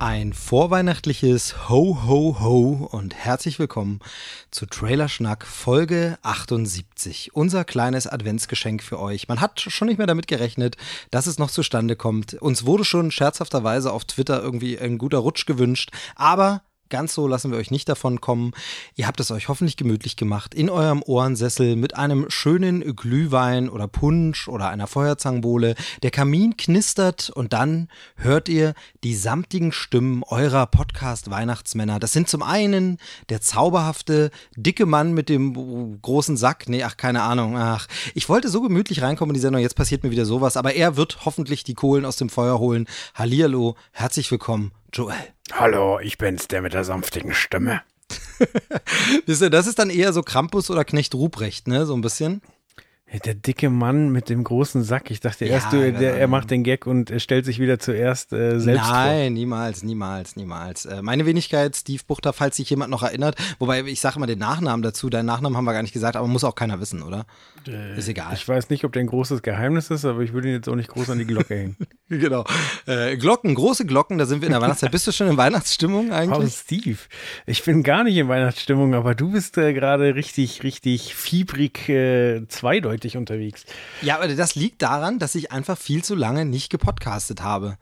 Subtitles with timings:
[0.00, 4.00] Ein vorweihnachtliches Ho Ho Ho und herzlich willkommen
[4.50, 7.30] zu Trailer Schnack Folge 78.
[7.34, 9.28] Unser kleines Adventsgeschenk für euch.
[9.28, 10.76] Man hat schon nicht mehr damit gerechnet,
[11.12, 12.34] dass es noch zustande kommt.
[12.34, 17.50] Uns wurde schon scherzhafterweise auf Twitter irgendwie ein guter Rutsch gewünscht, aber Ganz so lassen
[17.50, 18.52] wir euch nicht davon kommen.
[18.94, 23.88] Ihr habt es euch hoffentlich gemütlich gemacht in eurem Ohrensessel mit einem schönen Glühwein oder
[23.88, 25.76] Punsch oder einer Feuerzangenbowle.
[26.02, 31.98] Der Kamin knistert und dann hört ihr die samtigen Stimmen eurer Podcast-Weihnachtsmänner.
[31.98, 32.98] Das sind zum einen
[33.30, 36.68] der zauberhafte, dicke Mann mit dem großen Sack.
[36.68, 37.56] Nee, ach, keine Ahnung.
[37.56, 39.62] Ach, ich wollte so gemütlich reinkommen in die Sendung.
[39.62, 40.56] Jetzt passiert mir wieder sowas.
[40.56, 42.86] Aber er wird hoffentlich die Kohlen aus dem Feuer holen.
[43.14, 45.34] Hallihallo, herzlich willkommen, Joel.
[45.52, 47.82] Hallo, ich bin's, der mit der sanftigen Stimme.
[49.26, 51.84] Wisst ihr, das ist dann eher so Krampus oder Knecht Ruprecht, ne?
[51.84, 52.42] So ein bisschen.
[53.24, 55.10] Der dicke Mann mit dem großen Sack.
[55.10, 56.16] Ich dachte Ja, erst, du, der, ja.
[56.16, 60.84] er macht den Gag und stellt sich wieder zuerst äh, selbst Nein, niemals, niemals, niemals.
[60.86, 63.36] Äh, meine Wenigkeit, Steve Buchter, falls sich jemand noch erinnert.
[63.58, 65.10] Wobei, ich sage mal den Nachnamen dazu.
[65.10, 67.26] Deinen Nachnamen haben wir gar nicht gesagt, aber muss auch keiner wissen, oder?
[67.96, 68.10] ist vor.
[68.10, 68.34] egal.
[68.34, 70.74] Ich weiß nicht, ob der ein großes Geheimnis ist, aber ich würde ihn jetzt auch
[70.74, 71.76] nicht groß an die Glocke hängen.
[72.08, 72.44] genau.
[72.86, 74.90] Äh, Glocken, große Glocken, da sind wir in der Weihnachtszeit.
[74.90, 76.54] Bist du schon in Weihnachtsstimmung Oh, eigentlich?
[76.54, 76.98] Steve,
[77.46, 82.46] ich bin gar nicht in Weihnachtsstimmung, aber du bist äh, gerade richtig, richtig fiebrig äh,
[83.04, 83.64] zweideutig unterwegs.
[84.02, 87.76] Ja, aber das liegt daran, dass ich einfach viel zu lange nicht gepodcastet habe.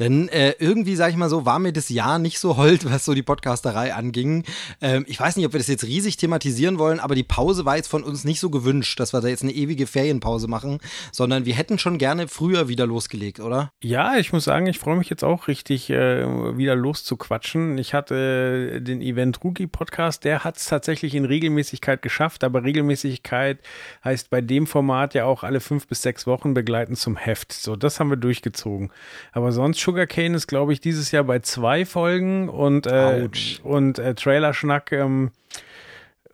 [0.00, 3.04] Denn äh, irgendwie, sag ich mal so, war mir das Jahr nicht so hold, was
[3.04, 4.44] so die Podcasterei anging.
[4.80, 7.76] Ähm, ich weiß nicht, ob wir das jetzt riesig thematisieren wollen, aber die Pause war
[7.76, 10.78] jetzt von uns nicht so gewünscht, dass wir da jetzt eine ewige Ferienpause machen,
[11.12, 13.72] sondern wir hätten schon gerne früher wieder losgelegt, oder?
[13.82, 17.76] Ja, ich muss sagen, ich freue mich jetzt auch richtig, äh, wieder loszuquatschen.
[17.76, 22.64] Ich hatte äh, den Event Rookie Podcast, der hat es tatsächlich in Regelmäßigkeit geschafft, aber
[22.64, 23.58] Regelmäßigkeit
[24.02, 27.52] heißt bei dem Format ja auch alle fünf bis sechs Wochen begleiten zum Heft.
[27.52, 28.90] So, das haben wir durchgezogen.
[29.32, 33.28] Aber sonst Sugarcane ist, glaube ich, dieses Jahr bei zwei Folgen und, äh,
[33.64, 35.32] und äh, Trailer-Schnack, ähm,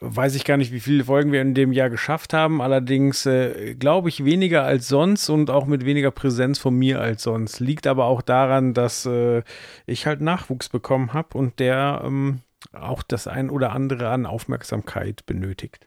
[0.00, 2.60] weiß ich gar nicht, wie viele Folgen wir in dem Jahr geschafft haben.
[2.60, 7.22] Allerdings äh, glaube ich weniger als sonst und auch mit weniger Präsenz von mir als
[7.22, 7.60] sonst.
[7.60, 9.42] Liegt aber auch daran, dass äh,
[9.86, 12.40] ich halt Nachwuchs bekommen habe und der ähm,
[12.72, 15.85] auch das ein oder andere an Aufmerksamkeit benötigt.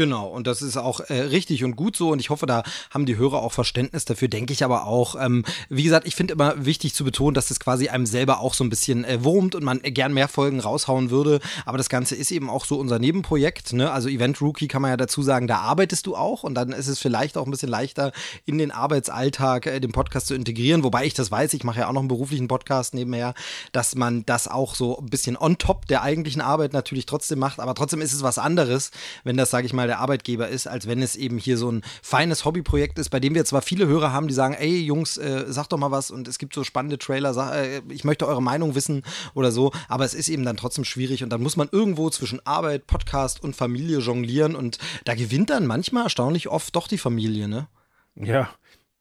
[0.00, 3.04] Genau, und das ist auch äh, richtig und gut so und ich hoffe, da haben
[3.04, 5.14] die Hörer auch Verständnis dafür, denke ich aber auch.
[5.14, 8.54] Ähm, wie gesagt, ich finde immer wichtig zu betonen, dass das quasi einem selber auch
[8.54, 11.90] so ein bisschen äh, wurmt und man äh, gern mehr Folgen raushauen würde, aber das
[11.90, 13.90] Ganze ist eben auch so unser Nebenprojekt, ne?
[13.90, 16.88] Also Event Rookie kann man ja dazu sagen, da arbeitest du auch und dann ist
[16.88, 18.12] es vielleicht auch ein bisschen leichter,
[18.46, 21.88] in den Arbeitsalltag äh, den Podcast zu integrieren, wobei ich das weiß, ich mache ja
[21.88, 23.34] auch noch einen beruflichen Podcast nebenher,
[23.72, 27.60] dass man das auch so ein bisschen on top der eigentlichen Arbeit natürlich trotzdem macht,
[27.60, 28.92] aber trotzdem ist es was anderes,
[29.24, 31.82] wenn das, sage ich mal, der Arbeitgeber ist, als wenn es eben hier so ein
[32.02, 35.44] feines Hobbyprojekt ist, bei dem wir zwar viele Hörer haben, die sagen, ey Jungs, äh,
[35.48, 38.42] sagt doch mal was und es gibt so spannende Trailer, sag, äh, ich möchte eure
[38.42, 39.02] Meinung wissen
[39.34, 42.44] oder so, aber es ist eben dann trotzdem schwierig und dann muss man irgendwo zwischen
[42.46, 47.48] Arbeit, Podcast und Familie jonglieren und da gewinnt dann manchmal erstaunlich oft doch die Familie,
[47.48, 47.66] ne?
[48.14, 48.50] Ja,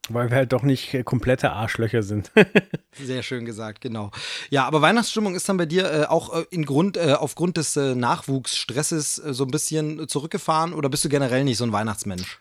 [0.10, 2.32] weil wir halt doch nicht äh, komplette Arschlöcher sind.
[2.94, 4.12] Sehr schön gesagt, genau.
[4.50, 7.76] Ja, aber Weihnachtsstimmung ist dann bei dir äh, auch äh, in Grund, äh, aufgrund des
[7.76, 12.40] äh, Nachwuchsstresses äh, so ein bisschen zurückgefahren oder bist du generell nicht so ein Weihnachtsmensch?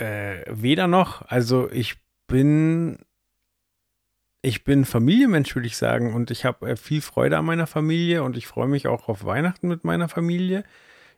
[0.00, 1.22] Weder noch.
[1.26, 1.96] Also ich
[2.28, 3.00] bin,
[4.42, 8.36] ich bin Familienmensch, würde ich sagen, und ich habe viel Freude an meiner Familie und
[8.36, 10.62] ich freue mich auch auf Weihnachten mit meiner Familie.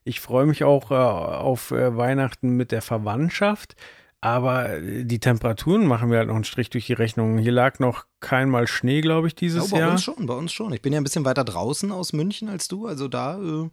[0.03, 3.77] Ich freue mich auch auf Weihnachten mit der Verwandtschaft.
[4.23, 7.39] Aber äh, die Temperaturen machen mir halt noch einen Strich durch die Rechnung.
[7.39, 9.91] Hier lag noch keinmal Schnee, glaube ich, dieses Ja, bei Jahr.
[9.93, 10.73] uns schon, bei uns schon.
[10.73, 13.69] Ich bin ja ein bisschen weiter draußen aus München als du, also da äh,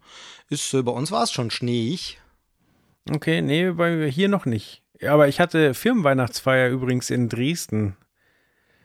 [0.50, 2.18] ist, äh, bei uns war es schon schneeig.
[3.10, 4.84] Okay, nee, bei hier noch nicht.
[5.06, 7.96] Aber ich hatte Firmenweihnachtsfeier übrigens in Dresden.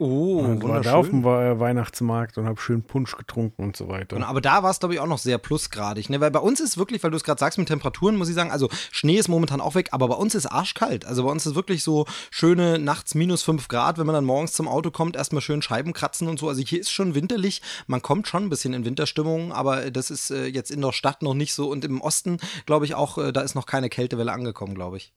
[0.02, 3.88] Oh, und war da auf dem We- Weihnachtsmarkt und habe schön Punsch getrunken und so
[3.88, 4.16] weiter.
[4.16, 6.10] Genau, aber da war es, glaube ich, auch noch sehr plusgradig.
[6.10, 6.20] Ne?
[6.20, 8.50] Weil bei uns ist wirklich, weil du es gerade sagst mit Temperaturen, muss ich sagen,
[8.50, 11.04] also Schnee ist momentan auch weg, aber bei uns ist arschkalt.
[11.04, 14.52] Also bei uns ist wirklich so schöne nachts minus 5 Grad, wenn man dann morgens
[14.52, 16.48] zum Auto kommt, erstmal schön Scheiben kratzen und so.
[16.48, 17.62] Also hier ist schon winterlich.
[17.86, 21.22] Man kommt schon ein bisschen in Winterstimmung, aber das ist äh, jetzt in der Stadt
[21.22, 21.70] noch nicht so.
[21.70, 25.12] Und im Osten, glaube ich, auch, äh, da ist noch keine Kältewelle angekommen, glaube ich.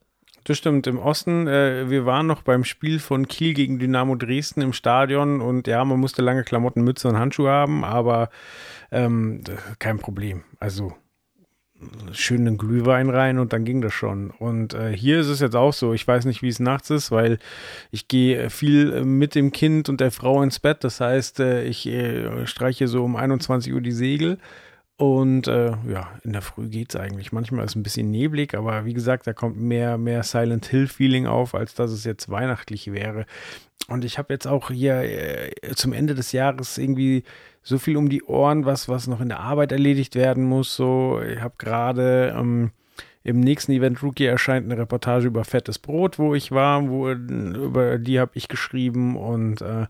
[0.46, 4.62] Das stimmt, im Osten, äh, wir waren noch beim Spiel von Kiel gegen Dynamo Dresden
[4.62, 8.30] im Stadion und ja, man musste lange Klamotten, Mütze und Handschuhe haben, aber
[8.92, 9.42] ähm,
[9.80, 10.44] kein Problem.
[10.60, 10.94] Also
[12.12, 14.30] schönen Glühwein rein und dann ging das schon.
[14.30, 15.94] Und äh, hier ist es jetzt auch so.
[15.94, 17.40] Ich weiß nicht, wie es nachts ist, weil
[17.90, 20.84] ich gehe viel mit dem Kind und der Frau ins Bett.
[20.84, 24.38] Das heißt, äh, ich äh, streiche so um 21 Uhr die Segel.
[24.98, 27.34] Und äh, ja, in der Früh geht es eigentlich.
[27.34, 31.28] Manchmal ist es ein bisschen neblig, aber wie gesagt, da kommt mehr, mehr Silent Hill-Feeling
[31.28, 33.26] auf, als dass es jetzt weihnachtlich wäre.
[33.90, 37.24] Und ich habe jetzt auch hier äh, zum Ende des Jahres irgendwie
[37.62, 40.76] so viel um die Ohren, was, was noch in der Arbeit erledigt werden muss.
[40.76, 42.72] So, ich habe gerade ähm,
[43.24, 47.98] im nächsten Event Rookie erscheint eine Reportage über fettes Brot, wo ich war, wo über
[47.98, 49.88] die habe ich geschrieben und äh,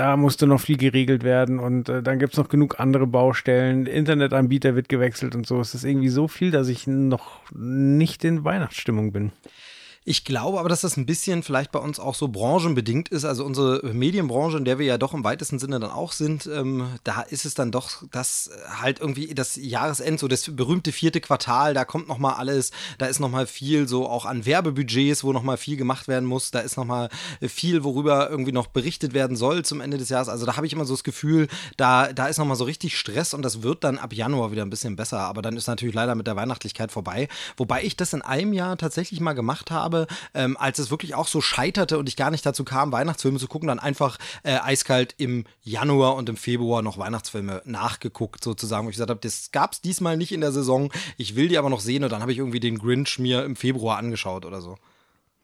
[0.00, 3.84] da musste noch viel geregelt werden und äh, dann gibt es noch genug andere Baustellen.
[3.84, 5.60] Internetanbieter wird gewechselt und so.
[5.60, 9.30] Es ist irgendwie so viel, dass ich noch nicht in Weihnachtsstimmung bin.
[10.06, 13.26] Ich glaube aber, dass das ein bisschen vielleicht bei uns auch so branchenbedingt ist.
[13.26, 16.88] Also unsere Medienbranche, in der wir ja doch im weitesten Sinne dann auch sind, ähm,
[17.04, 18.50] da ist es dann doch, dass
[18.80, 23.20] halt irgendwie das Jahresend, so das berühmte vierte Quartal, da kommt nochmal alles, da ist
[23.20, 27.10] nochmal viel so auch an Werbebudgets, wo nochmal viel gemacht werden muss, da ist nochmal
[27.46, 30.30] viel, worüber irgendwie noch berichtet werden soll zum Ende des Jahres.
[30.30, 33.34] Also da habe ich immer so das Gefühl, da, da ist nochmal so richtig Stress
[33.34, 35.18] und das wird dann ab Januar wieder ein bisschen besser.
[35.18, 37.28] Aber dann ist natürlich leider mit der Weihnachtlichkeit vorbei.
[37.58, 41.14] Wobei ich das in einem Jahr tatsächlich mal gemacht habe habe, ähm, als es wirklich
[41.14, 44.58] auch so scheiterte und ich gar nicht dazu kam, Weihnachtsfilme zu gucken, dann einfach äh,
[44.58, 48.86] eiskalt im Januar und im Februar noch Weihnachtsfilme nachgeguckt, sozusagen.
[48.86, 50.92] Wo ich gesagt habe, das gab es diesmal nicht in der Saison.
[51.16, 53.56] Ich will die aber noch sehen und dann habe ich irgendwie den Grinch mir im
[53.56, 54.76] Februar angeschaut oder so.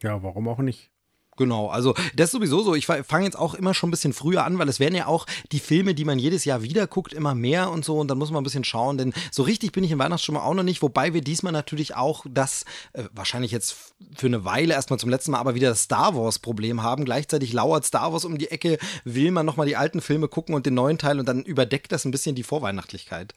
[0.03, 0.91] Ja, warum auch nicht?
[1.37, 2.75] Genau, also das ist sowieso so.
[2.75, 5.27] Ich fange jetzt auch immer schon ein bisschen früher an, weil es werden ja auch
[5.53, 7.99] die Filme, die man jedes Jahr wieder guckt, immer mehr und so.
[7.99, 10.55] Und dann muss man ein bisschen schauen, denn so richtig bin ich in Weihnachtsstimmung auch
[10.55, 10.81] noch nicht.
[10.81, 13.77] Wobei wir diesmal natürlich auch das, äh, wahrscheinlich jetzt
[14.17, 17.05] für eine Weile erstmal zum letzten Mal, aber wieder das Star Wars-Problem haben.
[17.05, 20.65] Gleichzeitig lauert Star Wars um die Ecke, will man nochmal die alten Filme gucken und
[20.65, 23.35] den neuen Teil und dann überdeckt das ein bisschen die Vorweihnachtlichkeit.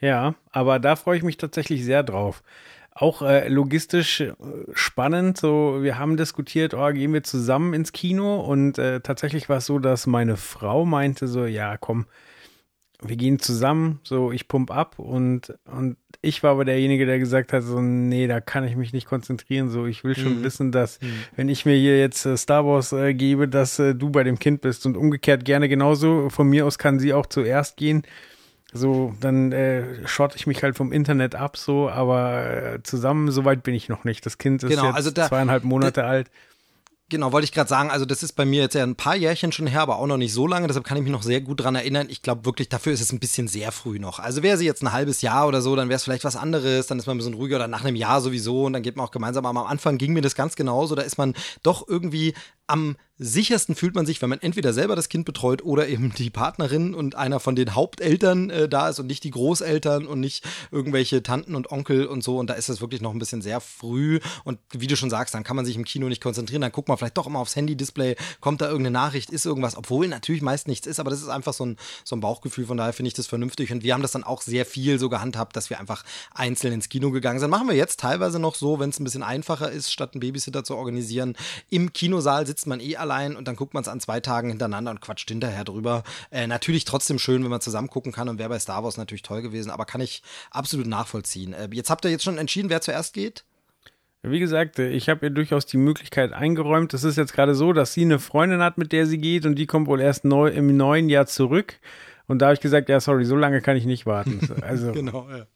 [0.00, 2.42] Ja, aber da freue ich mich tatsächlich sehr drauf
[3.00, 4.32] auch äh, logistisch äh,
[4.72, 5.38] spannend.
[5.38, 9.66] So, wir haben diskutiert, oh, gehen wir zusammen ins Kino und äh, tatsächlich war es
[9.66, 12.06] so, dass meine Frau meinte so, ja, komm,
[13.00, 17.52] wir gehen zusammen, so ich pump ab und und ich war aber derjenige, der gesagt
[17.52, 20.42] hat, so nee, da kann ich mich nicht konzentrieren, so ich will schon mhm.
[20.42, 21.12] wissen, dass mhm.
[21.36, 24.40] wenn ich mir hier jetzt äh, Star Wars äh, gebe, dass äh, du bei dem
[24.40, 26.28] Kind bist und umgekehrt gerne genauso.
[26.28, 28.02] Von mir aus kann sie auch zuerst gehen
[28.72, 33.44] so, dann äh, schotte ich mich halt vom Internet ab, so, aber äh, zusammen, so
[33.44, 34.26] weit bin ich noch nicht.
[34.26, 36.30] Das Kind ist genau, jetzt also da, zweieinhalb Monate da, alt.
[37.10, 39.50] Genau, wollte ich gerade sagen, also das ist bei mir jetzt ja ein paar Jährchen
[39.50, 41.62] schon her, aber auch noch nicht so lange, deshalb kann ich mich noch sehr gut
[41.62, 42.08] dran erinnern.
[42.10, 44.18] Ich glaube wirklich, dafür ist es ein bisschen sehr früh noch.
[44.18, 46.86] Also wäre sie jetzt ein halbes Jahr oder so, dann wäre es vielleicht was anderes,
[46.86, 49.06] dann ist man ein bisschen ruhiger oder nach einem Jahr sowieso und dann geht man
[49.06, 49.46] auch gemeinsam.
[49.46, 51.32] Aber am Anfang ging mir das ganz genauso, da ist man
[51.62, 52.34] doch irgendwie
[52.68, 56.30] am sichersten fühlt man sich, wenn man entweder selber das Kind betreut oder eben die
[56.30, 60.44] Partnerin und einer von den Haupteltern äh, da ist und nicht die Großeltern und nicht
[60.70, 62.38] irgendwelche Tanten und Onkel und so.
[62.38, 64.20] Und da ist es wirklich noch ein bisschen sehr früh.
[64.44, 66.60] Und wie du schon sagst, dann kann man sich im Kino nicht konzentrieren.
[66.60, 70.06] Dann guckt man vielleicht doch immer aufs Handy-Display, kommt da irgendeine Nachricht, ist irgendwas, obwohl
[70.06, 72.66] natürlich meist nichts ist, aber das ist einfach so ein, so ein Bauchgefühl.
[72.66, 73.72] Von daher finde ich das vernünftig.
[73.72, 76.88] Und wir haben das dann auch sehr viel so gehandhabt, dass wir einfach einzeln ins
[76.88, 77.50] Kino gegangen sind.
[77.50, 80.62] Machen wir jetzt teilweise noch so, wenn es ein bisschen einfacher ist, statt einen Babysitter
[80.62, 81.36] zu organisieren.
[81.68, 84.90] Im Kinosaal sitzt man eh allein und dann guckt man es an zwei Tagen hintereinander
[84.90, 86.02] und quatscht hinterher drüber.
[86.32, 89.22] Äh, natürlich trotzdem schön, wenn man zusammen gucken kann und wäre bei Star Wars natürlich
[89.22, 91.52] toll gewesen, aber kann ich absolut nachvollziehen.
[91.52, 93.44] Äh, jetzt habt ihr jetzt schon entschieden, wer zuerst geht?
[94.22, 96.92] Wie gesagt, äh, ich habe ihr durchaus die Möglichkeit eingeräumt.
[96.94, 99.54] Es ist jetzt gerade so, dass sie eine Freundin hat, mit der sie geht und
[99.54, 101.78] die kommt wohl erst neu, im neuen Jahr zurück.
[102.26, 104.40] Und da habe ich gesagt, ja, sorry, so lange kann ich nicht warten.
[104.62, 105.46] Also, genau, ja.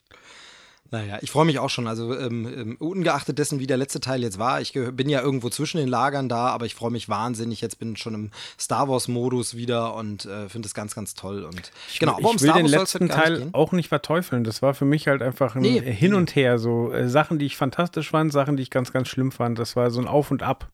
[0.93, 1.87] Naja, ich freue mich auch schon.
[1.87, 5.49] Also ähm, ähm, ungeachtet dessen, wie der letzte Teil jetzt war, ich bin ja irgendwo
[5.49, 7.63] zwischen den Lagern da, aber ich freue mich wahnsinnig.
[7.63, 8.31] Jetzt bin ich schon im
[8.61, 11.45] Star Wars-Modus wieder und äh, finde es ganz, ganz toll.
[11.45, 14.45] Und ich, genau, um ich will den letzten Teil auch nicht verteufeln.
[14.45, 16.59] Das war für mich halt einfach ein nee, Hin und Her.
[16.59, 19.59] So äh, Sachen, die ich fantastisch fand, Sachen, die ich ganz, ganz schlimm fand.
[19.59, 20.71] Das war so ein Auf und Ab.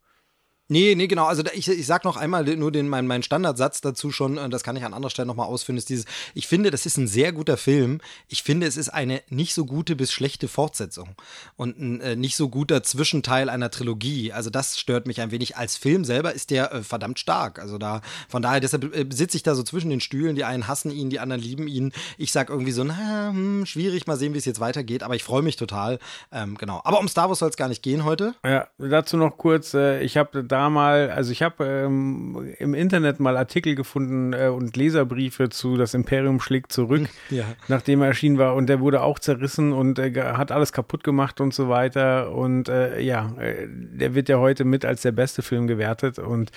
[0.70, 1.24] Nee, nee, genau.
[1.24, 4.62] Also ich, ich sag noch einmal nur den, mein, mein Standardsatz dazu schon, äh, das
[4.62, 7.32] kann ich an anderer Stelle nochmal ausführen, ist dieses, ich finde, das ist ein sehr
[7.32, 8.00] guter Film.
[8.28, 11.14] Ich finde, es ist eine nicht so gute bis schlechte Fortsetzung
[11.56, 14.30] und ein äh, nicht so guter Zwischenteil einer Trilogie.
[14.32, 15.56] Also das stört mich ein wenig.
[15.56, 17.58] Als Film selber ist der äh, verdammt stark.
[17.58, 20.36] Also da, von daher, deshalb äh, sitze ich da so zwischen den Stühlen.
[20.36, 21.92] Die einen hassen ihn, die anderen lieben ihn.
[22.18, 25.02] Ich sag irgendwie so, na, hm, schwierig, mal sehen, wie es jetzt weitergeht.
[25.02, 25.98] Aber ich freue mich total.
[26.30, 26.82] Ähm, genau.
[26.84, 28.34] Aber um Star Wars soll es gar nicht gehen heute.
[28.44, 32.74] Ja, dazu noch kurz, äh, ich habe da da mal, also ich habe ähm, im
[32.74, 37.44] Internet mal Artikel gefunden äh, und Leserbriefe zu Das Imperium schlägt zurück, Ja.
[37.68, 38.54] nachdem er erschienen war.
[38.56, 42.32] Und der wurde auch zerrissen und äh, hat alles kaputt gemacht und so weiter.
[42.34, 46.18] Und äh, ja, äh, der wird ja heute mit als der beste Film gewertet.
[46.18, 46.50] Und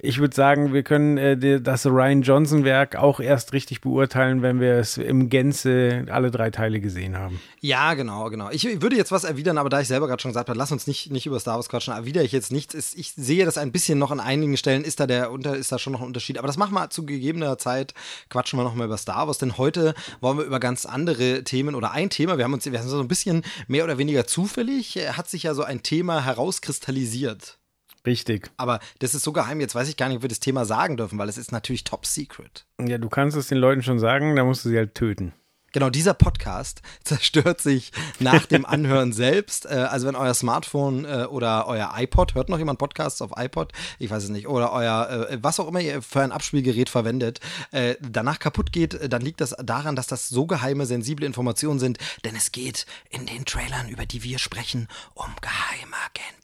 [0.00, 4.60] ich würde sagen, wir können äh, die, das Ryan Johnson-Werk auch erst richtig beurteilen, wenn
[4.60, 7.38] wir es im Gänze alle drei Teile gesehen haben.
[7.60, 8.48] Ja, genau, genau.
[8.50, 10.86] Ich würde jetzt was erwidern, aber da ich selber gerade schon gesagt habe, lass uns
[10.86, 12.94] nicht, nicht über Star Wars quatschen, erwidere ich jetzt nichts.
[12.94, 15.78] Ich sehe das ein bisschen noch an einigen Stellen, ist da der unter, ist da
[15.78, 16.38] schon noch ein Unterschied.
[16.38, 17.94] Aber das machen wir zu gegebener Zeit,
[18.28, 21.74] quatschen wir noch mal über Star Wars, denn heute wollen wir über ganz andere Themen
[21.74, 24.96] oder ein Thema, wir haben uns, wir haben so ein bisschen mehr oder weniger zufällig,
[24.96, 27.58] hat sich ja so ein Thema herauskristallisiert.
[28.04, 28.50] Richtig.
[28.56, 30.96] Aber das ist so geheim, jetzt weiß ich gar nicht, ob wir das Thema sagen
[30.96, 32.66] dürfen, weil es ist natürlich top secret.
[32.80, 35.32] Ja, du kannst es den Leuten schon sagen, da musst du sie halt töten.
[35.72, 39.66] Genau, dieser Podcast zerstört sich nach dem Anhören selbst.
[39.66, 43.72] Äh, also wenn euer Smartphone äh, oder euer iPod, hört noch jemand Podcasts auf iPod?
[43.98, 44.48] Ich weiß es nicht.
[44.48, 48.94] Oder euer, äh, was auch immer ihr für ein Abspielgerät verwendet, äh, danach kaputt geht,
[48.94, 51.98] äh, dann liegt das daran, dass das so geheime, sensible Informationen sind.
[52.24, 56.42] Denn es geht in den Trailern, über die wir sprechen, um Geheimagenten.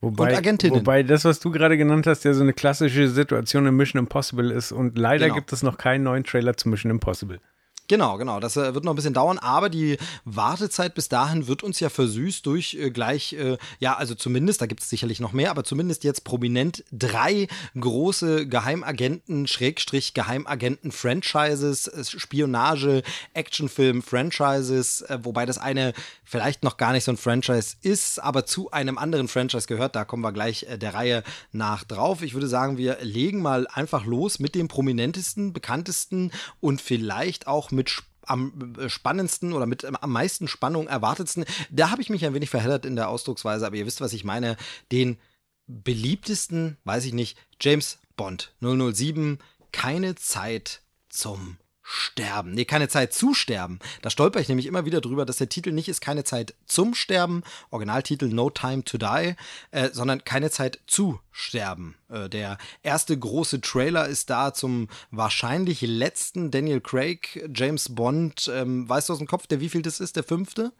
[0.00, 0.36] Wobei,
[0.70, 4.50] wobei das, was du gerade genannt hast, ja so eine klassische Situation in Mission Impossible
[4.50, 4.70] ist.
[4.70, 5.36] Und leider Genau.
[5.36, 7.40] gibt es noch keinen neuen Trailer zu Mission Impossible.
[7.86, 8.40] Genau, genau.
[8.40, 11.90] Das äh, wird noch ein bisschen dauern, aber die Wartezeit bis dahin wird uns ja
[11.90, 15.64] versüßt durch äh, gleich, äh, ja, also zumindest, da gibt es sicherlich noch mehr, aber
[15.64, 17.46] zumindest jetzt prominent drei
[17.78, 23.02] große Geheimagenten, Schrägstrich Geheimagenten-Franchises, äh, Spionage,
[23.34, 25.92] Actionfilm-Franchises, äh, wobei das eine
[26.24, 29.94] vielleicht noch gar nicht so ein Franchise ist, aber zu einem anderen Franchise gehört.
[29.94, 31.22] Da kommen wir gleich äh, der Reihe
[31.52, 32.22] nach drauf.
[32.22, 37.73] Ich würde sagen, wir legen mal einfach los mit dem prominentesten, bekanntesten und vielleicht auch
[37.74, 41.44] mit am äh, spannendsten oder mit ähm, am meisten Spannung erwartetsten.
[41.70, 44.24] Da habe ich mich ein wenig verheddert in der Ausdrucksweise, aber ihr wisst, was ich
[44.24, 44.56] meine.
[44.92, 45.18] Den
[45.66, 49.38] beliebtesten, weiß ich nicht, James Bond 007,
[49.72, 52.52] keine Zeit zum Sterben.
[52.52, 53.78] Nee, keine Zeit zu sterben.
[54.00, 56.94] Da stolper ich nämlich immer wieder drüber, dass der Titel nicht ist keine Zeit zum
[56.94, 59.36] Sterben, Originaltitel No Time to Die,
[59.70, 61.94] äh, sondern keine Zeit zu sterben.
[62.08, 68.50] Äh, der erste große Trailer ist da zum wahrscheinlich letzten Daniel Craig, James Bond.
[68.50, 70.16] Ähm, weißt du aus dem Kopf, der wie viel das ist?
[70.16, 70.72] Der fünfte?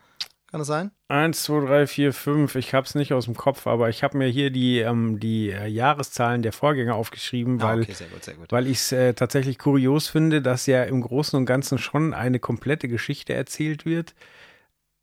[0.54, 0.92] Kann das sein?
[1.08, 2.54] Eins, zwei, drei, vier, fünf.
[2.54, 5.50] Ich habe es nicht aus dem Kopf, aber ich habe mir hier die, ähm, die
[5.50, 8.52] äh, Jahreszahlen der Vorgänger aufgeschrieben, Ah, weil, okay, sehr gut, sehr gut.
[8.52, 12.38] weil ich es äh, tatsächlich kurios finde, dass ja im Großen und Ganzen schon eine
[12.38, 14.14] komplette Geschichte erzählt wird.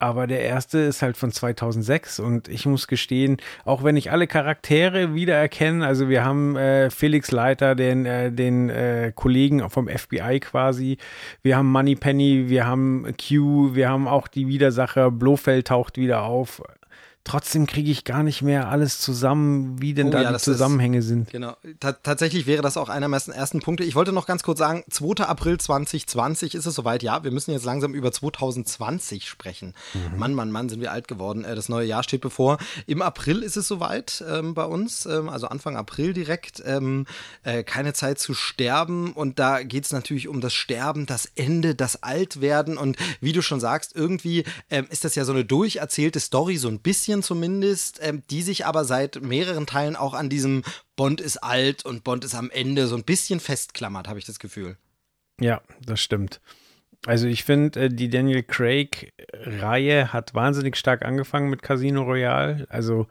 [0.02, 4.26] Aber der erste ist halt von 2006 und ich muss gestehen, auch wenn ich alle
[4.26, 10.40] Charaktere wiedererkenne, also wir haben äh, Felix Leiter, den, äh, den äh, Kollegen vom FBI
[10.40, 10.98] quasi,
[11.44, 16.64] wir haben Moneypenny, wir haben Q, wir haben auch die Widersacher, Blofeld taucht wieder auf.
[17.24, 20.42] Trotzdem kriege ich gar nicht mehr alles zusammen, wie denn Oh da ja, die das
[20.48, 21.30] ist- Zusammenhänge sind.
[21.30, 21.56] Genau.
[21.80, 23.84] Ta tatsächlich wäre das auch einer meiner ersten Punkte.
[23.84, 25.24] Ich wollte noch ganz kurz sagen, 2.
[25.26, 27.04] April 2020 ist es soweit.
[27.04, 29.74] Ja, wir müssen jetzt langsam über 2020 sprechen.
[30.18, 31.44] Mann, Mann, Mann, sind wir alt geworden.
[31.46, 32.58] Äh, Das neue Jahr steht bevor.
[32.88, 36.62] Im April ist es soweit ähm, bei uns, ähm, also Anfang April direkt.
[36.66, 37.06] Ähm,
[37.44, 39.14] äh, keine Zeit zu sterben.
[39.14, 42.78] Und da geht es natürlich um das Sterben, das Ende, das Altwerden.
[42.78, 46.68] Und wie du schon sagst, irgendwie ähm, ist das ja so eine durcherzählte Story, so
[46.68, 50.64] ein bisschen zumindest, ähm, die sich aber seit mehreren Teilen auch an diesem
[50.96, 54.40] Bond ist alt und Bond ist am Ende so ein bisschen festklammert, habe ich das
[54.40, 54.78] Gefühl.
[55.40, 56.40] Ja, das stimmt.
[57.06, 62.66] Also ich finde, äh, die Daniel Craig-Reihe hat wahnsinnig stark angefangen mit Casino Royale.
[62.70, 63.08] Also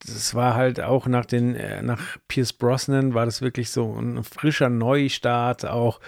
[0.00, 4.24] das war halt auch nach den, äh, nach Pierce Brosnan war das wirklich so ein
[4.24, 6.00] frischer Neustart auch.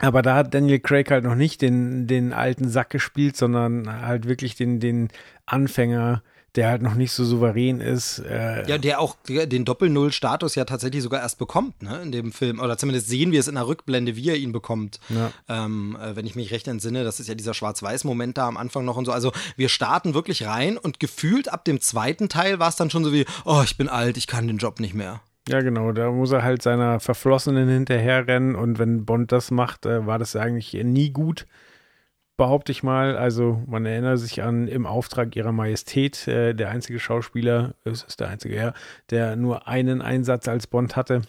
[0.00, 4.28] Aber da hat Daniel Craig halt noch nicht den, den alten Sack gespielt, sondern halt
[4.28, 5.08] wirklich den, den
[5.46, 6.22] Anfänger,
[6.58, 8.18] der halt noch nicht so souverän ist.
[8.18, 12.58] Äh, Ja, der auch den Doppel-Null-Status ja tatsächlich sogar erst bekommt, ne, in dem Film.
[12.58, 14.98] Oder zumindest sehen wir es in der Rückblende, wie er ihn bekommt.
[15.08, 15.30] Ja.
[15.48, 18.84] Ähm, äh, wenn ich mich recht entsinne, das ist ja dieser Schwarz-Weiß-Moment da am Anfang
[18.84, 19.12] noch und so.
[19.12, 23.04] Also wir starten wirklich rein und gefühlt ab dem zweiten Teil war es dann schon
[23.04, 25.20] so wie, oh, ich bin alt, ich kann den Job nicht mehr.
[25.48, 25.92] Ja, genau.
[25.92, 28.56] Da muss er halt seiner Verflossenen hinterherrennen.
[28.56, 31.46] Und wenn Bond das macht, äh, war das eigentlich nie gut,
[32.38, 33.18] behaupte ich mal.
[33.18, 38.20] Also man erinnert sich an Im Auftrag ihrer Majestät, äh, der einzige Schauspieler, es ist
[38.20, 38.72] der einzige, ja,
[39.10, 41.20] der nur einen Einsatz als Bond hatte.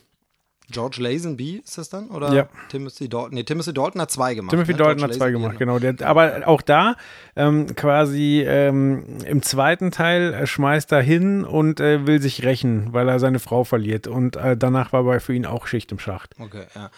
[0.72, 2.10] George Lazenby ist das dann?
[2.10, 2.50] Oder Ja.
[2.70, 3.34] Timothy Dalton?
[3.34, 4.52] Nee, Timothy Dalton hat zwei gemacht.
[4.52, 4.78] Timothy ne?
[4.78, 5.80] Dalton George hat zwei Lazenby gemacht, genau.
[5.80, 6.96] Der, aber auch da
[7.36, 12.94] ähm, quasi ähm, im zweiten Teil äh, schmeißt er hin und äh, will sich rächen,
[12.94, 14.08] weil er seine Frau verliert.
[14.08, 16.36] Und äh, danach war bei für ihn auch Schicht im Schacht.
[16.40, 16.90] Okay, ja.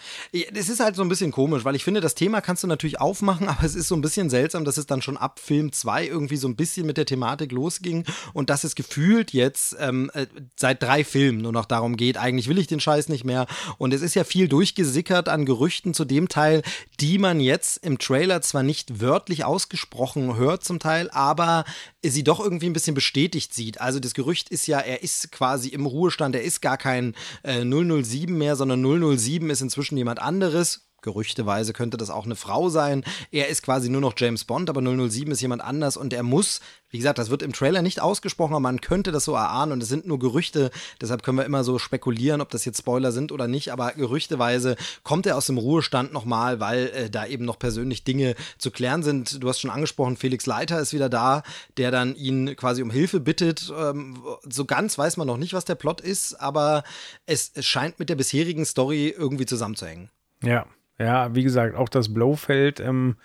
[0.52, 3.00] Das ist halt so ein bisschen komisch, weil ich finde, das Thema kannst du natürlich
[3.00, 6.06] aufmachen, aber es ist so ein bisschen seltsam, dass es dann schon ab Film 2
[6.06, 10.26] irgendwie so ein bisschen mit der Thematik losging und dass es gefühlt jetzt ähm, äh,
[10.56, 13.46] seit drei Filmen nur noch darum geht, eigentlich will ich den Scheiß nicht mehr.
[13.78, 16.62] Und es ist ja viel durchgesickert an Gerüchten zu dem Teil,
[17.00, 21.64] die man jetzt im Trailer zwar nicht wörtlich ausgesprochen hört zum Teil, aber
[22.02, 23.80] sie doch irgendwie ein bisschen bestätigt sieht.
[23.80, 27.64] Also das Gerücht ist ja, er ist quasi im Ruhestand, er ist gar kein äh,
[27.64, 30.91] 007 mehr, sondern 007 ist inzwischen jemand anderes.
[31.02, 33.04] Gerüchteweise könnte das auch eine Frau sein.
[33.30, 36.60] Er ist quasi nur noch James Bond, aber 007 ist jemand anders und er muss,
[36.90, 39.82] wie gesagt, das wird im Trailer nicht ausgesprochen, aber man könnte das so erahnen und
[39.82, 43.32] es sind nur Gerüchte, deshalb können wir immer so spekulieren, ob das jetzt Spoiler sind
[43.32, 47.58] oder nicht, aber gerüchteweise kommt er aus dem Ruhestand nochmal, weil äh, da eben noch
[47.58, 49.42] persönlich Dinge zu klären sind.
[49.42, 51.42] Du hast schon angesprochen, Felix Leiter ist wieder da,
[51.76, 53.72] der dann ihn quasi um Hilfe bittet.
[53.76, 56.84] Ähm, so ganz weiß man noch nicht, was der Plot ist, aber
[57.26, 60.10] es, es scheint mit der bisherigen Story irgendwie zusammenzuhängen.
[60.42, 60.66] Ja,
[61.02, 63.16] ja, wie gesagt, auch das Blofeld ähm,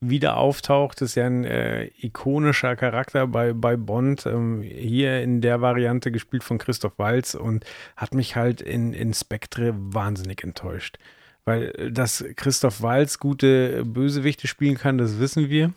[0.00, 4.26] wieder auftaucht, ist ja ein äh, ikonischer Charakter bei, bei Bond.
[4.26, 7.64] Ähm, hier in der Variante gespielt von Christoph Waltz und
[7.96, 10.98] hat mich halt in, in Spectre wahnsinnig enttäuscht.
[11.46, 15.72] Weil dass Christoph Waltz gute Bösewichte spielen kann, das wissen wir.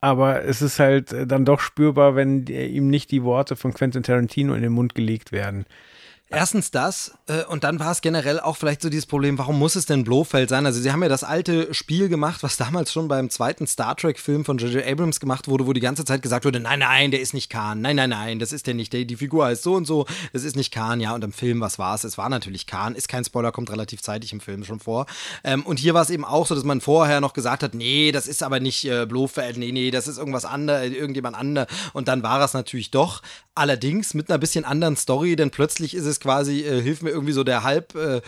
[0.00, 4.54] Aber es ist halt dann doch spürbar, wenn ihm nicht die Worte von Quentin Tarantino
[4.54, 5.64] in den Mund gelegt werden.
[6.34, 9.76] Erstens das äh, und dann war es generell auch vielleicht so dieses Problem, warum muss
[9.76, 10.64] es denn Blofeld sein?
[10.64, 14.18] Also sie haben ja das alte Spiel gemacht, was damals schon beim zweiten Star Trek
[14.18, 14.82] Film von J.J.
[14.86, 17.82] Abrams gemacht wurde, wo die ganze Zeit gesagt wurde, nein, nein, der ist nicht Khan,
[17.82, 20.44] nein, nein, nein, das ist der nicht, der, die Figur heißt so und so, das
[20.44, 22.02] ist nicht Khan, ja und im Film, was war es?
[22.02, 25.04] Es war natürlich Khan, ist kein Spoiler, kommt relativ zeitig im Film schon vor.
[25.44, 28.10] Ähm, und hier war es eben auch so, dass man vorher noch gesagt hat, nee,
[28.10, 32.08] das ist aber nicht äh, Blofeld, nee, nee, das ist irgendwas anderes, irgendjemand anderes und
[32.08, 33.20] dann war es natürlich doch,
[33.54, 37.32] allerdings mit einer bisschen anderen Story, denn plötzlich ist es quasi, äh, hilft mir irgendwie
[37.32, 38.20] so der halb äh,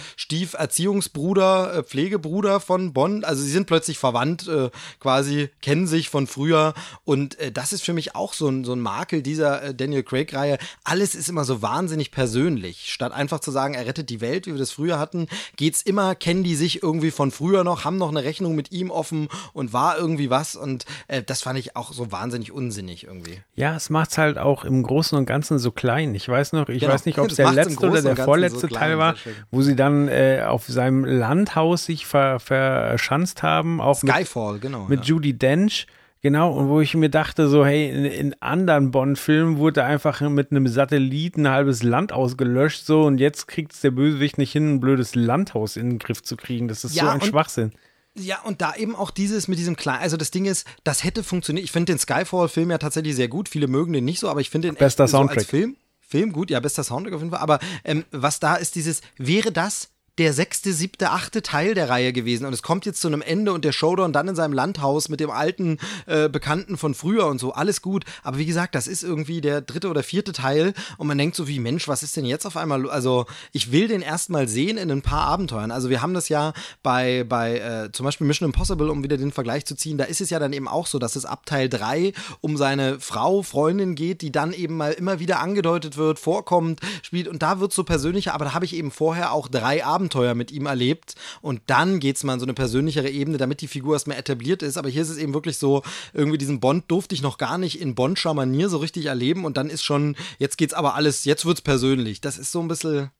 [1.74, 3.24] äh, Pflegebruder von Bond.
[3.24, 4.70] Also sie sind plötzlich verwandt, äh,
[5.00, 6.74] quasi kennen sich von früher
[7.04, 10.58] und äh, das ist für mich auch so ein, so ein Makel dieser Daniel Craig-Reihe.
[10.82, 12.92] Alles ist immer so wahnsinnig persönlich.
[12.92, 16.14] Statt einfach zu sagen, er rettet die Welt, wie wir das früher hatten, geht's immer,
[16.14, 19.72] kennen die sich irgendwie von früher noch, haben noch eine Rechnung mit ihm offen und
[19.72, 20.84] war irgendwie was und
[21.26, 23.40] das fand ich auch so wahnsinnig unsinnig irgendwie.
[23.54, 26.14] Ja, es macht's halt auch im Großen und Ganzen so klein.
[26.14, 26.92] Ich weiß noch, ich Genau.
[26.92, 29.14] weiß nicht, ob es der im letzte oder der vorletzte so Teil war,
[29.50, 34.86] wo sie dann äh, auf seinem Landhaus sich ver, verschanzt haben, auch mit, Skyfall, genau.
[34.88, 35.06] mit ja.
[35.06, 35.86] Judy Dench.
[36.24, 40.52] Genau, und wo ich mir dachte, so, hey, in, in anderen Bond-Filmen wurde einfach mit
[40.52, 44.76] einem Satelliten ein halbes Land ausgelöscht, so, und jetzt kriegt es der Bösewicht nicht hin,
[44.76, 46.66] ein blödes Landhaus in den Griff zu kriegen.
[46.66, 47.72] Das ist Ja, so ein Schwachsinn.
[48.16, 51.24] Ja, und da eben auch dieses mit diesem kleinen, also das Ding ist, das hätte
[51.24, 51.64] funktioniert.
[51.64, 53.48] Ich finde den Skyfall-Film ja tatsächlich sehr gut.
[53.48, 55.46] Viele mögen den nicht so, aber ich finde den Bester echt so als Soundtrack.
[55.46, 55.76] Film.
[56.06, 57.40] Film gut, ja, bester Soundtrack auf jeden Fall.
[57.40, 62.12] Aber ähm, was da ist, dieses, wäre das der sechste, siebte, achte Teil der Reihe
[62.12, 65.08] gewesen und es kommt jetzt zu einem Ende und der Showdown dann in seinem Landhaus
[65.08, 68.04] mit dem alten äh, Bekannten von früher und so, alles gut.
[68.22, 71.48] Aber wie gesagt, das ist irgendwie der dritte oder vierte Teil und man denkt so
[71.48, 72.88] wie, Mensch, was ist denn jetzt auf einmal?
[72.88, 75.72] Also ich will den erstmal sehen in ein paar Abenteuern.
[75.72, 76.52] Also wir haben das ja
[76.84, 80.20] bei, bei äh, zum Beispiel Mission Impossible, um wieder den Vergleich zu ziehen, da ist
[80.20, 83.96] es ja dann eben auch so, dass es ab Teil 3 um seine Frau, Freundin
[83.96, 87.82] geht, die dann eben mal immer wieder angedeutet wird, vorkommt, spielt und da wird so
[87.82, 90.03] persönlicher, aber da habe ich eben vorher auch drei Abenteuer
[90.34, 93.68] mit ihm erlebt und dann geht es mal in so eine persönlichere Ebene, damit die
[93.68, 97.14] Figur erstmal etabliert ist, aber hier ist es eben wirklich so, irgendwie diesen Bond durfte
[97.14, 100.58] ich noch gar nicht in Bondscher Manier so richtig erleben und dann ist schon, jetzt
[100.58, 102.20] geht's aber alles, jetzt wird's persönlich.
[102.20, 103.10] Das ist so ein bisschen,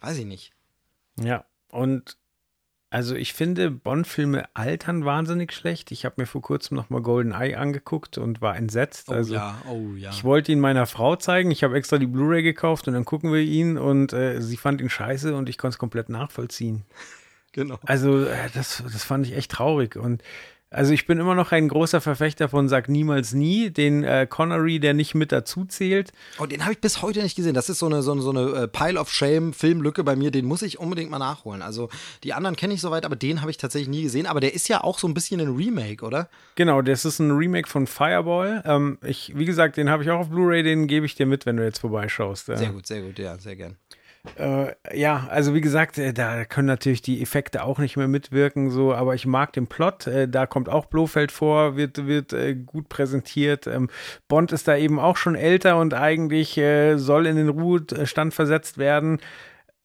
[0.00, 0.52] weiß ich nicht.
[1.20, 2.16] Ja, und
[2.94, 5.90] also ich finde, Bond-Filme altern wahnsinnig schlecht.
[5.90, 9.10] Ich habe mir vor kurzem nochmal Golden Eye angeguckt und war entsetzt.
[9.10, 9.34] also
[9.68, 10.10] oh ja.
[10.10, 11.50] ich wollte ihn meiner Frau zeigen.
[11.50, 14.80] Ich habe extra die Blu-ray gekauft und dann gucken wir ihn und äh, sie fand
[14.80, 16.84] ihn scheiße und ich konnte es komplett nachvollziehen.
[17.56, 17.78] Genau.
[17.86, 20.24] Also äh, das, das fand ich echt traurig und
[20.74, 24.80] also ich bin immer noch ein großer Verfechter von Sag niemals nie, den äh, Connery,
[24.80, 26.12] der nicht mit dazu zählt.
[26.38, 27.54] Oh, den habe ich bis heute nicht gesehen.
[27.54, 30.30] Das ist so eine, so eine, so eine äh, Pile of Shame Filmlücke bei mir.
[30.30, 31.62] Den muss ich unbedingt mal nachholen.
[31.62, 31.88] Also
[32.24, 34.26] die anderen kenne ich soweit, aber den habe ich tatsächlich nie gesehen.
[34.26, 36.28] Aber der ist ja auch so ein bisschen ein Remake, oder?
[36.56, 38.62] Genau, das ist ein Remake von Fireball.
[38.66, 41.46] Ähm, ich, wie gesagt, den habe ich auch auf Blu-ray, den gebe ich dir mit,
[41.46, 42.48] wenn du jetzt vorbeischaust.
[42.48, 43.76] Äh, Sehr gut, sehr gut, ja, sehr gern.
[44.38, 48.70] Äh, ja, also wie gesagt, äh, da können natürlich die Effekte auch nicht mehr mitwirken,
[48.70, 50.06] so, aber ich mag den Plot.
[50.06, 53.66] Äh, da kommt auch Blofeld vor, wird, wird äh, gut präsentiert.
[53.66, 53.90] Ähm,
[54.26, 58.78] Bond ist da eben auch schon älter und eigentlich äh, soll in den Ruhestand versetzt
[58.78, 59.20] werden.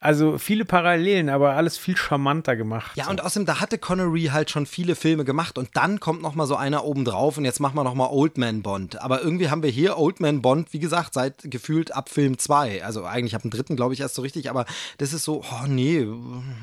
[0.01, 2.95] Also viele Parallelen, aber alles viel charmanter gemacht.
[2.95, 3.09] Ja, so.
[3.09, 6.45] und außerdem, da hatte Connery halt schon viele Filme gemacht und dann kommt noch mal
[6.45, 9.01] so einer oben drauf und jetzt machen wir noch mal Old Man Bond.
[9.01, 12.85] Aber irgendwie haben wir hier Old Man Bond, wie gesagt, seit gefühlt ab Film 2.
[12.85, 14.65] Also eigentlich ab dem dritten, glaube ich, erst so richtig, aber
[14.99, 16.07] das ist so, oh nee,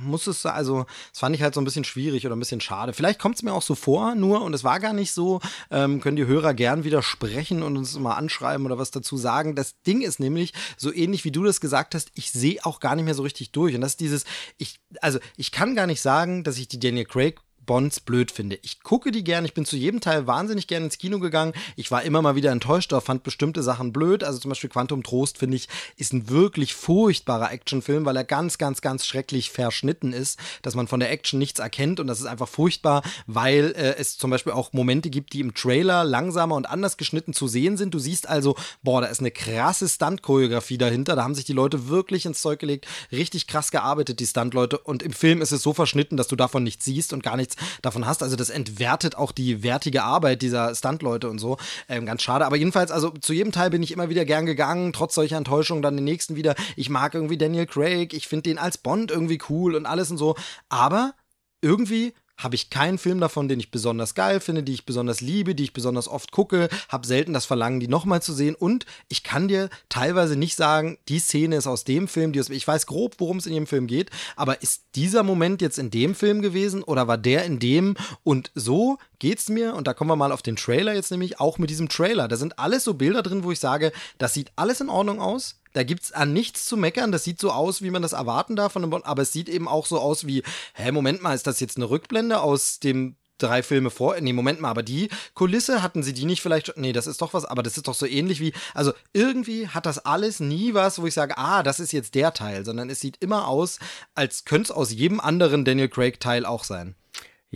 [0.03, 2.95] muss es, also das fand ich halt so ein bisschen schwierig oder ein bisschen schade.
[2.95, 6.01] Vielleicht kommt es mir auch so vor, nur, und es war gar nicht so, ähm,
[6.01, 9.55] können die Hörer gern widersprechen und uns mal anschreiben oder was dazu sagen.
[9.55, 12.97] Das Ding ist nämlich, so ähnlich wie du das gesagt hast, ich sehe auch gar
[12.97, 13.75] nicht mehr so richtig durch.
[13.75, 14.25] Und das ist dieses,
[14.57, 18.59] ich, also ich kann gar nicht sagen, dass ich die Daniel Craig Bonds blöd finde.
[18.63, 21.53] Ich gucke die gern, ich bin zu jedem Teil wahnsinnig gern ins Kino gegangen.
[21.75, 24.25] Ich war immer mal wieder enttäuscht, oder fand bestimmte Sachen blöd.
[24.25, 28.59] Also zum Beispiel Quantum Trost, finde ich, ist ein wirklich furchtbarer Actionfilm, weil er ganz,
[28.59, 32.27] ganz, ganz schrecklich verschnitten ist, dass man von der Action nichts erkennt und das ist
[32.27, 36.67] einfach furchtbar, weil äh, es zum Beispiel auch Momente gibt, die im Trailer langsamer und
[36.69, 37.95] anders geschnitten zu sehen sind.
[37.95, 41.17] Du siehst also, boah, da ist eine krasse Stunt-Choreografie dahinter.
[41.17, 44.79] Da haben sich die Leute wirklich ins Zeug gelegt, richtig krass gearbeitet, die Stunt-Leute.
[44.79, 47.56] Und im Film ist es so verschnitten, dass du davon nichts siehst und gar nichts
[47.83, 48.23] davon hast.
[48.23, 51.57] Also das entwertet auch die wertige Arbeit dieser Stuntleute und so.
[51.89, 52.47] Ähm, ganz schade.
[52.47, 55.83] Aber jedenfalls, also zu jedem Teil bin ich immer wieder gern gegangen, trotz solcher Enttäuschungen.
[55.83, 56.55] Dann den nächsten wieder.
[56.77, 58.15] Ich mag irgendwie Daniel Craig.
[58.15, 60.37] Ich finde den als Bond irgendwie cool und alles und so.
[60.69, 61.15] Aber
[61.61, 65.55] irgendwie habe ich keinen Film davon, den ich besonders geil finde, die ich besonders liebe,
[65.55, 68.55] die ich besonders oft gucke, habe selten das Verlangen, die nochmal zu sehen.
[68.55, 72.51] Und ich kann dir teilweise nicht sagen, die Szene ist aus dem Film, die aus,
[72.51, 75.91] ich weiß grob, worum es in dem Film geht, aber ist dieser Moment jetzt in
[75.91, 77.97] dem Film gewesen oder war der in dem?
[78.23, 79.75] Und so geht's mir.
[79.75, 82.37] Und da kommen wir mal auf den Trailer jetzt nämlich auch mit diesem Trailer, da
[82.37, 85.83] sind alles so Bilder drin, wo ich sage, das sieht alles in Ordnung aus, da
[85.83, 87.13] gibt es an nichts zu meckern.
[87.13, 89.05] Das sieht so aus, wie man das erwarten darf von einem Bond.
[89.05, 91.91] Aber es sieht eben auch so aus wie, hä, Moment mal, ist das jetzt eine
[91.91, 94.19] Rückblende aus dem drei Filme vor.
[94.19, 96.79] Nee, Moment mal, aber die Kulisse hatten sie die nicht vielleicht.
[96.79, 98.55] Nee, das ist doch was, aber das ist doch so ähnlich wie.
[98.73, 102.33] Also irgendwie hat das alles nie was, wo ich sage, ah, das ist jetzt der
[102.33, 103.79] Teil, sondern es sieht immer aus,
[104.15, 106.95] als könnte es aus jedem anderen Daniel Craig-Teil auch sein.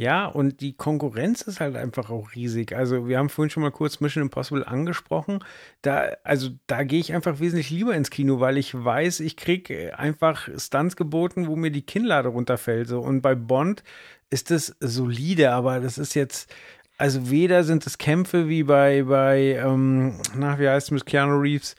[0.00, 2.74] Ja, und die Konkurrenz ist halt einfach auch riesig.
[2.74, 5.44] Also, wir haben vorhin schon mal kurz Mission Impossible angesprochen.
[5.82, 9.98] Da, also, da gehe ich einfach wesentlich lieber ins Kino, weil ich weiß, ich kriege
[9.98, 12.88] einfach Stunts geboten, wo mir die Kinnlade runterfällt.
[12.88, 13.00] So.
[13.00, 13.82] Und bei Bond
[14.30, 16.50] ist das solide, aber das ist jetzt,
[16.96, 21.38] also weder sind es Kämpfe wie bei, bei, ähm, na, wie heißt es mit Keanu
[21.40, 21.76] Reeves?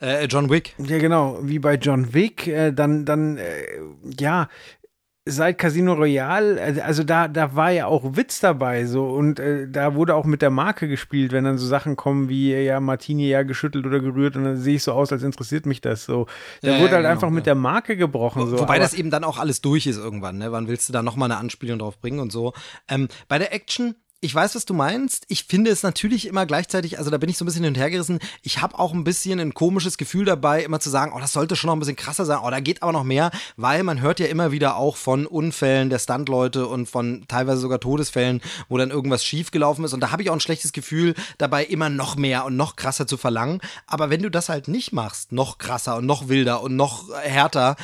[0.00, 0.76] Äh, John Wick.
[0.78, 3.80] Ja, genau, wie bei John Wick, äh, dann, dann, äh,
[4.20, 4.48] ja,
[5.26, 9.66] seit Casino Royale, äh, also da, da war ja auch Witz dabei, so und äh,
[9.68, 13.28] da wurde auch mit der Marke gespielt, wenn dann so Sachen kommen wie ja Martini
[13.28, 16.26] ja geschüttelt oder gerührt und dann sehe ich so aus, als interessiert mich das so.
[16.60, 17.34] Da ja, wurde ja, halt genau, einfach ja.
[17.34, 18.42] mit der Marke gebrochen.
[18.42, 18.58] Wo, so.
[18.58, 20.52] Wobei das eben dann auch alles durch ist irgendwann, ne?
[20.52, 22.52] Wann willst du da nochmal eine Anspielung drauf bringen und so.
[22.88, 25.26] Ähm, bei der Action ich weiß, was du meinst.
[25.28, 27.78] Ich finde es natürlich immer gleichzeitig, also da bin ich so ein bisschen hin und
[27.78, 28.20] her gerissen.
[28.40, 31.56] Ich habe auch ein bisschen ein komisches Gefühl dabei, immer zu sagen, oh, das sollte
[31.56, 34.20] schon noch ein bisschen krasser sein, oh, da geht aber noch mehr, weil man hört
[34.20, 38.90] ja immer wieder auch von Unfällen der Stuntleute und von teilweise sogar Todesfällen, wo dann
[38.90, 39.92] irgendwas schiefgelaufen ist.
[39.92, 43.06] Und da habe ich auch ein schlechtes Gefühl dabei, immer noch mehr und noch krasser
[43.06, 43.60] zu verlangen.
[43.86, 47.76] Aber wenn du das halt nicht machst, noch krasser und noch wilder und noch härter,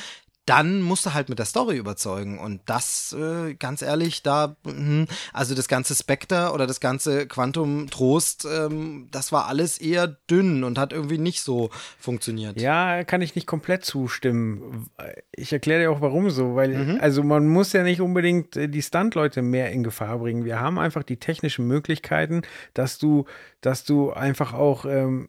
[0.51, 2.41] dann musst du halt mit der Story überzeugen.
[2.41, 7.89] Und das, äh, ganz ehrlich, da, mh, also das ganze Spectre oder das ganze Quantum
[7.89, 12.61] Trost, ähm, das war alles eher dünn und hat irgendwie nicht so funktioniert.
[12.61, 14.91] Ja, kann ich nicht komplett zustimmen.
[15.31, 16.99] Ich erkläre dir auch warum so, weil, mhm.
[17.01, 20.45] also man muss ja nicht unbedingt äh, die Stuntleute mehr in Gefahr bringen.
[20.45, 22.43] Wir haben einfach die technischen Möglichkeiten,
[22.75, 23.25] dass du,
[23.61, 25.29] dass du einfach auch ähm,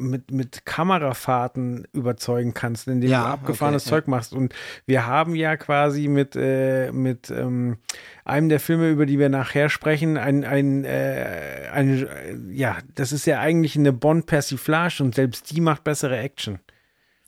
[0.00, 4.10] mit, mit Kamerafahrten überzeugen kannst, indem ja, du abgefahrenes okay, Zeug ja.
[4.10, 4.32] machst.
[4.32, 4.54] Und
[4.86, 7.78] wir haben ja quasi mit, äh, mit ähm,
[8.24, 13.26] einem der Filme, über die wir nachher sprechen, ein, ein, äh, ein ja, das ist
[13.26, 16.58] ja eigentlich eine Bond-Persiflage und selbst die macht bessere Action.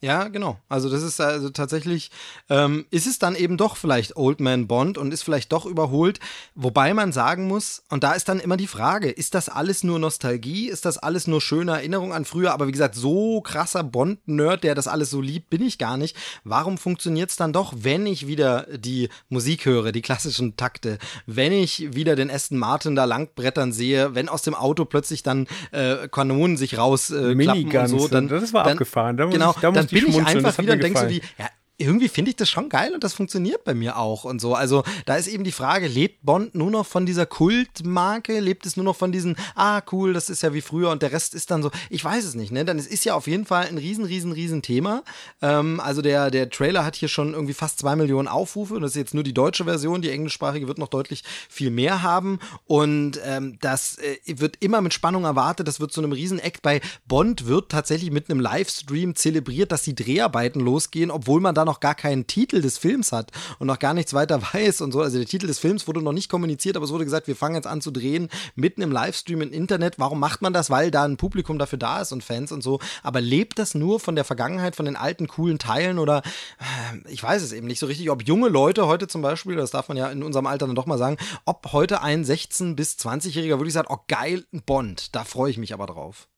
[0.03, 0.59] Ja, genau.
[0.69, 2.11] Also das ist also tatsächlich,
[2.51, 6.19] ähm, ist es dann eben doch vielleicht Old Man Bond und ist vielleicht doch überholt.
[6.57, 10.01] Wobei man sagen muss, und da ist dann immer die Frage, ist das alles nur
[10.01, 10.69] Nostalgie?
[10.69, 12.53] Ist das alles nur schöne Erinnerung an früher?
[12.53, 16.17] Aber wie gesagt, so krasser Bond-Nerd, der das alles so liebt, bin ich gar nicht.
[16.43, 21.53] Warum funktioniert es dann doch, wenn ich wieder die Musik höre, die klassischen Takte, wenn
[21.53, 26.09] ich wieder den Aston Martin da langbrettern sehe, wenn aus dem Auto plötzlich dann äh,
[26.09, 29.17] Kanonen sich rausklappen äh, und so, dann, das war dann, abgefahren.
[29.17, 31.49] Da genau, ich, da dann bin ich einfach wieder und denke so wie, ja,
[31.83, 34.55] irgendwie finde ich das schon geil und das funktioniert bei mir auch und so.
[34.55, 38.41] Also da ist eben die Frage, lebt Bond nur noch von dieser Kultmarke?
[38.41, 41.13] Lebt es nur noch von diesen, ah cool, das ist ja wie früher und der
[41.13, 42.65] Rest ist dann so, ich weiß es nicht, ne?
[42.65, 45.03] Dann es ist ja auf jeden Fall ein riesen, riesen, riesen Thema.
[45.41, 48.93] Ähm, also der, der Trailer hat hier schon irgendwie fast zwei Millionen Aufrufe und das
[48.93, 53.21] ist jetzt nur die deutsche Version, die englischsprachige wird noch deutlich viel mehr haben und
[53.25, 56.81] ähm, das äh, wird immer mit Spannung erwartet, das wird zu einem riesen Act bei
[57.07, 61.72] Bond wird tatsächlich mit einem Livestream zelebriert, dass die Dreharbeiten losgehen, obwohl man da noch
[61.81, 65.01] gar keinen Titel des Films hat und noch gar nichts weiter weiß und so.
[65.01, 67.55] Also der Titel des Films wurde noch nicht kommuniziert, aber es wurde gesagt, wir fangen
[67.55, 69.99] jetzt an zu drehen, mitten im Livestream im Internet.
[69.99, 70.71] Warum macht man das?
[70.71, 72.81] Weil da ein Publikum dafür da ist und Fans und so.
[73.03, 76.23] Aber lebt das nur von der Vergangenheit, von den alten, coolen Teilen oder
[76.59, 79.71] äh, ich weiß es eben nicht so richtig, ob junge Leute heute zum Beispiel, das
[79.71, 82.97] darf man ja in unserem Alter dann doch mal sagen, ob heute ein 16- bis
[82.97, 86.29] 20-Jähriger wirklich sagt, oh geil, ein Bond, da freue ich mich aber drauf.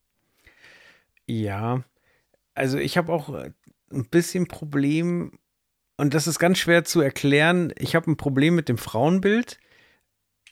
[1.27, 1.83] Ja,
[2.55, 3.29] also ich habe auch
[3.95, 5.33] ein bisschen Problem,
[5.97, 7.73] und das ist ganz schwer zu erklären.
[7.79, 9.59] Ich habe ein Problem mit dem Frauenbild,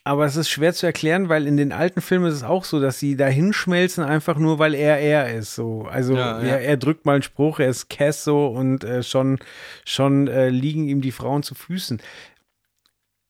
[0.05, 2.81] aber es ist schwer zu erklären, weil in den alten Filmen ist es auch so,
[2.81, 5.55] dass sie da hinschmelzen, einfach nur, weil er er ist.
[5.55, 5.83] So.
[5.83, 6.47] Also ja, ja.
[6.47, 9.39] Er, er, drückt mal einen Spruch, er ist Cass so und äh, schon,
[9.85, 12.01] schon äh, liegen ihm die Frauen zu Füßen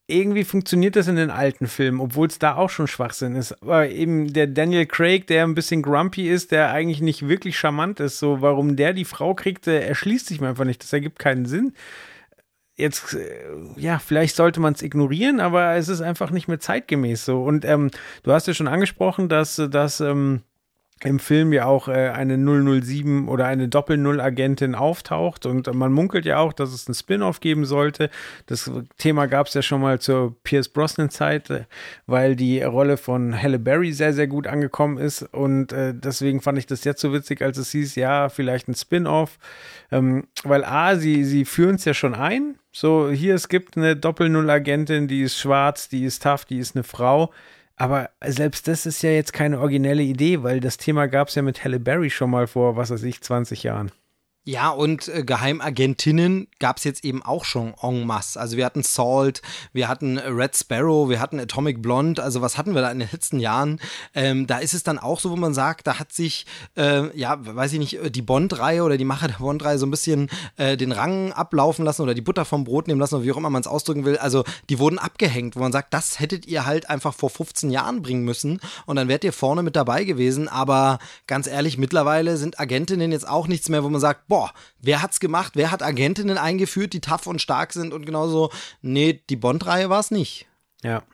[0.06, 3.62] irgendwie funktioniert das in den alten Filmen, obwohl es da auch schon Schwachsinn ist.
[3.62, 8.00] Aber eben der Daniel Craig, der ein bisschen grumpy ist, der eigentlich nicht wirklich charmant
[8.00, 10.82] ist, so warum der die Frau kriegte, erschließt sich mir einfach nicht.
[10.82, 11.72] Das ergibt keinen Sinn.
[12.76, 17.24] Jetzt, äh, ja, vielleicht sollte man es ignorieren, aber es ist einfach nicht mehr zeitgemäß
[17.24, 17.42] so.
[17.42, 17.90] Und ähm,
[18.24, 20.42] du hast ja schon angesprochen, dass, dass ähm,
[21.04, 25.44] im Film ja auch äh, eine 007 oder eine Doppel-Null-Agentin auftaucht.
[25.46, 28.10] Und man munkelt ja auch, dass es ein Spin-off geben sollte.
[28.46, 31.64] Das Thema gab es ja schon mal zur Pierce Brosnan-Zeit, äh,
[32.06, 35.22] weil die Rolle von Halle Berry sehr, sehr gut angekommen ist.
[35.22, 38.74] Und äh, deswegen fand ich das jetzt so witzig, als es hieß, ja, vielleicht ein
[38.74, 39.38] Spin-off,
[39.92, 43.94] ähm, weil A, sie, sie führen es ja schon ein, so hier, es gibt eine
[43.94, 47.30] Doppel-Null-Agentin, die ist schwarz, die ist tough, die ist eine Frau,
[47.76, 51.42] aber selbst das ist ja jetzt keine originelle Idee, weil das Thema gab es ja
[51.42, 53.90] mit Halle Berry schon mal vor, was weiß ich, 20 Jahren.
[54.46, 58.38] Ja, und äh, Geheimagentinnen gab es jetzt eben auch schon en masse.
[58.38, 59.40] Also wir hatten Salt,
[59.72, 62.22] wir hatten Red Sparrow, wir hatten Atomic Blonde.
[62.22, 63.80] Also was hatten wir da in den letzten Jahren?
[64.14, 66.44] Ähm, da ist es dann auch so, wo man sagt, da hat sich,
[66.76, 70.28] äh, ja, weiß ich nicht, die Bond-Reihe oder die Macher der Bond-Reihe so ein bisschen
[70.58, 73.38] äh, den Rang ablaufen lassen oder die Butter vom Brot nehmen lassen oder wie auch
[73.38, 74.18] immer man es ausdrücken will.
[74.18, 78.02] Also die wurden abgehängt, wo man sagt, das hättet ihr halt einfach vor 15 Jahren
[78.02, 80.48] bringen müssen und dann wärt ihr vorne mit dabei gewesen.
[80.48, 85.00] Aber ganz ehrlich, mittlerweile sind Agentinnen jetzt auch nichts mehr, wo man sagt, boah, wer
[85.00, 85.52] hat's gemacht?
[85.54, 88.50] Wer hat Agentinnen eingeführt, die tough und stark sind und genauso,
[88.82, 90.46] nee, die Bond-Reihe war es nicht.
[90.82, 91.04] Ja.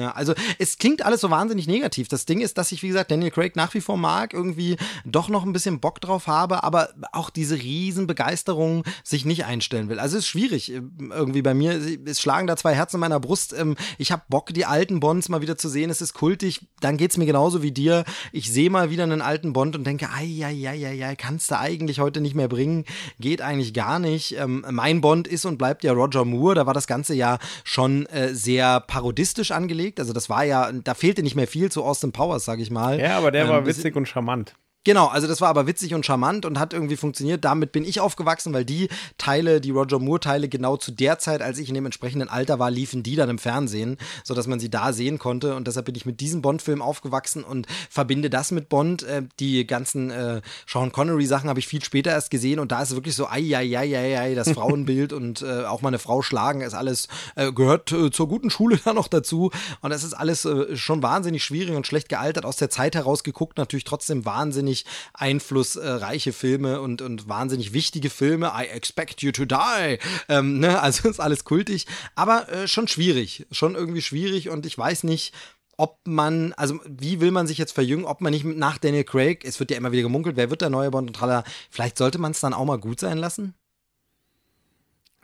[0.00, 2.08] Ja, also es klingt alles so wahnsinnig negativ.
[2.08, 5.28] Das Ding ist, dass ich, wie gesagt, Daniel Craig nach wie vor mag, irgendwie doch
[5.28, 9.98] noch ein bisschen Bock drauf habe, aber auch diese Riesenbegeisterung sich nicht einstellen will.
[9.98, 11.78] Also es ist schwierig äh, irgendwie bei mir.
[12.06, 13.52] Es schlagen da zwei Herzen in meiner Brust.
[13.52, 15.90] Ähm, ich habe Bock, die alten Bonds mal wieder zu sehen.
[15.90, 16.66] Es ist kultig.
[16.80, 18.04] Dann geht's mir genauso wie dir.
[18.32, 21.50] Ich sehe mal wieder einen alten Bond und denke, ei, ei, ei, ei, ei, kannst
[21.50, 22.86] du eigentlich heute nicht mehr bringen.
[23.18, 24.36] Geht eigentlich gar nicht.
[24.38, 26.54] Ähm, mein Bond ist und bleibt ja Roger Moore.
[26.54, 30.00] Da war das Ganze ja schon äh, sehr parodistisch angelegt gelegt.
[30.00, 33.00] Also das war ja, da fehlte nicht mehr viel zu Austin Powers, sag ich mal.
[33.00, 34.54] Ja, aber der ähm, war witzig und charmant.
[34.84, 37.44] Genau, also das war aber witzig und charmant und hat irgendwie funktioniert.
[37.44, 38.88] Damit bin ich aufgewachsen, weil die
[39.18, 42.70] Teile, die Roger Moore-Teile, genau zu der Zeit, als ich in dem entsprechenden Alter war,
[42.70, 45.54] liefen die dann im Fernsehen, sodass man sie da sehen konnte.
[45.54, 49.02] Und deshalb bin ich mit diesem Bond-Film aufgewachsen und verbinde das mit Bond.
[49.02, 52.94] Äh, die ganzen äh, Sean Connery-Sachen habe ich viel später erst gesehen und da ist
[52.94, 56.22] wirklich so, ei, ei, ei, ei, ei das Frauenbild und äh, auch mal eine Frau
[56.22, 59.50] schlagen ist alles, äh, gehört äh, zur guten Schule da noch dazu.
[59.82, 62.46] Und das ist alles äh, schon wahnsinnig schwierig und schlecht gealtert.
[62.46, 68.10] Aus der Zeit heraus geguckt, natürlich trotzdem wahnsinnig wahnsinnig einflussreiche Filme und, und wahnsinnig wichtige
[68.10, 68.52] Filme.
[68.56, 69.98] I expect you to die.
[70.28, 70.80] Ähm, ne?
[70.80, 73.46] Also ist alles kultig, aber äh, schon schwierig.
[73.50, 75.34] Schon irgendwie schwierig und ich weiß nicht,
[75.76, 79.44] ob man, also wie will man sich jetzt verjüngen, ob man nicht nach Daniel Craig,
[79.44, 82.18] es wird ja immer wieder gemunkelt, wer wird der neue Bond und tralala, vielleicht sollte
[82.18, 83.54] man es dann auch mal gut sein lassen?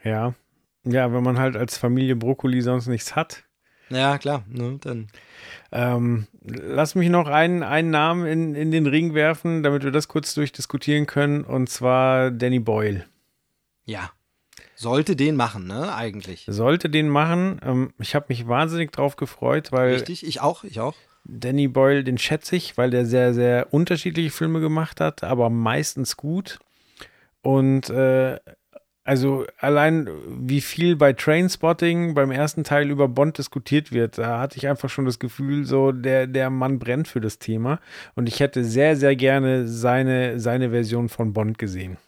[0.03, 0.35] Ja.
[0.85, 3.43] Ja, wenn man halt als Familie Brokkoli sonst nichts hat.
[3.89, 5.09] Ja, klar, ne, dann.
[5.71, 10.09] Ähm, lass mich noch einen, einen Namen in, in den Ring werfen, damit wir das
[10.09, 13.05] kurz durchdiskutieren können, und zwar Danny Boyle.
[13.85, 14.11] Ja.
[14.75, 16.45] Sollte den machen, ne, eigentlich.
[16.49, 17.61] Sollte den machen.
[17.65, 19.95] Ähm, ich habe mich wahnsinnig drauf gefreut, weil.
[19.95, 20.95] Richtig, ich auch, ich auch.
[21.25, 26.17] Danny Boyle, den schätze ich, weil der sehr, sehr unterschiedliche Filme gemacht hat, aber meistens
[26.17, 26.59] gut.
[27.43, 28.39] Und äh,
[29.07, 34.59] also allein wie viel bei Trainspotting beim ersten Teil über Bond diskutiert wird, da hatte
[34.59, 37.79] ich einfach schon das Gefühl, so der, der Mann brennt für das Thema.
[38.17, 41.99] Und ich hätte sehr, sehr gerne seine, seine Version von Bond gesehen.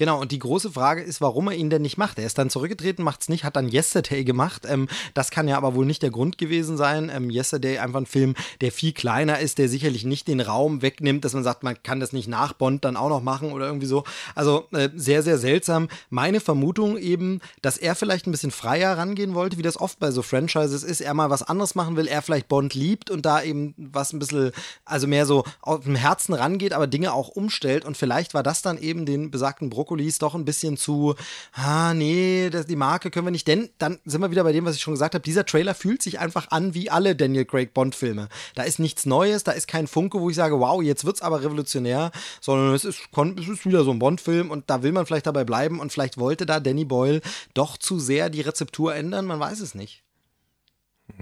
[0.00, 2.18] Genau, und die große Frage ist, warum er ihn denn nicht macht.
[2.18, 4.62] Er ist dann zurückgetreten, macht es nicht, hat dann Yesterday gemacht.
[4.66, 7.10] Ähm, das kann ja aber wohl nicht der Grund gewesen sein.
[7.14, 11.22] Ähm, Yesterday einfach ein Film, der viel kleiner ist, der sicherlich nicht den Raum wegnimmt,
[11.26, 13.86] dass man sagt, man kann das nicht nach Bond dann auch noch machen oder irgendwie
[13.86, 14.04] so.
[14.34, 15.88] Also äh, sehr, sehr seltsam.
[16.08, 20.12] Meine Vermutung eben, dass er vielleicht ein bisschen freier rangehen wollte, wie das oft bei
[20.12, 21.02] so Franchises ist.
[21.02, 24.18] Er mal was anderes machen will, er vielleicht Bond liebt und da eben was ein
[24.18, 24.52] bisschen,
[24.86, 27.84] also mehr so aus dem Herzen rangeht, aber Dinge auch umstellt.
[27.84, 31.14] Und vielleicht war das dann eben den besagten Bruck Brokkolis doch ein bisschen zu,
[31.52, 34.64] ah, nee, das, die Marke können wir nicht, denn dann sind wir wieder bei dem,
[34.64, 35.22] was ich schon gesagt habe.
[35.22, 38.28] Dieser Trailer fühlt sich einfach an wie alle Daniel Craig Bond-Filme.
[38.54, 41.42] Da ist nichts Neues, da ist kein Funke, wo ich sage, wow, jetzt wird's aber
[41.42, 45.26] revolutionär, sondern es ist, es ist wieder so ein Bond-Film und da will man vielleicht
[45.26, 47.20] dabei bleiben und vielleicht wollte da Danny Boyle
[47.54, 50.04] doch zu sehr die Rezeptur ändern, man weiß es nicht.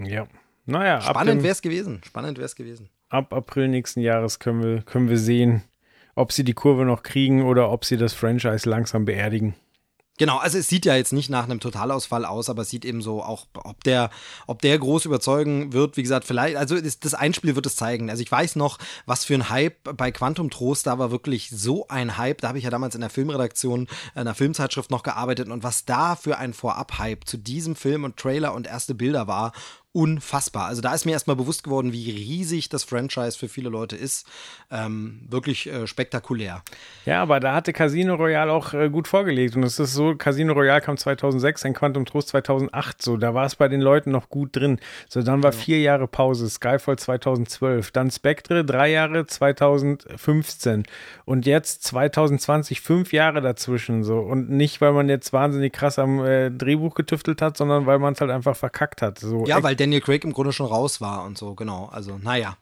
[0.03, 0.27] Ja.
[0.65, 2.01] Naja, spannend wäre es gewesen.
[2.05, 2.89] Spannend wäre es gewesen.
[3.09, 5.63] Ab April nächsten Jahres können wir, können wir sehen,
[6.19, 9.55] ob sie die Kurve noch kriegen oder ob sie das Franchise langsam beerdigen.
[10.17, 13.01] Genau, also es sieht ja jetzt nicht nach einem Totalausfall aus, aber es sieht eben
[13.01, 14.09] so auch, ob der,
[14.47, 18.09] ob der groß überzeugen wird, wie gesagt, vielleicht, also das, Einspiel wird es zeigen.
[18.09, 21.87] Also ich weiß noch, was für ein Hype bei Quantum Trost, da war wirklich so
[21.87, 25.47] ein Hype, da habe ich ja damals in der Filmredaktion, in der Filmzeitschrift noch gearbeitet
[25.47, 29.53] und was da für ein Vorab-Hype zu diesem Film und Trailer und erste Bilder war
[29.91, 30.67] unfassbar.
[30.67, 34.27] Also da ist mir erstmal bewusst geworden, wie riesig das Franchise für viele Leute ist.
[34.69, 36.61] Ähm, wirklich äh, spektakulär.
[37.05, 39.55] Ja, aber da hatte Casino Royale auch äh, gut vorgelegt.
[39.55, 43.01] Und es ist so, Casino Royale kam 2006, ein Quantum Trost 2008.
[43.01, 44.79] So, da war es bei den Leuten noch gut drin.
[45.07, 45.57] So, dann war ja.
[45.57, 47.89] vier Jahre Pause, Skyfall 2012.
[47.89, 50.83] Dann Spectre, drei Jahre 2015.
[51.25, 54.03] Und jetzt 2020, fünf Jahre dazwischen.
[54.03, 54.19] So.
[54.19, 58.13] Und nicht, weil man jetzt wahnsinnig krass am äh, Drehbuch getüftelt hat, sondern weil man
[58.13, 59.17] es halt einfach verkackt hat.
[59.17, 61.89] So, ja, weil Daniel Craig im Grunde schon raus war und so, genau.
[61.91, 62.57] Also, naja.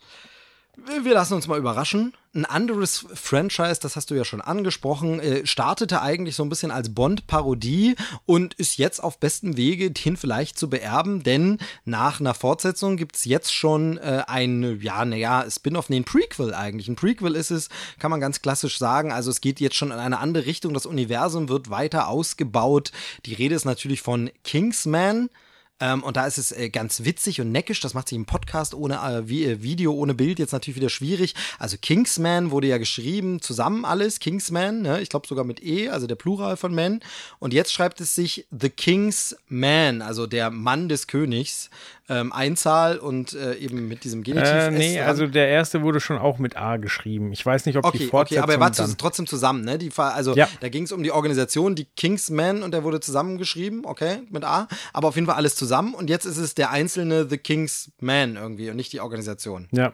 [1.02, 2.14] Wir lassen uns mal überraschen.
[2.36, 6.70] Ein anderes Franchise, das hast du ja schon angesprochen, äh, startete eigentlich so ein bisschen
[6.70, 7.96] als Bond-Parodie
[8.28, 13.16] und ist jetzt auf bestem Wege, den vielleicht zu beerben, denn nach einer Fortsetzung gibt
[13.16, 16.88] es jetzt schon äh, ein, ja, naja, Spin-off, nee, ein Prequel eigentlich.
[16.88, 19.12] Ein Prequel ist es, kann man ganz klassisch sagen.
[19.12, 20.76] Also es geht jetzt schon in eine andere Richtung.
[20.76, 22.92] Das Universum wird weiter ausgebaut.
[23.26, 25.30] Die Rede ist natürlich von Kingsman.
[25.80, 27.80] Ähm, und da ist es äh, ganz witzig und neckisch.
[27.80, 31.36] Das macht sich im Podcast ohne äh, äh, Video, ohne Bild jetzt natürlich wieder schwierig.
[31.60, 35.02] Also Kingsman wurde ja geschrieben, zusammen alles, Kingsman, ne?
[35.02, 37.02] ich glaube sogar mit E, also der Plural von Man.
[37.40, 41.70] Und jetzt schreibt es sich The King's Man, also der Mann des Königs
[42.10, 44.50] ähm, Einzahl und äh, eben mit diesem Genitiv.
[44.50, 47.34] Äh, nee, also der erste wurde schon auch mit A geschrieben.
[47.34, 49.78] Ich weiß nicht, ob okay, die Fortsetzung Okay, aber er war zu, trotzdem zusammen, ne?
[49.78, 50.48] Die, also ja.
[50.62, 54.68] da ging es um die Organisation, die Kingsman und der wurde zusammengeschrieben, okay, mit A.
[54.94, 58.70] Aber auf jeden Fall alles zusammen und jetzt ist es der einzelne The Kingsman irgendwie
[58.70, 59.68] und nicht die Organisation.
[59.72, 59.92] Ja.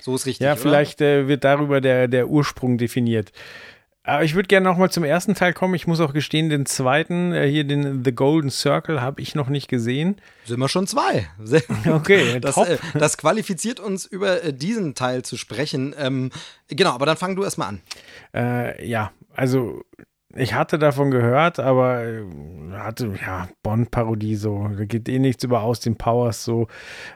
[0.00, 0.44] So ist richtig.
[0.44, 3.32] Ja, vielleicht äh, wird darüber der, der Ursprung definiert.
[4.06, 5.74] Aber ich würde gerne noch mal zum ersten Teil kommen.
[5.74, 9.48] Ich muss auch gestehen, den zweiten, äh, hier den The Golden Circle, habe ich noch
[9.48, 10.16] nicht gesehen.
[10.44, 11.28] Sind wir schon zwei.
[11.86, 15.94] Okay, das, äh, das, qualifiziert uns, über äh, diesen Teil zu sprechen.
[15.98, 16.30] Ähm,
[16.68, 17.80] genau, aber dann fang du erstmal an.
[18.32, 19.82] Äh, ja, also
[20.36, 22.04] ich hatte davon gehört, aber
[22.72, 24.68] hatte, ja, Bond-Parodie so.
[24.76, 26.68] Da geht eh nichts über Austin Powers so.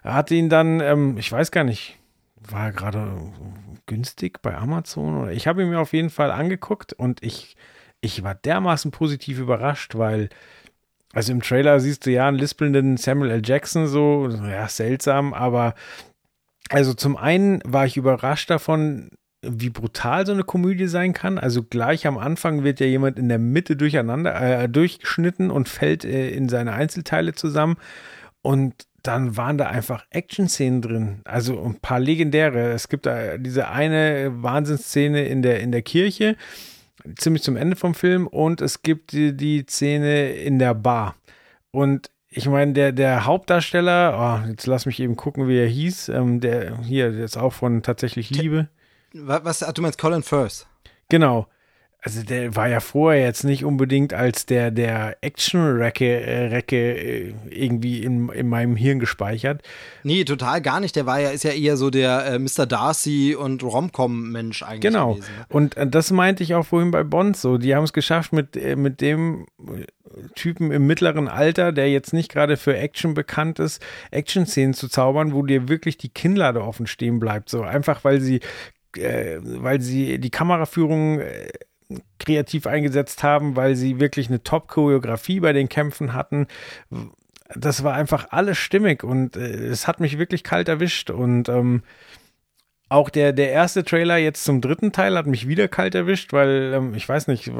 [0.03, 2.00] Hatte ihn dann, ähm, ich weiß gar nicht,
[2.53, 3.33] war gerade
[3.87, 5.31] günstig bei Amazon.
[5.31, 7.57] Ich habe ihn mir auf jeden Fall angeguckt und ich,
[8.01, 10.29] ich war dermaßen positiv überrascht, weil,
[11.13, 13.43] also im Trailer siehst du ja einen lispelnden Samuel L.
[13.45, 15.75] Jackson so, ja, seltsam, aber
[16.71, 19.11] also zum einen war ich überrascht davon,
[19.43, 21.39] wie brutal so eine Komödie sein kann.
[21.39, 26.05] Also gleich am Anfang wird ja jemand in der Mitte durcheinander äh, durchgeschnitten und fällt
[26.05, 27.77] äh, in seine Einzelteile zusammen.
[28.43, 31.21] Und dann waren da einfach Action-Szenen drin.
[31.25, 32.73] Also ein paar legendäre.
[32.73, 36.37] Es gibt da diese eine Wahnsinnsszene in der, in der Kirche,
[37.17, 41.17] ziemlich zum Ende vom Film, und es gibt die, die Szene in der Bar.
[41.71, 46.11] Und ich meine, der, der Hauptdarsteller, oh, jetzt lass mich eben gucken, wie er hieß,
[46.11, 48.69] ähm, der hier, der ist auch von tatsächlich Liebe.
[49.13, 50.67] Was, du meinst Colin Firth?
[51.09, 51.49] Genau
[52.03, 57.35] also der war ja vorher jetzt nicht unbedingt als der, der Action-Recke äh, Recke, äh,
[57.51, 59.63] irgendwie in, in meinem Hirn gespeichert.
[60.03, 60.97] Nee, total gar nicht.
[60.97, 62.67] Der war ja, ist ja eher so der äh, Mr.
[62.67, 64.81] Darcy und Romcom-Mensch eigentlich.
[64.81, 65.15] Genau.
[65.15, 65.47] Gewesen, ne?
[65.51, 67.59] Und äh, das meinte ich auch vorhin bei Bond so.
[67.59, 69.47] Die haben es geschafft, mit, äh, mit dem
[70.35, 75.35] Typen im mittleren Alter, der jetzt nicht gerade für Action bekannt ist, Action-Szenen zu zaubern,
[75.35, 77.51] wo dir wirklich die Kinnlade offen stehen bleibt.
[77.51, 78.41] So einfach, weil sie
[78.97, 81.49] äh, weil sie die Kameraführung äh,
[82.18, 86.46] kreativ eingesetzt haben, weil sie wirklich eine Top-Choreografie bei den Kämpfen hatten.
[87.55, 91.83] Das war einfach alles stimmig und äh, es hat mich wirklich kalt erwischt und ähm,
[92.90, 96.72] auch der, der erste Trailer jetzt zum dritten Teil hat mich wieder kalt erwischt, weil
[96.74, 97.53] ähm, ich weiß nicht,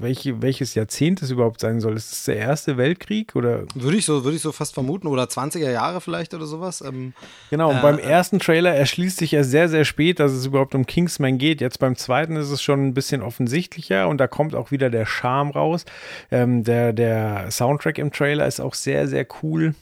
[0.00, 1.96] welche, welches Jahrzehnt es überhaupt sein soll.
[1.96, 3.64] Ist es der erste Weltkrieg oder?
[3.74, 6.82] Würde ich so, würde ich so fast vermuten oder 20er Jahre vielleicht oder sowas.
[6.82, 7.14] Ähm,
[7.48, 10.74] genau, und äh, beim ersten Trailer erschließt sich ja sehr, sehr spät, dass es überhaupt
[10.74, 11.62] um Kingsman geht.
[11.62, 15.06] Jetzt beim zweiten ist es schon ein bisschen offensichtlicher und da kommt auch wieder der
[15.06, 15.86] Charme raus.
[16.30, 19.74] Ähm, der, der Soundtrack im Trailer ist auch sehr, sehr cool.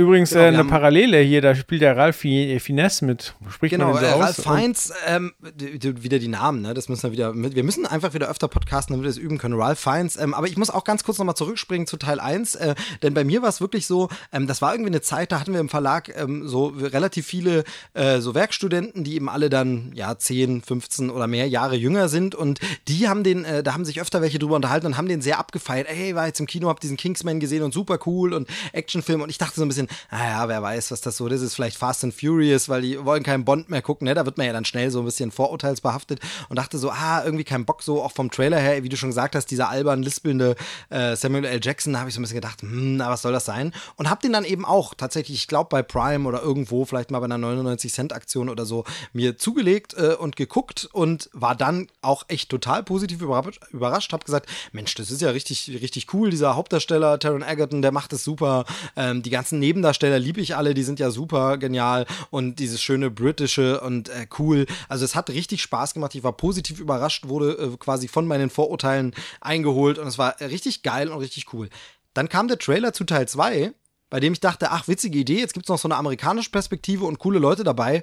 [0.00, 3.34] Übrigens genau, äh, eine Parallele hier, da spielt der Ralf Finesse mit.
[3.50, 6.72] Spricht genau, man so äh, Ralf Feins, ähm, wieder die Namen, ne?
[6.72, 9.60] Das müssen wir wieder, wir müssen einfach wieder öfter podcasten, damit wir das üben können.
[9.60, 12.74] Ralf Feins, ähm, aber ich muss auch ganz kurz nochmal zurückspringen zu Teil 1, äh,
[13.02, 15.52] denn bei mir war es wirklich so, ähm, das war irgendwie eine Zeit, da hatten
[15.52, 20.16] wir im Verlag ähm, so relativ viele äh, so Werkstudenten, die eben alle dann, ja,
[20.16, 24.00] 10, 15 oder mehr Jahre jünger sind und die haben den, äh, da haben sich
[24.00, 25.88] öfter welche drüber unterhalten und haben den sehr abgefeiert.
[25.90, 29.28] Ey, war jetzt im Kino, hab diesen Kingsman gesehen und super cool und Actionfilm und
[29.30, 31.42] ich dachte so ein bisschen, naja, wer weiß, was das so ist.
[31.42, 34.06] Ist vielleicht Fast and Furious, weil die wollen keinen Bond mehr gucken.
[34.06, 34.14] Ne?
[34.14, 37.44] Da wird man ja dann schnell so ein bisschen vorurteilsbehaftet und dachte so, ah, irgendwie
[37.44, 40.56] kein Bock, so auch vom Trailer her, wie du schon gesagt hast, dieser albern, lispelnde
[40.90, 41.60] äh, Samuel L.
[41.62, 43.72] Jackson, da habe ich so ein bisschen gedacht, hm, na, was soll das sein?
[43.96, 47.20] Und hab den dann eben auch tatsächlich, ich glaube bei Prime oder irgendwo, vielleicht mal
[47.20, 52.50] bei einer 99-Cent-Aktion oder so, mir zugelegt äh, und geguckt und war dann auch echt
[52.50, 54.12] total positiv überrascht, überrascht.
[54.12, 58.12] Hab gesagt, Mensch, das ist ja richtig, richtig cool, dieser Hauptdarsteller, Taron Egerton, der macht
[58.12, 58.64] das super.
[58.96, 63.10] Ähm, die ganzen Nebendarsteller liebe ich alle, die sind ja super genial und dieses schöne
[63.10, 64.66] britische und äh, cool.
[64.90, 66.14] Also es hat richtig Spaß gemacht.
[66.14, 70.82] Ich war positiv überrascht, wurde äh, quasi von meinen Vorurteilen eingeholt und es war richtig
[70.82, 71.70] geil und richtig cool.
[72.12, 73.72] Dann kam der Trailer zu Teil 2,
[74.10, 77.06] bei dem ich dachte, ach, witzige Idee, jetzt gibt es noch so eine amerikanische Perspektive
[77.06, 78.02] und coole Leute dabei.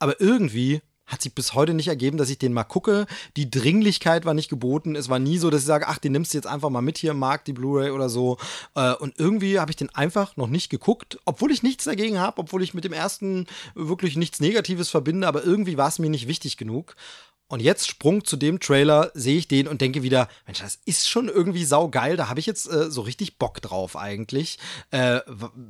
[0.00, 3.06] Aber irgendwie hat sich bis heute nicht ergeben, dass ich den mal gucke.
[3.36, 4.96] Die Dringlichkeit war nicht geboten.
[4.96, 6.98] Es war nie so, dass ich sage, ach, den nimmst du jetzt einfach mal mit
[6.98, 8.38] hier Markt, die Blu-ray oder so.
[8.74, 12.38] Äh, und irgendwie habe ich den einfach noch nicht geguckt, obwohl ich nichts dagegen habe,
[12.38, 16.28] obwohl ich mit dem ersten wirklich nichts Negatives verbinde, aber irgendwie war es mir nicht
[16.28, 16.96] wichtig genug.
[17.46, 21.08] Und jetzt Sprung zu dem Trailer, sehe ich den und denke wieder, Mensch, das ist
[21.08, 22.16] schon irgendwie saugeil.
[22.16, 24.58] Da habe ich jetzt äh, so richtig Bock drauf eigentlich.
[24.90, 25.20] Äh,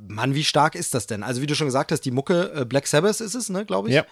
[0.07, 1.21] Mann, wie stark ist das denn?
[1.21, 3.89] Also wie du schon gesagt hast, die Mucke äh, Black Sabbath ist es, ne, glaube
[3.89, 3.95] ich.
[3.95, 4.05] Ja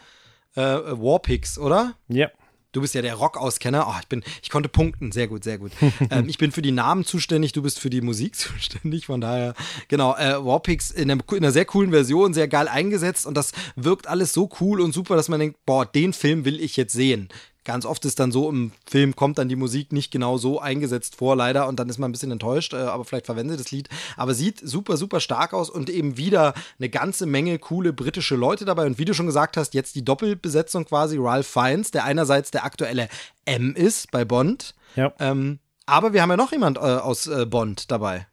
[0.55, 1.95] äh, Warpix, oder?
[2.07, 2.29] Ja.
[2.73, 3.85] Du bist ja der Rock-Auskenner.
[3.87, 5.11] Oh, ich bin, ich konnte punkten.
[5.11, 5.71] Sehr gut, sehr gut.
[6.09, 9.05] ähm, ich bin für die Namen zuständig, du bist für die Musik zuständig.
[9.05, 9.53] Von daher,
[9.87, 14.07] genau, äh, Warpix in, in einer sehr coolen Version, sehr geil eingesetzt und das wirkt
[14.07, 17.29] alles so cool und super, dass man denkt, boah, den Film will ich jetzt sehen
[17.65, 21.15] ganz oft ist dann so, im Film kommt dann die Musik nicht genau so eingesetzt
[21.15, 23.89] vor, leider, und dann ist man ein bisschen enttäuscht, äh, aber vielleicht verwendet das Lied.
[24.17, 28.65] Aber sieht super, super stark aus und eben wieder eine ganze Menge coole britische Leute
[28.65, 28.85] dabei.
[28.85, 32.65] Und wie du schon gesagt hast, jetzt die Doppelbesetzung quasi, Ralph Fiennes, der einerseits der
[32.65, 33.07] aktuelle
[33.45, 34.75] M ist bei Bond.
[34.95, 35.13] Ja.
[35.19, 38.27] Ähm, aber wir haben ja noch jemand äh, aus äh, Bond dabei.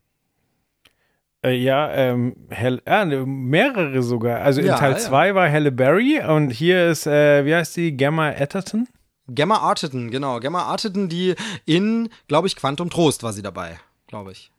[1.42, 4.40] Äh, ja, ähm, Hel ah, ne, mehrere sogar.
[4.40, 5.34] Also in ja, Teil 2 ja.
[5.34, 8.86] war Halle Berry und hier ist, äh, wie heißt die, Gemma Etterton?
[9.34, 10.40] Gemma Arteten, genau.
[10.40, 11.34] Gemma Arteten, die
[11.66, 14.50] in, glaube ich, Quantum Trost war sie dabei, glaube ich.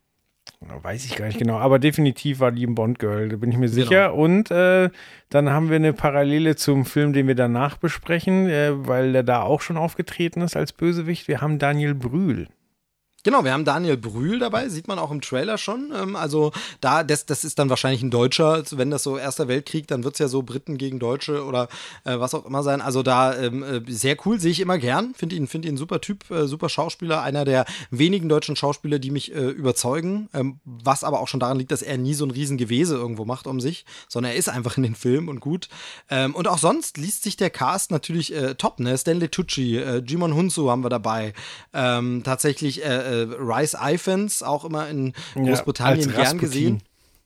[0.60, 3.58] Weiß ich gar nicht genau, aber definitiv war die im Bond Girl, da bin ich
[3.58, 4.10] mir sicher.
[4.10, 4.22] Genau.
[4.22, 4.90] Und äh,
[5.28, 9.42] dann haben wir eine Parallele zum Film, den wir danach besprechen, äh, weil der da
[9.42, 11.26] auch schon aufgetreten ist als Bösewicht.
[11.26, 12.48] Wir haben Daniel Brühl.
[13.24, 15.92] Genau, wir haben Daniel Brühl dabei, sieht man auch im Trailer schon.
[15.94, 16.50] Ähm, also
[16.80, 20.14] da, das, das ist dann wahrscheinlich ein Deutscher, wenn das so Erster Weltkrieg, dann wird
[20.14, 21.68] es ja so Briten gegen Deutsche oder
[22.04, 22.80] äh, was auch immer sein.
[22.80, 25.14] Also da ähm, äh, sehr cool, sehe ich immer gern.
[25.14, 29.12] Finde ihn, finde ihn super Typ, äh, super Schauspieler, einer der wenigen deutschen Schauspieler, die
[29.12, 30.28] mich äh, überzeugen.
[30.34, 33.46] Ähm, was aber auch schon daran liegt, dass er nie so ein Riesengewese irgendwo macht
[33.46, 35.68] um sich, sondern er ist einfach in den Filmen und gut.
[36.10, 38.98] Ähm, und auch sonst liest sich der Cast natürlich äh, top, ne?
[38.98, 41.34] Stanley Tucci, äh, Jimon Hunsu haben wir dabei.
[41.72, 46.82] Tatsächlich äh, äh, Rice Iphans, auch immer in Großbritannien ja, gern gesehen.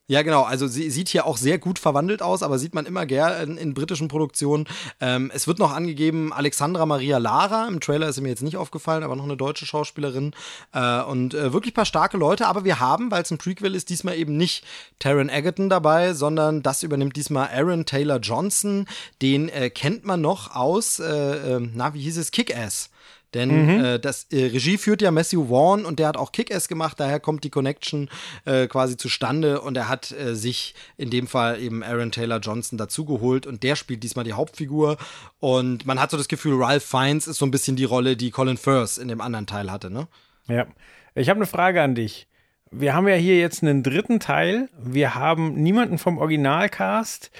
[0.09, 0.45] Ja, genau.
[0.45, 3.59] Also sie sieht hier auch sehr gut verwandelt aus, aber sieht man immer gern in,
[3.59, 4.67] in britischen Produktionen.
[5.01, 7.67] Ähm, es wird noch angegeben, Alexandra Maria Lara.
[7.67, 10.33] Im Trailer ist mir jetzt nicht aufgefallen, aber noch eine deutsche Schauspielerin.
[10.73, 12.47] Äh, und äh, wirklich paar starke Leute.
[12.47, 14.65] Aber wir haben, weil es ein Prequel ist, diesmal eben nicht
[15.01, 18.87] Taron Egerton dabei, sondern das übernimmt diesmal Aaron Taylor Johnson.
[19.23, 22.31] Den äh, kennt man noch aus, äh, äh, na, wie hieß es?
[22.31, 22.91] Kick-Ass.
[23.35, 23.85] Denn mhm.
[23.85, 27.21] äh, das äh, Regie führt ja Matthew Vaughn und der hat auch Kick-Ass gemacht, daher
[27.21, 28.09] kommt die Connection
[28.45, 32.79] äh, quasi zustande und er hat äh, sich in dem Fall eben Aaron Taylor Johnson
[32.79, 34.97] dazugeholt und der spielt diesmal die Hauptfigur
[35.41, 38.31] und man hat so das Gefühl, Ralph Fiennes ist so ein bisschen die Rolle, die
[38.31, 40.09] Colin Firth in dem anderen Teil hatte, ne?
[40.49, 40.67] Ja.
[41.15, 42.29] Ich habe eine Frage an dich.
[42.71, 44.69] Wir haben ja hier jetzt einen dritten Teil.
[44.79, 47.31] Wir haben niemanden vom Originalcast.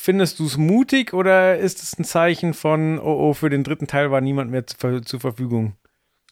[0.00, 3.88] Findest du es mutig oder ist es ein Zeichen von, oh, oh, für den dritten
[3.88, 5.74] Teil war niemand mehr zu, zur Verfügung?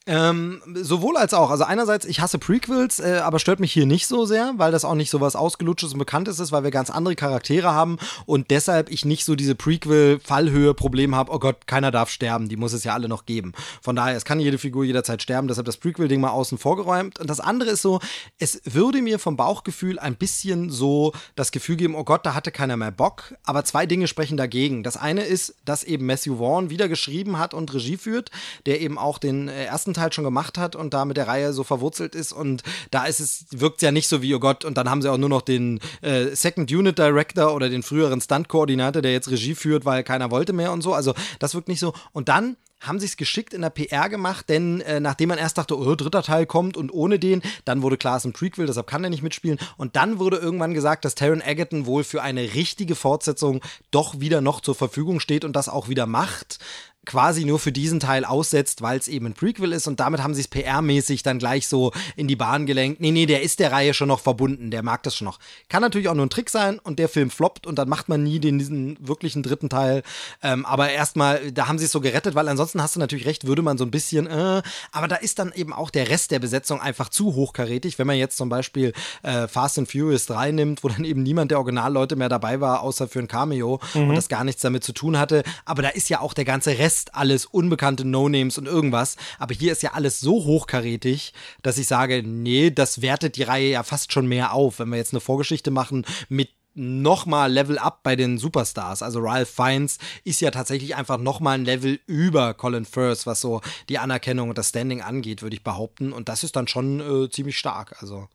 [0.09, 1.51] Ähm, sowohl als auch.
[1.51, 4.85] Also einerseits, ich hasse Prequels, äh, aber stört mich hier nicht so sehr, weil das
[4.85, 8.53] auch nicht so was Ausgelutschtes und Bekanntes ist, weil wir ganz andere Charaktere haben und
[8.53, 12.85] deshalb ich nicht so diese Prequel-Fallhöhe-Problem habe, oh Gott, keiner darf sterben, die muss es
[12.85, 13.53] ja alle noch geben.
[13.83, 17.19] Von daher, es kann jede Figur jederzeit sterben, deshalb das Prequel-Ding mal außen vorgeräumt.
[17.19, 17.99] Und das andere ist so,
[18.39, 22.53] es würde mir vom Bauchgefühl ein bisschen so das Gefühl geben, oh Gott, da hatte
[22.53, 24.85] keiner mehr Bock, aber zwei Dinge sprechen dagegen.
[24.85, 28.31] Das eine ist, dass eben Matthew Vaughn wieder geschrieben hat und Regie führt,
[28.67, 31.53] der eben auch den äh, ersten Teil schon gemacht hat und da mit der Reihe
[31.53, 32.33] so verwurzelt ist.
[32.33, 35.03] Und da ist es, wirkt es ja nicht so wie, oh Gott, und dann haben
[35.03, 39.31] sie auch nur noch den äh, Second Unit Director oder den früheren Stunt-Koordinator, der jetzt
[39.31, 40.95] Regie führt, weil keiner wollte mehr und so.
[40.95, 41.93] Also das wirkt nicht so.
[42.13, 45.59] Und dann haben sie es geschickt in der PR gemacht, denn äh, nachdem man erst
[45.59, 48.67] dachte, oh, dritter Teil kommt und ohne den, dann wurde klar, es ist ein Prequel,
[48.67, 49.59] deshalb kann er nicht mitspielen.
[49.77, 54.41] Und dann wurde irgendwann gesagt, dass Taron Egerton wohl für eine richtige Fortsetzung doch wieder
[54.41, 56.59] noch zur Verfügung steht und das auch wieder macht
[57.07, 60.35] quasi nur für diesen Teil aussetzt, weil es eben ein Prequel ist und damit haben
[60.35, 63.01] sie es PR-mäßig dann gleich so in die Bahn gelenkt.
[63.01, 65.39] Nee, nee, der ist der Reihe schon noch verbunden, der mag das schon noch.
[65.69, 68.23] Kann natürlich auch nur ein Trick sein und der Film floppt und dann macht man
[68.23, 70.03] nie den, diesen wirklichen dritten Teil.
[70.43, 73.47] Ähm, aber erstmal, da haben sie es so gerettet, weil ansonsten hast du natürlich recht,
[73.47, 76.41] würde man so ein bisschen, äh, aber da ist dann eben auch der Rest der
[76.41, 77.99] Besetzung einfach zu hochkarätig.
[77.99, 78.93] Wenn man jetzt zum Beispiel
[79.23, 82.81] äh, Fast and Furious 3 nimmt, wo dann eben niemand der Originalleute mehr dabei war,
[82.83, 84.09] außer für ein Cameo mhm.
[84.09, 85.45] und das gar nichts damit zu tun hatte.
[85.65, 89.17] Aber da ist ja auch der ganze Rest ist alles unbekannte No-Names und irgendwas.
[89.39, 91.33] Aber hier ist ja alles so hochkarätig,
[91.63, 94.79] dass ich sage, nee, das wertet die Reihe ja fast schon mehr auf.
[94.79, 99.03] Wenn wir jetzt eine Vorgeschichte machen mit nochmal Level up bei den Superstars.
[99.03, 103.63] Also Ralph Fiennes ist ja tatsächlich einfach nochmal ein Level über Colin Firth, was so
[103.89, 106.13] die Anerkennung und das Standing angeht, würde ich behaupten.
[106.13, 107.97] Und das ist dann schon äh, ziemlich stark.
[108.01, 108.29] Also.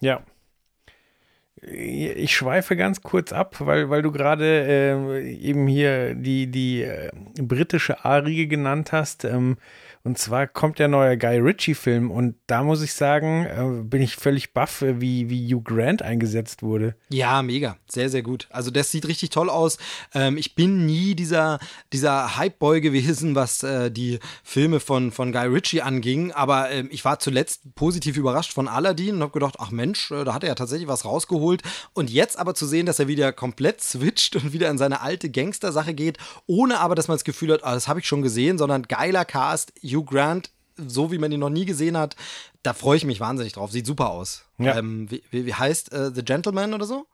[0.00, 0.22] Ja,
[1.66, 7.10] ich schweife ganz kurz ab, weil, weil du gerade äh, eben hier die, die äh,
[7.40, 9.24] britische A-Riege genannt hast.
[9.24, 9.56] Ähm,
[10.06, 14.14] und zwar kommt der neue Guy Ritchie-Film und da muss ich sagen, äh, bin ich
[14.14, 16.94] völlig baff, äh, wie, wie Hugh Grant eingesetzt wurde.
[17.08, 17.76] Ja, mega.
[17.88, 18.46] Sehr, sehr gut.
[18.50, 19.78] Also das sieht richtig toll aus.
[20.14, 21.58] Ähm, ich bin nie dieser,
[21.92, 27.04] dieser Hype-Boy gewesen, was äh, die Filme von, von Guy Ritchie anging, aber ähm, ich
[27.04, 30.50] war zuletzt positiv überrascht von Aladdin und habe gedacht, ach Mensch, äh, da hat er
[30.50, 31.62] ja tatsächlich was rausgeholt.
[31.94, 35.30] Und jetzt aber zu sehen, dass er wieder komplett switcht und wieder in seine alte
[35.30, 38.56] Gangster-Sache geht, ohne aber, dass man das Gefühl hat, ah, das habe ich schon gesehen,
[38.56, 39.72] sondern geiler Cast,
[40.04, 42.16] Grant, so wie man ihn noch nie gesehen hat,
[42.62, 43.70] da freue ich mich wahnsinnig drauf.
[43.70, 44.44] Sieht super aus.
[44.58, 44.76] Ja.
[44.76, 47.06] Ähm, wie, wie, heißt äh, The Gentleman oder so?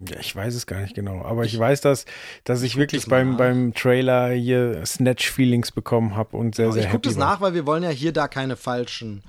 [0.00, 2.06] Ja, ich weiß es gar nicht genau, aber ich, ich weiß, dass,
[2.44, 6.82] dass ich, ich wirklich beim, beim Trailer hier Snatch-Feelings bekommen habe und sehr, genau, sehr
[6.82, 9.22] ich happy Ich gucke das nach, weil wir wollen ja hier da keine falschen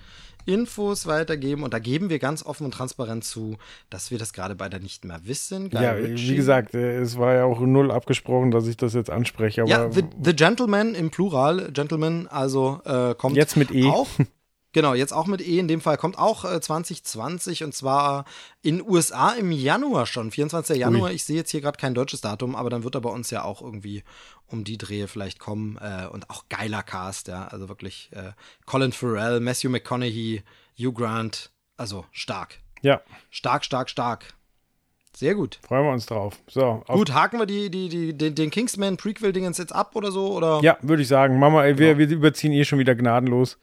[0.45, 3.57] Infos weitergeben und da geben wir ganz offen und transparent zu,
[3.89, 5.69] dass wir das gerade beide nicht mehr wissen.
[5.69, 6.29] Guy ja, Ritchie.
[6.31, 9.63] wie gesagt, äh, es war ja auch null abgesprochen, dass ich das jetzt anspreche.
[9.67, 13.85] ja, the, the, Gentleman im Plural, Gentleman, also äh, kommt jetzt mit E.
[13.85, 14.07] auch
[14.73, 15.59] Genau, jetzt auch mit E.
[15.59, 18.25] In dem Fall kommt auch äh, 2020 und zwar
[18.61, 20.77] in USA im Januar schon, 24.
[20.77, 21.09] Januar.
[21.09, 21.15] Ui.
[21.15, 23.43] Ich sehe jetzt hier gerade kein deutsches Datum, aber dann wird er bei uns ja
[23.43, 24.03] auch irgendwie
[24.47, 25.77] um die Drehe vielleicht kommen.
[25.81, 27.47] Äh, und auch geiler Cast, ja.
[27.47, 28.31] Also wirklich äh,
[28.65, 30.43] Colin Farrell, Matthew McConaughey,
[30.77, 31.51] Hugh Grant.
[31.75, 32.59] Also stark.
[32.81, 33.01] Ja.
[33.29, 34.33] Stark, stark, stark.
[35.13, 35.59] Sehr gut.
[35.67, 36.39] Freuen wir uns drauf.
[36.47, 40.33] So, gut, haken wir die, die, die, den, den Kingsman-Prequel-Dingens jetzt ab oder so?
[40.33, 40.61] Oder?
[40.63, 41.37] Ja, würde ich sagen.
[41.37, 41.97] Mama, wir, genau.
[41.97, 43.57] wir überziehen eh schon wieder gnadenlos.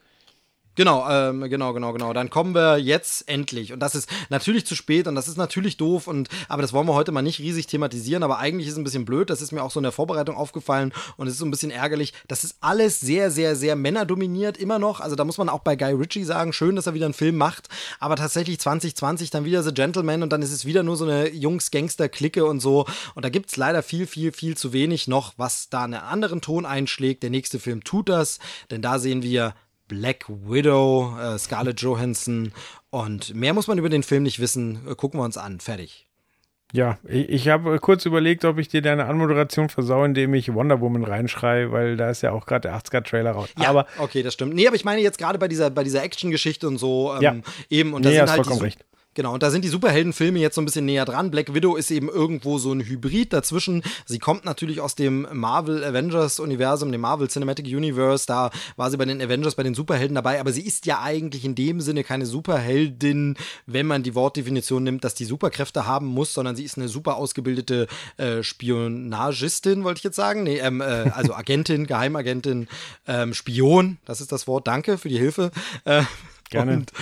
[0.75, 2.13] Genau, ähm, genau, genau, genau.
[2.13, 3.73] Dann kommen wir jetzt endlich.
[3.73, 6.07] Und das ist natürlich zu spät und das ist natürlich doof.
[6.07, 8.23] Und aber das wollen wir heute mal nicht riesig thematisieren.
[8.23, 9.29] Aber eigentlich ist es ein bisschen blöd.
[9.29, 11.71] Das ist mir auch so in der Vorbereitung aufgefallen und es ist so ein bisschen
[11.71, 12.13] ärgerlich.
[12.27, 15.01] Das ist alles sehr, sehr, sehr männerdominiert immer noch.
[15.01, 17.35] Also da muss man auch bei Guy Ritchie sagen, schön, dass er wieder einen Film
[17.35, 17.67] macht.
[17.99, 21.29] Aber tatsächlich 2020 dann wieder The Gentleman und dann ist es wieder nur so eine
[21.29, 22.85] Jungs-Gangster-Clique und so.
[23.15, 26.39] Und da gibt es leider viel, viel, viel zu wenig noch, was da einen anderen
[26.39, 27.23] Ton einschlägt.
[27.23, 28.39] Der nächste Film tut das,
[28.71, 29.55] denn da sehen wir
[29.89, 32.53] Black Widow, äh, Scarlett Johansson
[32.89, 34.79] und mehr muss man über den Film nicht wissen.
[34.87, 35.59] Äh, gucken wir uns an.
[35.59, 36.05] Fertig.
[36.71, 40.79] Ja, ich, ich habe kurz überlegt, ob ich dir deine Anmoderation versau, indem ich Wonder
[40.79, 43.49] Woman reinschreie, weil da ist ja auch gerade der 80er-Trailer raus.
[43.59, 44.53] Ja, aber okay, das stimmt.
[44.53, 47.35] Nee, aber ich meine jetzt gerade bei dieser, bei dieser Action-Geschichte und so ähm, ja.
[47.69, 47.93] eben.
[47.93, 48.85] Und da nee, sind halt vollkommen recht.
[49.19, 51.29] Genau, und da sind die Superheldenfilme jetzt so ein bisschen näher dran.
[51.29, 53.83] Black Widow ist eben irgendwo so ein Hybrid dazwischen.
[54.05, 58.25] Sie kommt natürlich aus dem Marvel Avengers Universum, dem Marvel Cinematic Universe.
[58.25, 60.39] Da war sie bei den Avengers, bei den Superhelden dabei.
[60.39, 65.03] Aber sie ist ja eigentlich in dem Sinne keine Superheldin, wenn man die Wortdefinition nimmt,
[65.03, 70.05] dass die Superkräfte haben muss, sondern sie ist eine super ausgebildete äh, Spionagistin, wollte ich
[70.05, 70.43] jetzt sagen.
[70.43, 72.69] Nee, ähm, äh, also Agentin, Geheimagentin,
[73.05, 74.65] ähm, Spion, das ist das Wort.
[74.65, 75.51] Danke für die Hilfe.
[75.83, 76.03] Äh,
[76.49, 76.77] Gerne.
[76.77, 76.93] Und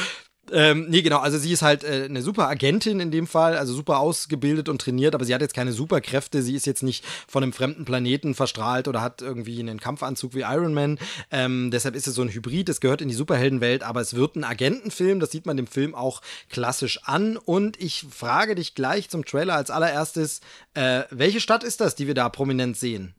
[0.52, 3.74] Ähm, nee, genau, also sie ist halt äh, eine super Agentin in dem Fall, also
[3.74, 7.44] super ausgebildet und trainiert, aber sie hat jetzt keine Superkräfte, sie ist jetzt nicht von
[7.44, 11.00] einem fremden Planeten verstrahlt oder hat irgendwie einen Kampfanzug wie Iron Man.
[11.32, 14.36] Ähm, deshalb ist es so ein Hybrid, es gehört in die Superheldenwelt, aber es wird
[14.36, 17.38] ein Agentenfilm, das sieht man dem Film auch klassisch an.
[17.38, 20.42] Und ich frage dich gleich zum Trailer als allererstes,
[20.74, 23.14] äh, welche Stadt ist das, die wir da prominent sehen?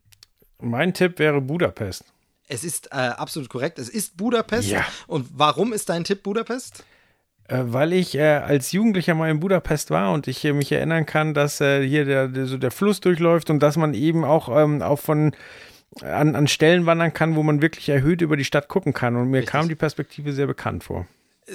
[0.61, 2.03] Mein Tipp wäre Budapest.
[2.47, 4.69] Es ist äh, absolut korrekt, es ist Budapest.
[4.69, 4.85] Ja.
[5.05, 6.83] Und warum ist dein Tipp Budapest?
[7.49, 11.07] Äh, weil ich äh, als Jugendlicher mal in Budapest war und ich äh, mich erinnern
[11.07, 14.55] kann, dass äh, hier der, der, so der Fluss durchläuft und dass man eben auch,
[14.55, 15.31] ähm, auch von
[16.01, 19.15] an, an Stellen wandern kann, wo man wirklich erhöht über die Stadt gucken kann.
[19.15, 19.51] Und mir Richtig.
[19.51, 21.07] kam die Perspektive sehr bekannt vor.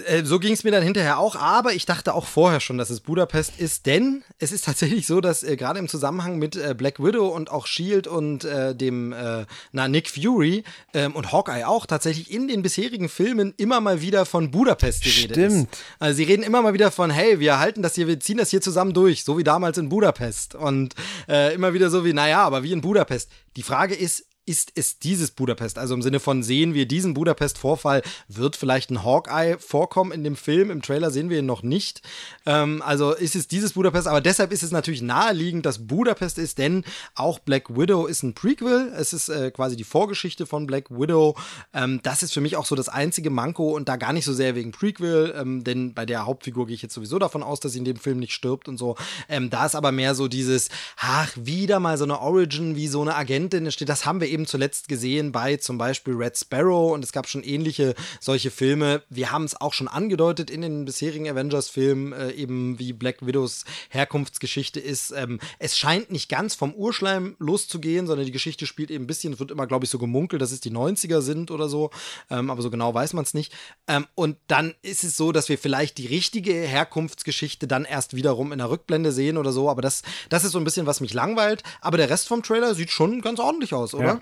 [0.06, 2.90] Äh, so ging es mir dann hinterher auch, aber ich dachte auch vorher schon, dass
[2.90, 6.74] es Budapest ist, denn es ist tatsächlich so, dass äh, gerade im Zusammenhang mit äh,
[6.76, 11.64] Black Widow und auch Shield und äh, dem äh, na, Nick Fury ähm, und Hawkeye
[11.64, 15.72] auch tatsächlich in den bisherigen Filmen immer mal wieder von Budapest die Rede Stimmt.
[15.72, 15.82] ist.
[15.98, 18.50] Also sie reden immer mal wieder von, hey, wir halten das hier, wir ziehen das
[18.50, 20.94] hier zusammen durch, so wie damals in Budapest und
[21.28, 23.30] äh, immer wieder so wie, naja, aber wie in Budapest.
[23.56, 25.78] Die Frage ist, ist es dieses Budapest?
[25.78, 30.36] Also im Sinne von sehen wir diesen Budapest-Vorfall, wird vielleicht ein Hawkeye vorkommen in dem
[30.36, 30.70] Film?
[30.70, 32.02] Im Trailer sehen wir ihn noch nicht.
[32.44, 36.58] Ähm, also ist es dieses Budapest, aber deshalb ist es natürlich naheliegend, dass Budapest ist,
[36.58, 36.84] denn
[37.14, 38.92] auch Black Widow ist ein Prequel.
[38.96, 41.36] Es ist äh, quasi die Vorgeschichte von Black Widow.
[41.72, 44.34] Ähm, das ist für mich auch so das einzige Manko und da gar nicht so
[44.34, 47.72] sehr wegen Prequel, ähm, denn bei der Hauptfigur gehe ich jetzt sowieso davon aus, dass
[47.72, 48.96] sie in dem Film nicht stirbt und so.
[49.28, 50.68] Ähm, da ist aber mehr so dieses,
[50.98, 53.88] ach, wieder mal so eine Origin, wie so eine Agentin steht.
[53.88, 57.42] Das haben wir eben zuletzt gesehen bei zum Beispiel Red Sparrow und es gab schon
[57.42, 59.02] ähnliche solche Filme.
[59.08, 63.64] Wir haben es auch schon angedeutet in den bisherigen Avengers-Filmen, äh, eben wie Black Widows
[63.88, 65.12] Herkunftsgeschichte ist.
[65.12, 69.32] Ähm, es scheint nicht ganz vom Urschleim loszugehen, sondern die Geschichte spielt eben ein bisschen,
[69.32, 71.90] es wird immer, glaube ich, so gemunkelt, dass es die 90er sind oder so,
[72.30, 73.52] ähm, aber so genau weiß man es nicht.
[73.86, 78.52] Ähm, und dann ist es so, dass wir vielleicht die richtige Herkunftsgeschichte dann erst wiederum
[78.52, 81.14] in der Rückblende sehen oder so, aber das, das ist so ein bisschen, was mich
[81.14, 81.62] langweilt.
[81.80, 84.04] Aber der Rest vom Trailer sieht schon ganz ordentlich aus, oder?
[84.04, 84.20] Ja.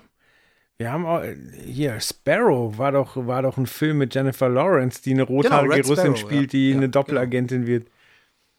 [0.77, 1.21] Wir haben auch,
[1.65, 5.87] hier, Sparrow war doch, war doch ein Film mit Jennifer Lawrence, die eine rothaarige Red
[5.87, 7.87] Russin Sparrow, spielt, die Ja, eine Doppelagentin wird.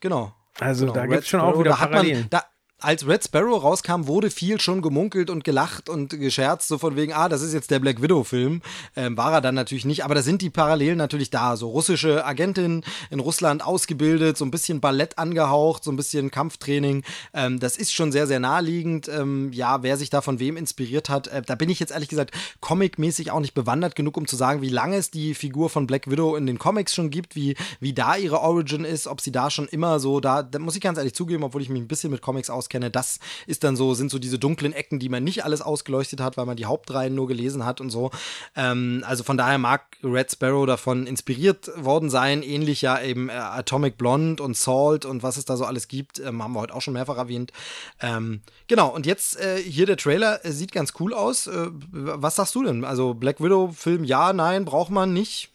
[0.01, 0.33] Genau.
[0.61, 2.21] Also Genau, da gibt es schon auch wieder Parallelen.
[2.21, 2.45] Man, da,
[2.85, 7.13] als Red Sparrow rauskam, wurde viel schon gemunkelt und gelacht und gescherzt, so von wegen,
[7.13, 8.61] ah, das ist jetzt der Black Widow-Film.
[8.95, 11.57] Ähm, war er dann natürlich nicht, aber da sind die Parallelen natürlich da.
[11.57, 17.05] So russische Agentin in Russland ausgebildet, so ein bisschen Ballett angehaucht, so ein bisschen Kampftraining.
[17.33, 19.09] Ähm, das ist schon sehr, sehr naheliegend.
[19.09, 22.09] Ähm, ja, wer sich da von wem inspiriert hat, äh, da bin ich jetzt ehrlich
[22.09, 25.87] gesagt comic-mäßig auch nicht bewandert genug, um zu sagen, wie lange es die Figur von
[25.87, 29.33] Black Widow in den Comics schon gibt, wie, wie da ihre Origin ist, ob sie
[29.33, 31.89] da schon immer so, da, da muss ich ganz ehrlich zugeben, obwohl ich mich ein
[31.89, 35.25] bisschen mit Comics auskenne, das ist dann so, sind so diese dunklen Ecken, die man
[35.25, 38.11] nicht alles ausgeleuchtet hat, weil man die Hauptreihen nur gelesen hat und so.
[38.57, 43.33] Ähm, also von daher mag Red Sparrow davon inspiriert worden sein, ähnlich ja eben äh,
[43.33, 46.75] Atomic Blonde und Salt und was es da so alles gibt, ähm, haben wir heute
[46.75, 47.53] auch schon mehrfach erwähnt.
[48.01, 51.47] Ähm, genau, und jetzt äh, hier der Trailer äh, sieht ganz cool aus.
[51.47, 52.85] Äh, was sagst du denn?
[52.85, 55.54] Also Black Widow-Film, ja, nein, braucht man nicht.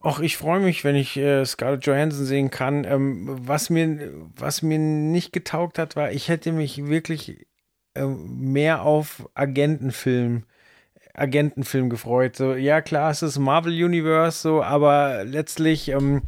[0.00, 2.84] Och, ich freue mich, wenn ich äh, Scarlett Johansson sehen kann.
[2.84, 7.48] Ähm, was, mir, was mir nicht getaugt hat, war, ich hätte mich wirklich
[7.94, 10.44] äh, mehr auf Agentenfilm,
[11.14, 12.36] Agentenfilm gefreut.
[12.36, 16.22] So, ja, klar, es ist Marvel Universe, so, aber letztlich ähm,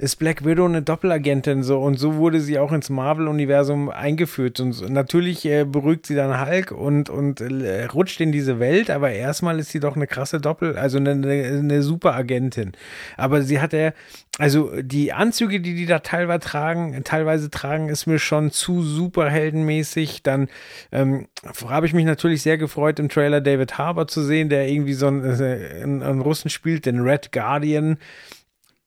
[0.00, 4.58] ist Black Widow eine Doppelagentin so und so wurde sie auch ins Marvel-Universum eingeführt.
[4.58, 8.88] Und so, natürlich äh, beruhigt sie dann Hulk und, und äh, rutscht in diese Welt,
[8.88, 12.72] aber erstmal ist sie doch eine krasse Doppel, also eine, eine, Superagentin.
[13.18, 13.92] Aber sie hat ja,
[14.38, 20.22] also die Anzüge, die die da teilweise tragen, teilweise tragen, ist mir schon zu superheldenmäßig.
[20.22, 20.48] Dann
[20.92, 21.28] ähm,
[21.68, 25.08] habe ich mich natürlich sehr gefreut, im Trailer David Harbour zu sehen, der irgendwie so
[25.08, 27.98] einen, äh, einen, einen Russen spielt, den Red Guardian.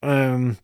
[0.01, 0.57] Ähm,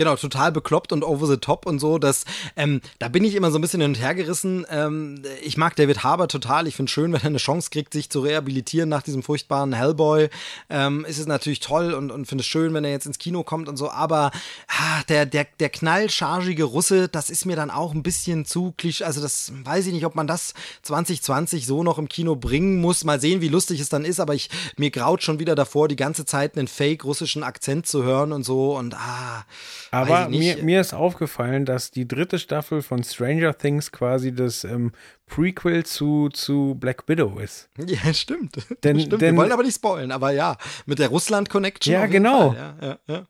[0.00, 1.98] Genau, total bekloppt und over the top und so.
[1.98, 2.24] Das,
[2.56, 4.64] ähm, da bin ich immer so ein bisschen hin und her gerissen.
[4.70, 6.66] Ähm, ich mag David Harbour total.
[6.66, 10.30] Ich finde schön, wenn er eine Chance kriegt, sich zu rehabilitieren nach diesem furchtbaren Hellboy.
[10.70, 13.42] Ähm, ist es natürlich toll und, und finde es schön, wenn er jetzt ins Kino
[13.42, 13.90] kommt und so.
[13.90, 14.30] Aber
[14.68, 19.04] ah, der, der, der knallchargige Russe, das ist mir dann auch ein bisschen zu klischee.
[19.04, 23.04] Also das weiß ich nicht, ob man das 2020 so noch im Kino bringen muss.
[23.04, 24.18] Mal sehen, wie lustig es dann ist.
[24.18, 24.48] Aber ich,
[24.78, 28.44] mir graut schon wieder davor, die ganze Zeit einen fake russischen Akzent zu hören und
[28.44, 28.78] so.
[28.78, 29.44] Und ah.
[29.90, 34.92] Aber mir, mir ist aufgefallen, dass die dritte Staffel von Stranger Things quasi das ähm,
[35.26, 37.68] Prequel zu, zu Black Widow ist.
[37.84, 38.56] Ja, stimmt.
[38.84, 39.20] Denn, stimmt.
[39.20, 41.92] denn, Wir wollen aber nicht spoilen, aber ja, mit der Russland-Connection.
[41.92, 42.52] Ja, genau.
[42.52, 43.26] Ja, ja, ja.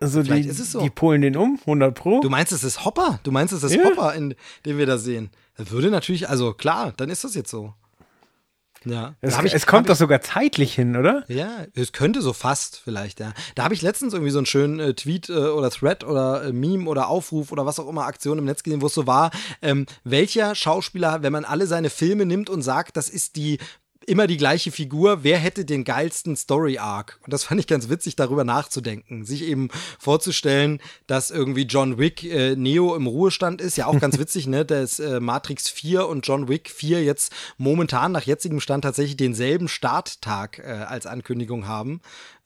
[0.00, 0.80] Also die, so.
[0.80, 2.20] die polen den um, 100 Pro.
[2.20, 3.20] Du meinst, es ist Hopper?
[3.22, 3.84] Du meinst, es ist ja.
[3.84, 4.34] Hopper, in,
[4.64, 5.30] den wir da sehen?
[5.58, 7.74] Das würde natürlich, also klar, dann ist das jetzt so.
[8.84, 9.14] Ja.
[9.20, 11.24] Es, ich- es kommt doch sogar zeitlich hin, oder?
[11.28, 13.32] Ja, es könnte so fast vielleicht, ja.
[13.54, 16.52] Da habe ich letztens irgendwie so einen schönen äh, Tweet äh, oder Thread oder äh,
[16.52, 19.30] Meme oder Aufruf oder was auch immer, Aktion im Netz gesehen, wo es so war,
[19.60, 23.58] ähm, welcher Schauspieler, wenn man alle seine Filme nimmt und sagt, das ist die
[24.06, 27.18] immer die gleiche Figur, wer hätte den geilsten Story Arc?
[27.24, 32.24] Und das fand ich ganz witzig, darüber nachzudenken, sich eben vorzustellen, dass irgendwie John Wick
[32.24, 36.26] äh, Neo im Ruhestand ist, ja auch ganz witzig, ne, dass äh, Matrix 4 und
[36.26, 42.00] John Wick 4 jetzt momentan nach jetzigem Stand tatsächlich denselben Starttag äh, als Ankündigung haben.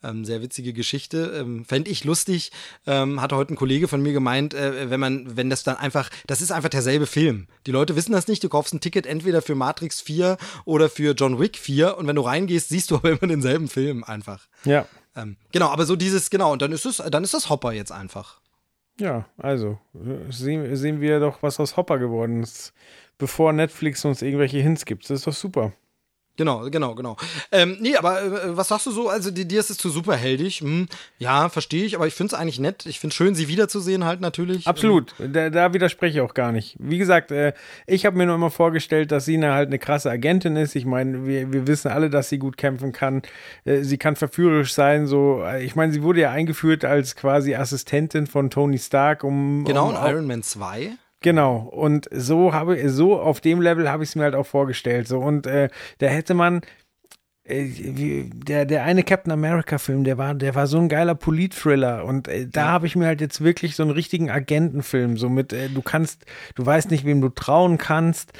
[0.05, 1.33] Ähm, sehr witzige Geschichte.
[1.39, 2.51] Ähm, Fände ich lustig.
[2.85, 6.09] Ähm, hatte heute ein Kollege von mir gemeint, äh, wenn man, wenn das dann einfach,
[6.27, 7.47] das ist einfach derselbe Film.
[7.65, 8.43] Die Leute wissen das nicht.
[8.43, 12.15] Du kaufst ein Ticket entweder für Matrix 4 oder für John Wick 4 und wenn
[12.15, 14.47] du reingehst, siehst du aber immer denselben Film einfach.
[14.63, 14.87] Ja.
[15.15, 17.91] Ähm, genau, aber so dieses, genau, und dann ist es, dann ist das Hopper jetzt
[17.91, 18.39] einfach.
[18.99, 19.77] Ja, also
[20.29, 22.73] sehen, sehen wir doch, was aus Hopper geworden ist,
[23.17, 25.03] bevor Netflix uns irgendwelche Hints gibt.
[25.05, 25.73] Das ist doch super.
[26.37, 27.15] Genau, genau, genau.
[27.51, 29.09] Ähm, nee, aber äh, was sagst du so?
[29.09, 30.61] Also, dir, ist es zu superheldig.
[30.61, 32.85] Hm, ja, verstehe ich, aber ich finde es eigentlich nett.
[32.85, 34.67] Ich finde es schön, sie wiederzusehen halt natürlich.
[34.67, 36.75] Absolut, da, da widerspreche ich auch gar nicht.
[36.79, 37.53] Wie gesagt, äh,
[37.87, 40.75] ich habe mir nur immer vorgestellt, dass Sina halt eine krasse Agentin ist.
[40.75, 43.21] Ich meine, wir, wir wissen alle, dass sie gut kämpfen kann.
[43.63, 45.07] Äh, sie kann verführerisch sein.
[45.07, 49.63] So, äh, ich meine, sie wurde ja eingeführt als quasi Assistentin von Tony Stark, um
[49.65, 50.97] Genau, um, in Iron Man 2.
[51.25, 55.07] Genau, und so habe so auf dem Level habe ich es mir halt auch vorgestellt.
[55.07, 56.61] So, und äh, da hätte man.
[57.45, 61.15] äh, wie- Der, der eine Captain America Film, der war, der war so ein geiler
[61.15, 65.29] Polit-Thriller und äh, da habe ich mir halt jetzt wirklich so einen richtigen Agentenfilm, so
[65.29, 68.33] mit, äh, du kannst, du weißt nicht, wem du trauen kannst.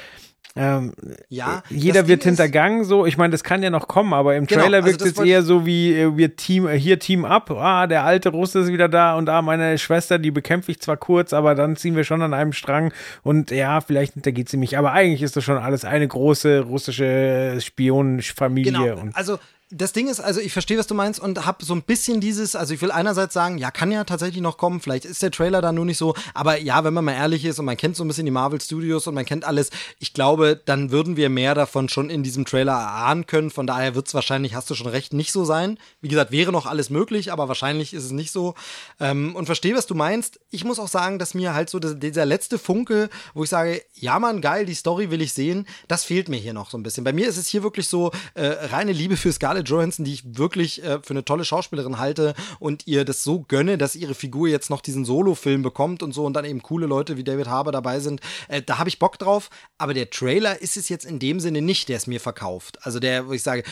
[0.56, 0.94] Ähm,
[1.28, 3.04] Ja, jeder das wird Ding ist- hintergangen, so.
[3.06, 5.18] Ich meine, das kann ja noch kommen, aber im Genau, Trailer also wirkt das es
[5.18, 7.50] eher so wie äh, wir Team, äh, hier Team up.
[7.50, 10.96] Ah, der alte Russe ist wieder da und ah, meine Schwester, die bekämpfe ich zwar
[10.96, 12.92] kurz, aber dann ziehen wir schon an einem Strang
[13.22, 14.78] und ja, vielleicht hintergeht sie mich.
[14.78, 18.72] Aber eigentlich ist das schon alles eine große russische Spionenfamilie.
[18.72, 19.00] Genau.
[19.00, 19.38] Und Also
[19.70, 22.54] das Ding ist, also ich verstehe, was du meinst und habe so ein bisschen dieses,
[22.54, 25.60] also ich will einerseits sagen, ja, kann ja tatsächlich noch kommen, vielleicht ist der Trailer
[25.60, 28.04] da nur nicht so, aber ja, wenn man mal ehrlich ist und man kennt so
[28.04, 31.54] ein bisschen die Marvel Studios und man kennt alles, ich glaube, dann würden wir mehr
[31.54, 34.86] davon schon in diesem Trailer erahnen können, von daher wird es wahrscheinlich, hast du schon
[34.86, 35.78] recht, nicht so sein.
[36.00, 38.54] Wie gesagt, wäre noch alles möglich, aber wahrscheinlich ist es nicht so.
[39.00, 40.38] Ähm, und verstehe, was du meinst.
[40.50, 44.18] Ich muss auch sagen, dass mir halt so dieser letzte Funke, wo ich sage, ja
[44.18, 47.02] Mann, geil, die Story will ich sehen, das fehlt mir hier noch so ein bisschen.
[47.02, 50.36] Bei mir ist es hier wirklich so äh, reine Liebe für Scarlett Johansson, die ich
[50.36, 54.48] wirklich äh, für eine tolle Schauspielerin halte und ihr das so gönne, dass ihre Figur
[54.48, 57.72] jetzt noch diesen Solo-Film bekommt und so und dann eben coole Leute wie David Harbour
[57.72, 58.20] dabei sind.
[58.48, 59.48] Äh, da habe ich Bock drauf,
[59.78, 62.78] aber der Trailer ist es jetzt in dem Sinne nicht, der es mir verkauft.
[62.82, 63.62] Also der, wo ich sage,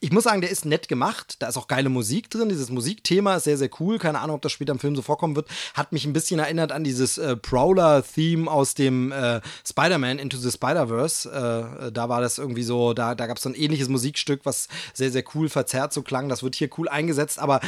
[0.00, 1.36] ich muss sagen, der ist nett gemacht.
[1.40, 2.48] Da ist auch geile Musik drin.
[2.48, 3.98] Dieses Musikthema ist sehr, sehr cool.
[3.98, 5.48] Keine Ahnung, ob das später im Film so vorkommen wird.
[5.74, 10.50] Hat mich ein bisschen erinnert an dieses äh, Prowler-Theme aus dem äh, Spider-Man Into the
[10.50, 11.30] Spider-Verse.
[11.30, 14.40] Äh, äh, da war das irgendwie so, da, da gab es so ein ähnliches Musikstück,
[14.44, 16.28] was sehr, sehr cool verzerrt so klang.
[16.28, 17.60] Das wird hier cool eingesetzt, aber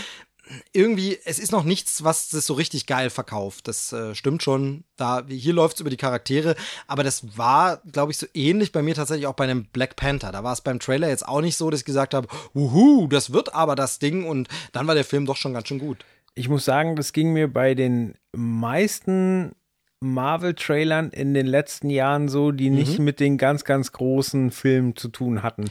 [0.73, 3.69] irgendwie, es ist noch nichts, was das so richtig geil verkauft.
[3.69, 4.85] Das äh, stimmt schon.
[4.97, 8.83] Da, hier läuft es über die Charaktere, aber das war, glaube ich, so ähnlich bei
[8.83, 10.33] mir tatsächlich auch bei einem Black Panther.
[10.33, 13.33] Da war es beim Trailer jetzt auch nicht so, dass ich gesagt habe, wuhu, das
[13.33, 16.05] wird aber das Ding und dann war der Film doch schon ganz schön gut.
[16.35, 19.53] ich muss sagen, das ging mir bei den meisten
[20.03, 23.05] Marvel-Trailern in den letzten Jahren so, die nicht Mhm.
[23.05, 25.65] mit den ganz, ganz großen Filmen zu tun hatten.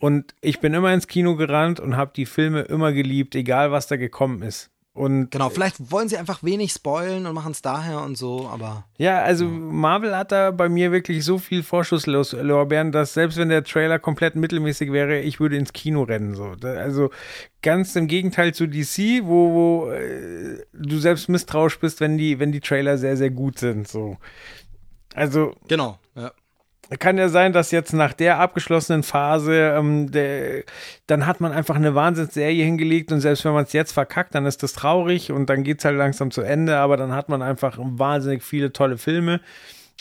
[0.00, 3.86] Und ich bin immer ins Kino gerannt und habe die Filme immer geliebt, egal was
[3.86, 4.70] da gekommen ist.
[4.96, 8.86] Und Genau, vielleicht wollen sie einfach wenig spoilen und machen es daher und so, aber
[8.96, 13.62] ja, also Marvel hat da bei mir wirklich so viel Vorschusslorbeeren, dass selbst wenn der
[13.62, 16.34] Trailer komplett mittelmäßig wäre, ich würde ins Kino rennen.
[16.34, 16.56] So.
[16.62, 17.10] Also
[17.60, 22.50] ganz im Gegenteil zu DC, wo, wo äh, du selbst misstrauisch bist, wenn die, wenn
[22.50, 23.86] die Trailer sehr, sehr gut sind.
[23.86, 24.16] So.
[25.14, 25.98] Also genau.
[27.00, 30.62] Kann ja sein, dass jetzt nach der abgeschlossenen Phase, ähm, der,
[31.08, 34.46] dann hat man einfach eine Wahnsinnsserie hingelegt und selbst wenn man es jetzt verkackt, dann
[34.46, 37.42] ist das traurig und dann geht es halt langsam zu Ende, aber dann hat man
[37.42, 39.40] einfach wahnsinnig viele tolle Filme.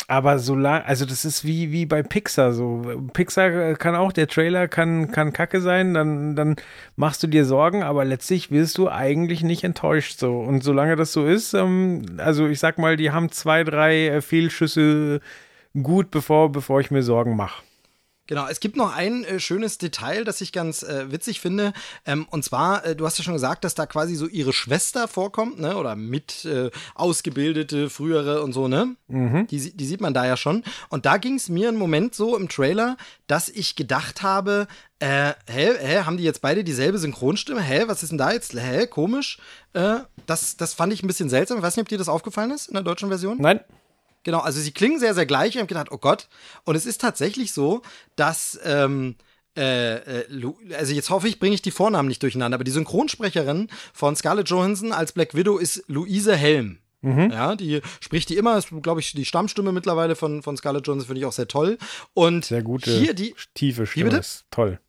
[0.08, 2.84] Aber so lang, also das ist wie, wie bei Pixar so.
[3.14, 6.58] Pixar äh, kann auch, der Trailer kann, kann kacke sein, dann, dann
[6.96, 10.38] machst du dir Sorgen, aber letztlich wirst du eigentlich nicht enttäuscht so.
[10.40, 14.22] Und solange das so ist, ähm, also ich sag mal, die haben zwei, drei äh,
[14.22, 15.22] Fehlschüsse
[15.84, 17.64] gut, bevor, bevor ich mir Sorgen mache.
[18.28, 21.74] Genau, es gibt noch ein äh, schönes Detail, das ich ganz äh, witzig finde.
[22.08, 25.08] Ähm, und zwar, äh, du hast ja schon gesagt, dass da quasi so ihre Schwester
[25.08, 25.78] vorkommt, ne?
[25.78, 28.96] Oder mit äh, ausgebildete, frühere und so, ne?
[29.52, 30.64] Die, sie- die sieht man da ja schon.
[30.90, 32.98] Und da ging es mir einen Moment so im Trailer,
[33.28, 34.66] dass ich gedacht habe,
[34.98, 37.62] äh, hä, hä, haben die jetzt beide dieselbe Synchronstimme?
[37.62, 38.54] Hä, was ist denn da jetzt?
[38.56, 39.38] Hä, komisch.
[39.74, 41.58] Äh, das, das fand ich ein bisschen seltsam.
[41.58, 43.38] Ich weiß nicht, ob dir das aufgefallen ist in der deutschen Version.
[43.40, 43.60] Nein?
[44.26, 45.52] Genau, also sie klingen sehr, sehr gleich.
[45.52, 46.28] Ich habe gedacht, oh Gott.
[46.66, 47.84] Und es ist tatsächlich so,
[48.16, 49.16] dass ähm,
[49.56, 53.70] äh, äh, also jetzt hoffe ich, bringe ich die Vornamen nicht durcheinander, aber die Synchronsprecherin
[53.94, 56.80] von Scarlett Johansson als Black Widow ist Luise Helm.
[57.32, 61.06] Ja, die spricht die immer, ist, glaube ich, die Stammstimme mittlerweile von, von Scarlett Johansson,
[61.06, 61.78] finde ich auch sehr toll.
[62.16, 64.06] Und Sehr gute, hier die, tiefe Stimme.
[64.06, 64.22] bitte?
[64.22, 64.80] Ist toll.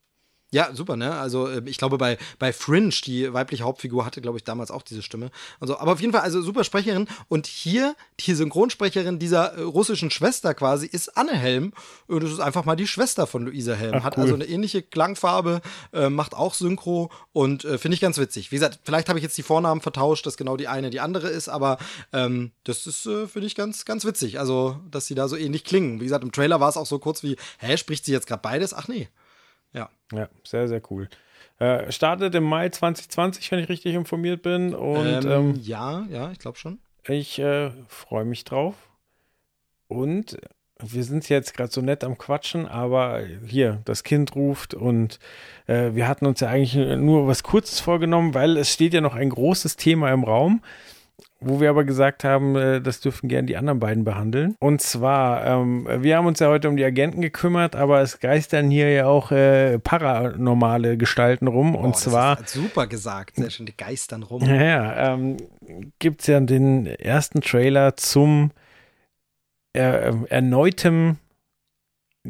[0.57, 1.15] Ja, super, ne?
[1.15, 4.81] Also äh, ich glaube, bei, bei Fringe, die weibliche Hauptfigur, hatte, glaube ich, damals auch
[4.81, 5.31] diese Stimme.
[5.61, 7.09] Also, aber auf jeden Fall, also super Sprecherin.
[7.29, 11.75] Und hier, die Synchronsprecherin dieser äh, russischen Schwester quasi, ist Anne Helm.
[12.07, 13.97] Und das ist einfach mal die Schwester von Luise Helm.
[13.99, 14.23] Ach, Hat cool.
[14.23, 15.61] also eine ähnliche Klangfarbe,
[15.93, 18.51] äh, macht auch Synchro und äh, finde ich ganz witzig.
[18.51, 21.29] Wie gesagt, vielleicht habe ich jetzt die Vornamen vertauscht, dass genau die eine die andere
[21.29, 21.77] ist, aber
[22.15, 24.41] ähm, das ist, äh, finde ich, ganz, ganz witzig.
[24.41, 26.01] Also, dass sie da so ähnlich klingen.
[26.01, 28.41] Wie gesagt, im Trailer war es auch so kurz wie, hä, spricht sie jetzt gerade
[28.41, 28.73] beides?
[28.73, 29.11] Ach nee.
[29.77, 29.91] Ja.
[30.13, 31.09] Ja, sehr, sehr cool.
[31.59, 34.75] Äh, startet im Mai 2020, wenn ich richtig informiert bin.
[34.75, 36.79] Und ähm, ähm, ja, ja, ich glaube schon.
[37.07, 38.75] ich äh, freue mich drauf.
[39.89, 40.37] Und
[40.79, 45.19] wir sind jetzt gerade so nett am Quatschen, aber hier, das Kind ruft und
[45.67, 49.15] äh, wir hatten uns ja eigentlich nur was Kurzes vorgenommen, weil es steht ja noch
[49.15, 50.63] ein großes Thema im Raum,
[51.41, 54.57] wo wir aber gesagt haben, äh, das dürfen gern die anderen beiden behandeln.
[54.59, 58.71] Und zwar, ähm, wir haben uns ja heute um die Agenten gekümmert, aber es geistern
[58.71, 61.75] hier ja auch äh, paranormale Gestalten rum.
[61.77, 63.37] Oh, und das zwar super gesagt.
[63.37, 64.43] Sehr schön, die geistern rum.
[64.45, 65.37] ja, ja, ähm,
[65.99, 68.51] gibt es ja den ersten Trailer zum
[69.75, 71.19] äh, erneutem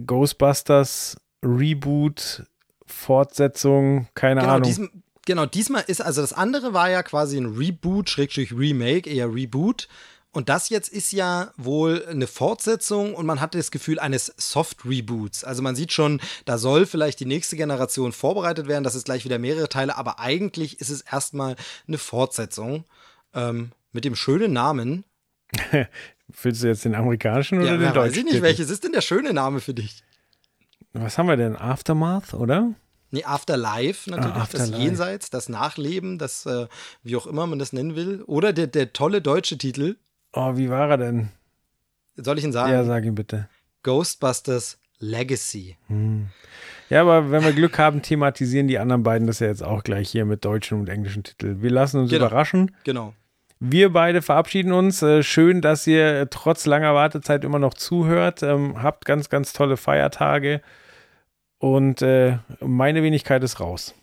[0.06, 2.44] Ghostbusters Reboot,
[2.86, 4.62] Fortsetzung, keine Genau, Ahnung.
[4.68, 4.90] diesem,
[5.26, 9.88] genau, diesmal ist, also das andere war ja quasi ein Reboot, Schrägstrich Remake, eher Reboot.
[10.32, 15.44] Und das jetzt ist ja wohl eine Fortsetzung und man hat das Gefühl eines Soft-Reboots.
[15.44, 19.24] Also man sieht schon, da soll vielleicht die nächste Generation vorbereitet werden, das ist gleich
[19.24, 21.56] wieder mehrere Teile, aber eigentlich ist es erstmal
[21.88, 22.84] eine Fortsetzung
[23.32, 25.04] ähm, mit dem schönen Namen.
[26.42, 28.26] Willst du jetzt den amerikanischen oder Ja, den ja, weiß deutschen?
[28.26, 30.02] ich nicht, welches ist denn der schöne Name für dich?
[30.92, 31.56] Was haben wir denn?
[31.56, 32.74] Aftermath, oder?
[33.10, 34.82] Nee, Afterlife natürlich, Ah, das Afterlife.
[34.82, 36.66] Jenseits, das Nachleben, das, äh,
[37.02, 38.22] wie auch immer man das nennen will.
[38.26, 39.96] Oder der, der tolle deutsche Titel,
[40.32, 41.28] Oh, wie war er denn?
[42.16, 42.72] soll ich ihn sagen?
[42.72, 43.48] Ja, sag ihn bitte.
[43.82, 45.76] Ghostbusters Legacy.
[46.90, 50.10] Ja, aber wenn wir Glück haben, thematisieren die anderen beiden das ja jetzt auch gleich
[50.10, 51.56] hier mit deutschen und englischen Titel.
[51.60, 52.26] Wir lassen uns Genau.
[52.26, 52.74] überraschen.
[52.84, 53.14] Genau.
[53.60, 55.00] Wir beide verabschieden uns.
[55.02, 58.42] Äh, schön, dass ihr trotz langer Wartezeit immer noch zuhört.
[58.42, 60.60] Ähm, habt ganz, ganz tolle Feiertage.
[61.58, 63.94] Und äh, meine Wenigkeit ist raus.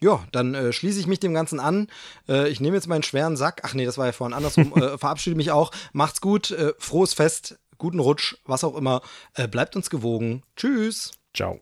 [0.00, 1.88] Ja, dann äh, schließe ich mich dem Ganzen an.
[2.28, 3.60] Äh, ich nehme jetzt meinen schweren Sack.
[3.64, 4.72] Ach nee, das war ja vorhin andersrum.
[4.76, 5.70] äh, verabschiede mich auch.
[5.92, 6.50] Macht's gut.
[6.50, 7.58] Äh, frohes Fest.
[7.78, 8.36] Guten Rutsch.
[8.44, 9.00] Was auch immer.
[9.34, 10.42] Äh, bleibt uns gewogen.
[10.56, 11.12] Tschüss.
[11.34, 11.60] Ciao.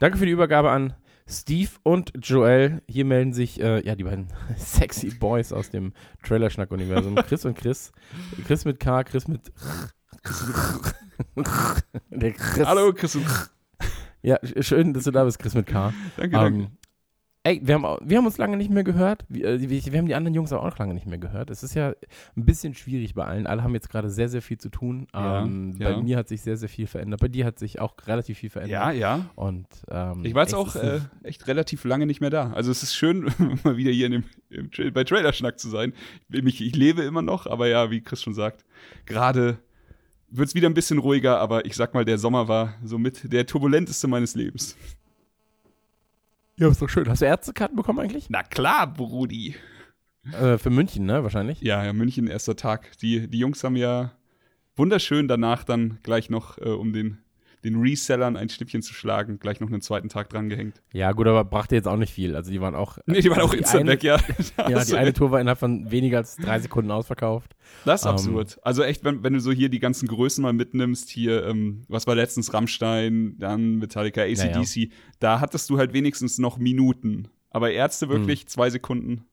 [0.00, 0.94] Danke für die Übergabe an
[1.28, 2.82] Steve und Joel.
[2.88, 7.14] Hier melden sich äh, ja die beiden sexy Boys aus dem Trailerschnack-Universum.
[7.26, 7.92] Chris und Chris.
[8.46, 9.52] Chris mit K, Chris mit.
[12.20, 12.66] Chris.
[12.66, 13.18] Hallo, Chris.
[14.22, 15.92] Ja, sch- schön, dass du da bist, Chris mit K.
[16.16, 16.70] Danke, danke.
[17.46, 19.24] Ey, wir haben, wir haben uns lange nicht mehr gehört.
[19.28, 21.48] Wir, äh, wir, haben die anderen Jungs auch noch lange nicht mehr gehört.
[21.48, 21.90] Es ist ja
[22.36, 23.46] ein bisschen schwierig bei allen.
[23.46, 25.06] Alle haben jetzt gerade sehr, sehr viel zu tun.
[25.14, 25.92] Ja, ähm, ja.
[25.92, 27.20] Bei mir hat sich sehr, sehr viel verändert.
[27.20, 28.72] Bei dir hat sich auch relativ viel verändert.
[28.72, 29.30] Ja, ja.
[29.36, 32.50] Und ähm, Ich war jetzt auch äh, echt relativ lange nicht mehr da.
[32.50, 33.30] Also es ist schön,
[33.62, 35.92] mal wieder hier in dem, im, Tra- bei Trailerschnack zu sein.
[36.32, 38.64] Ich, ich lebe immer noch, aber ja, wie Chris schon sagt,
[39.04, 39.58] gerade
[40.28, 43.46] wird es wieder ein bisschen ruhiger, aber ich sag mal, der Sommer war somit der
[43.46, 44.76] turbulenteste meines Lebens.
[46.58, 47.08] Ja, ist doch schön.
[47.08, 48.30] Hast du Ärztekarten bekommen eigentlich?
[48.30, 49.56] Na klar, Brudi.
[50.32, 51.22] Äh, für München, ne?
[51.22, 51.60] Wahrscheinlich.
[51.60, 52.96] Ja, ja, München, erster Tag.
[52.98, 54.12] Die, die Jungs haben ja
[54.74, 57.18] wunderschön danach dann gleich noch, äh, um den,
[57.64, 60.82] den Resellern ein Schnippchen zu schlagen, gleich noch einen zweiten Tag dran gehängt.
[60.92, 62.36] Ja, gut, aber brachte jetzt auch nicht viel.
[62.36, 62.98] Also die waren auch.
[63.06, 64.18] Nee, die waren auch die instant eine, weg, ja.
[64.68, 65.12] Ja, die eine.
[65.12, 67.56] Tour war innerhalb von weniger als drei Sekunden ausverkauft.
[67.84, 68.58] Das ist Ähm, absurd.
[68.62, 72.06] Also echt, wenn, wenn du so hier die ganzen Größen mal mitnimmst, hier, ähm, was
[72.06, 77.28] war letztens Rammstein, dann Metallica, ACDC, da hattest du halt wenigstens noch Minuten.
[77.50, 78.46] Aber Ärzte wirklich Hm.
[78.48, 79.24] zwei Sekunden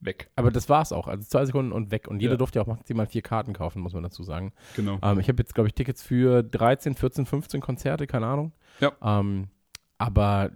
[0.00, 0.30] weg.
[0.36, 1.08] Aber das war's auch.
[1.08, 2.06] Also zwei Sekunden und weg.
[2.08, 2.38] Und jeder Ja.
[2.38, 4.52] durfte ja auch maximal vier Karten kaufen, muss man dazu sagen.
[4.76, 4.98] Genau.
[5.02, 8.52] Ähm, ich habe jetzt, glaube ich, Tickets für 13, 14, 15 Konzerte, keine Ahnung.
[8.80, 8.92] Ja.
[9.02, 9.48] Ähm,
[9.98, 10.50] aber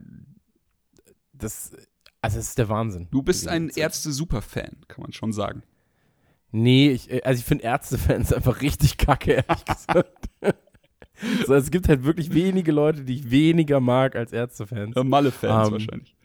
[1.33, 1.73] das,
[2.21, 3.09] also es ist der Wahnsinn.
[3.11, 3.81] Du bist ein Ärzte.
[3.81, 5.63] Ärzte-Super-Fan, kann man schon sagen.
[6.53, 10.29] Nee, ich, äh, also ich finde Ärztefans einfach richtig kacke, ehrlich gesagt.
[11.47, 14.95] so, es gibt halt wirklich wenige Leute, die ich weniger mag als Ärztefans.
[14.97, 16.17] Malle-Fans Ähm, wahrscheinlich.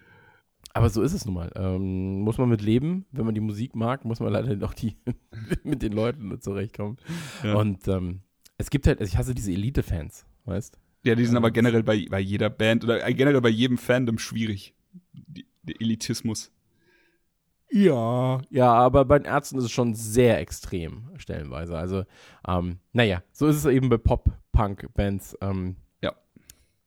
[0.76, 1.49] Aber so ist es nun mal.
[1.55, 3.05] Ähm, muss man mit leben.
[3.13, 4.97] Wenn man die Musik mag, muss man leider noch die
[5.63, 6.97] mit den Leuten zurechtkommen.
[7.43, 7.55] Ja.
[7.55, 8.19] Und ähm,
[8.57, 12.05] es gibt halt, also ich hasse diese Elite-Fans, weißt Ja, die sind aber generell bei,
[12.09, 14.76] bei jeder Band oder äh, generell bei jedem Fandom schwierig.
[15.13, 16.51] Die, der Elitismus.
[17.71, 21.78] Ja, ja, aber bei den Ärzten ist es schon sehr extrem, stellenweise.
[21.78, 22.03] Also,
[22.45, 25.38] ähm, naja, so ist es eben bei Pop-Punk-Bands.
[25.39, 25.78] Ähm,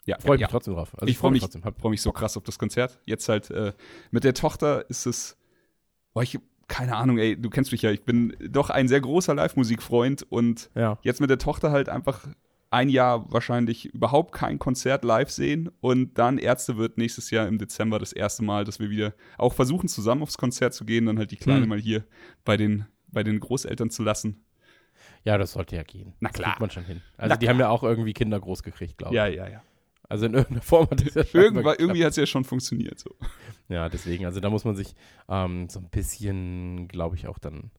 [0.09, 0.47] Ja, Freue ich ja.
[0.47, 0.95] mich trotzdem drauf.
[0.95, 1.63] Also ich freue mich, trotzdem.
[1.63, 2.99] Freu mich so krass auf das Konzert.
[3.05, 3.73] Jetzt halt äh,
[4.11, 5.37] mit der Tochter ist es.
[6.15, 7.91] Boah, ich, keine Ahnung, ey, du kennst mich ja.
[7.91, 10.99] Ich bin doch ein sehr großer Live-Musikfreund und Ja.
[11.03, 12.27] jetzt mit der Tochter halt einfach
[12.71, 17.57] ein Jahr wahrscheinlich überhaupt kein Konzert live sehen und dann Ärzte wird nächstes Jahr im
[17.59, 21.19] Dezember das erste Mal, dass wir wieder auch versuchen, zusammen aufs Konzert zu gehen, dann
[21.19, 21.69] halt die Kleine Hm.
[21.71, 22.05] mal hier
[22.45, 24.45] bei den, bei den Großeltern zu lassen.
[25.25, 26.13] ja, das sollte ja gehen.
[26.21, 26.51] Na Das klar.
[26.51, 27.01] kriegt man schon hin.
[27.17, 29.17] Also, die haben ja auch irgendwie Kinder groß gekriegt, glaube ich.
[29.17, 29.63] Ja, ja, ja.
[30.09, 31.81] Also, in irgendeiner Form hat das ja Irgendwann, geklappt.
[31.81, 32.99] irgendwie hat es ja schon funktioniert.
[32.99, 33.11] So.
[33.69, 34.95] Ja, deswegen, also da muss man sich
[35.29, 37.71] ähm, so ein bisschen, glaube ich, auch dann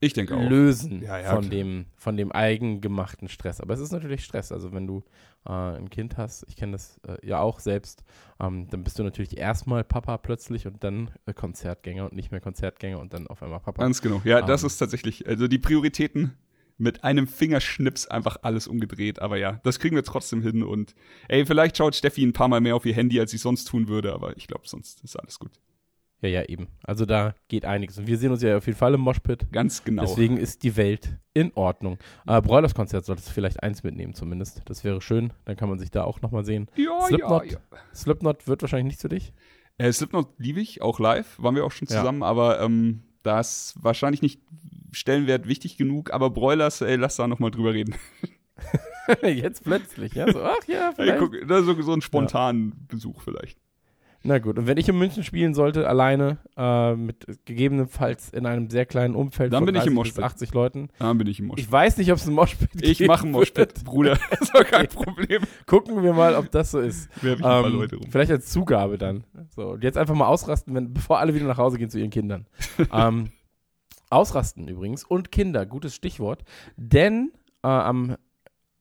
[0.00, 0.48] Ich denke auch.
[0.48, 1.50] lösen Ja, ja, von, klar.
[1.50, 3.60] dem, von dem eigengemachten Stress.
[3.60, 4.52] Aber es ist natürlich Stress.
[4.52, 5.02] Also wenn du
[5.46, 8.04] äh, ein Kind hast, ich kenne das äh, ja auch selbst,
[8.38, 12.40] ähm, dann bist du natürlich erstmal Papa plötzlich und dann äh, Konzertgänger und nicht mehr
[12.42, 13.82] Konzertgänger und dann auf einmal Papa.
[13.82, 14.20] Ganz genau.
[14.24, 14.66] Ja, das Ähm.
[14.66, 16.36] ist tatsächlich, also die Prioritäten
[16.78, 19.20] mit einem Fingerschnips einfach alles umgedreht.
[19.20, 20.62] Aber ja, das kriegen wir trotzdem hin.
[20.62, 20.94] Und
[21.28, 23.88] ey, vielleicht schaut Steffi ein paar Mal mehr auf ihr Handy, als sie sonst tun
[23.88, 24.12] würde.
[24.14, 25.50] Aber ich glaube, sonst ist alles gut.
[26.20, 26.66] Ja, ja, eben.
[26.82, 27.96] Also da geht einiges.
[27.98, 29.52] Und wir sehen uns ja auf jeden Fall im Moshpit.
[29.52, 30.02] Ganz genau.
[30.02, 31.98] Deswegen ist die Welt in Ordnung.
[32.26, 34.62] Äh, Broilers Konzert solltest du vielleicht eins mitnehmen zumindest.
[34.64, 35.32] Das wäre schön.
[35.44, 36.68] Dann kann man sich da auch nochmal sehen.
[36.74, 37.44] ja, Slipknot?
[37.46, 37.58] ja, ja.
[37.94, 39.32] Slipknot wird wahrscheinlich nicht für dich.
[39.78, 41.98] Äh, Slipknot liebe ich, auch live, waren wir auch schon Ja.
[41.98, 44.40] zusammen, aber ähm, da ist wahrscheinlich nicht
[44.92, 47.94] Stellenwert wichtig genug, aber Broilers, ey, lass da nochmal drüber reden.
[49.22, 51.18] Jetzt plötzlich, ja, so, ach ja, Ey, vielleicht.
[51.18, 53.58] guck, da so, so einen spontanen Besuch vielleicht.
[54.28, 58.68] Na gut, und wenn ich in München spielen sollte, alleine, äh, mit gegebenenfalls in einem
[58.68, 60.24] sehr kleinen Umfeld Dann von bin ich im 30 bis Moshpit.
[60.24, 60.88] 80 Leuten.
[60.98, 61.64] Da bin ich im Moshpit.
[61.64, 63.84] Ich weiß nicht, ob es ein Moshpit Ich, geben mache einen Moshpit.
[63.84, 64.18] Bruder.
[64.30, 65.42] Das ist doch kein Problem.
[65.64, 67.08] Gucken wir mal, ob das so ist.
[67.22, 68.06] Werf ich ein paar Ähm, Leute rum.
[68.10, 69.24] vielleicht als Zugabe dann.
[69.56, 72.10] So, und jetzt einfach mal ausrasten, wenn, bevor alle wieder nach Hause gehen zu ihren
[72.10, 72.46] Kindern.
[72.92, 73.30] ähm,
[74.10, 76.44] ausrasten übrigens und Kinder, gutes Stichwort.
[76.76, 78.16] Denn äh, am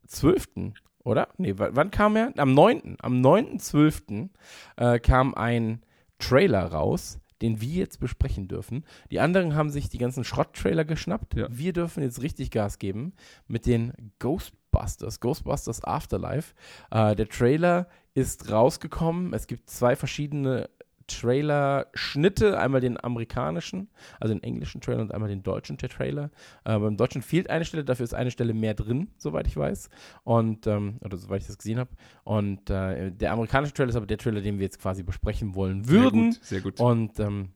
[0.07, 0.73] 12.
[1.07, 1.29] oder?
[1.37, 2.33] Nee, wann kam er?
[2.37, 2.97] Am 9.
[3.01, 4.29] Am 9.12.
[4.75, 5.81] Äh, kam ein
[6.19, 8.83] Trailer raus, den wir jetzt besprechen dürfen.
[9.09, 11.35] Die anderen haben sich die ganzen Schrott-Trailer geschnappt.
[11.35, 11.47] Ja.
[11.49, 13.13] Wir dürfen jetzt richtig Gas geben
[13.47, 16.53] mit den Ghostbusters, Ghostbusters Afterlife.
[16.91, 19.33] Äh, der Trailer ist rausgekommen.
[19.33, 20.69] Es gibt zwei verschiedene
[21.07, 23.89] Trailer-Schnitte, einmal den amerikanischen,
[24.19, 26.29] also den englischen Trailer und einmal den deutschen Trailer.
[26.65, 29.89] Äh, beim deutschen fehlt eine Stelle, dafür ist eine Stelle mehr drin, soweit ich weiß.
[30.23, 31.91] Und, ähm, oder soweit ich das gesehen habe.
[32.23, 35.87] Und äh, der amerikanische Trailer ist aber der Trailer, den wir jetzt quasi besprechen wollen
[35.87, 36.33] würden.
[36.33, 36.77] Sehr gut.
[36.77, 37.19] Sehr gut.
[37.19, 37.49] Und ähm,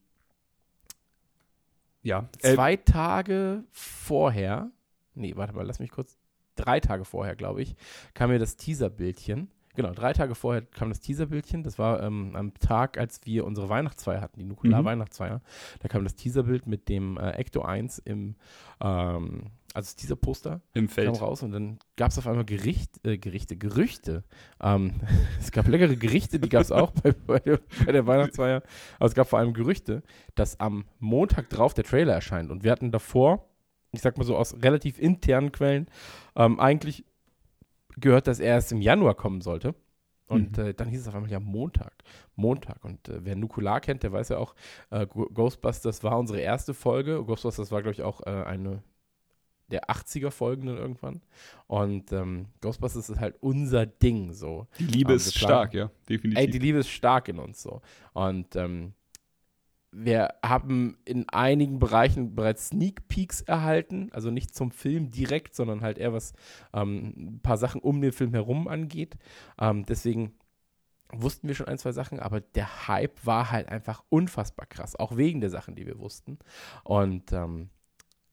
[2.03, 2.29] ja.
[2.41, 4.71] Äh, zwei Tage vorher,
[5.13, 6.17] nee, warte mal, lass mich kurz,
[6.55, 7.75] drei Tage vorher, glaube ich,
[8.13, 9.49] kam mir das Teaserbildchen.
[9.75, 11.63] Genau, drei Tage vorher kam das Teaserbildchen.
[11.63, 15.41] Das war ähm, am Tag, als wir unsere Weihnachtsfeier hatten, die Nukular-Weihnachtsfeier.
[15.79, 18.35] Da kam das Teaserbild mit dem äh, Ecto 1 im,
[18.81, 21.21] ähm, also dieser Poster Im kam Feld.
[21.21, 24.23] raus und dann gab es auf einmal Gericht, äh, Gerichte, Gerüchte.
[24.61, 24.99] Ähm,
[25.39, 28.63] es gab leckere Gerichte, die gab es auch bei, bei, der, bei der Weihnachtsfeier.
[28.97, 30.03] Aber es gab vor allem Gerüchte,
[30.35, 32.51] dass am Montag drauf der Trailer erscheint.
[32.51, 33.47] Und wir hatten davor,
[33.91, 35.87] ich sag mal so aus relativ internen Quellen,
[36.35, 37.05] ähm, eigentlich
[38.01, 39.75] gehört, dass er erst im Januar kommen sollte.
[40.27, 41.93] Und äh, dann hieß es auf einmal ja Montag.
[42.35, 42.85] Montag.
[42.85, 44.55] Und äh, wer Nukular kennt, der weiß ja auch,
[44.89, 47.21] äh, Ghostbusters war unsere erste Folge.
[47.25, 48.81] Ghostbusters war, glaube ich, auch äh, eine
[49.71, 51.21] der 80er Folgen dann irgendwann.
[51.67, 54.67] Und ähm, Ghostbusters ist halt unser Ding so.
[54.79, 55.91] Die Liebe Ähm, ist stark, ja.
[56.07, 56.39] Definitiv.
[56.39, 57.81] Ey, die Liebe ist stark in uns so.
[58.13, 58.93] Und ähm,
[59.91, 65.81] wir haben in einigen Bereichen bereits Sneak Peeks erhalten, also nicht zum Film direkt, sondern
[65.81, 66.33] halt eher was
[66.73, 69.17] ähm, ein paar Sachen um den Film herum angeht.
[69.59, 70.33] Ähm, deswegen
[71.11, 75.17] wussten wir schon ein, zwei Sachen, aber der Hype war halt einfach unfassbar krass, auch
[75.17, 76.39] wegen der Sachen, die wir wussten.
[76.85, 77.69] Und ähm,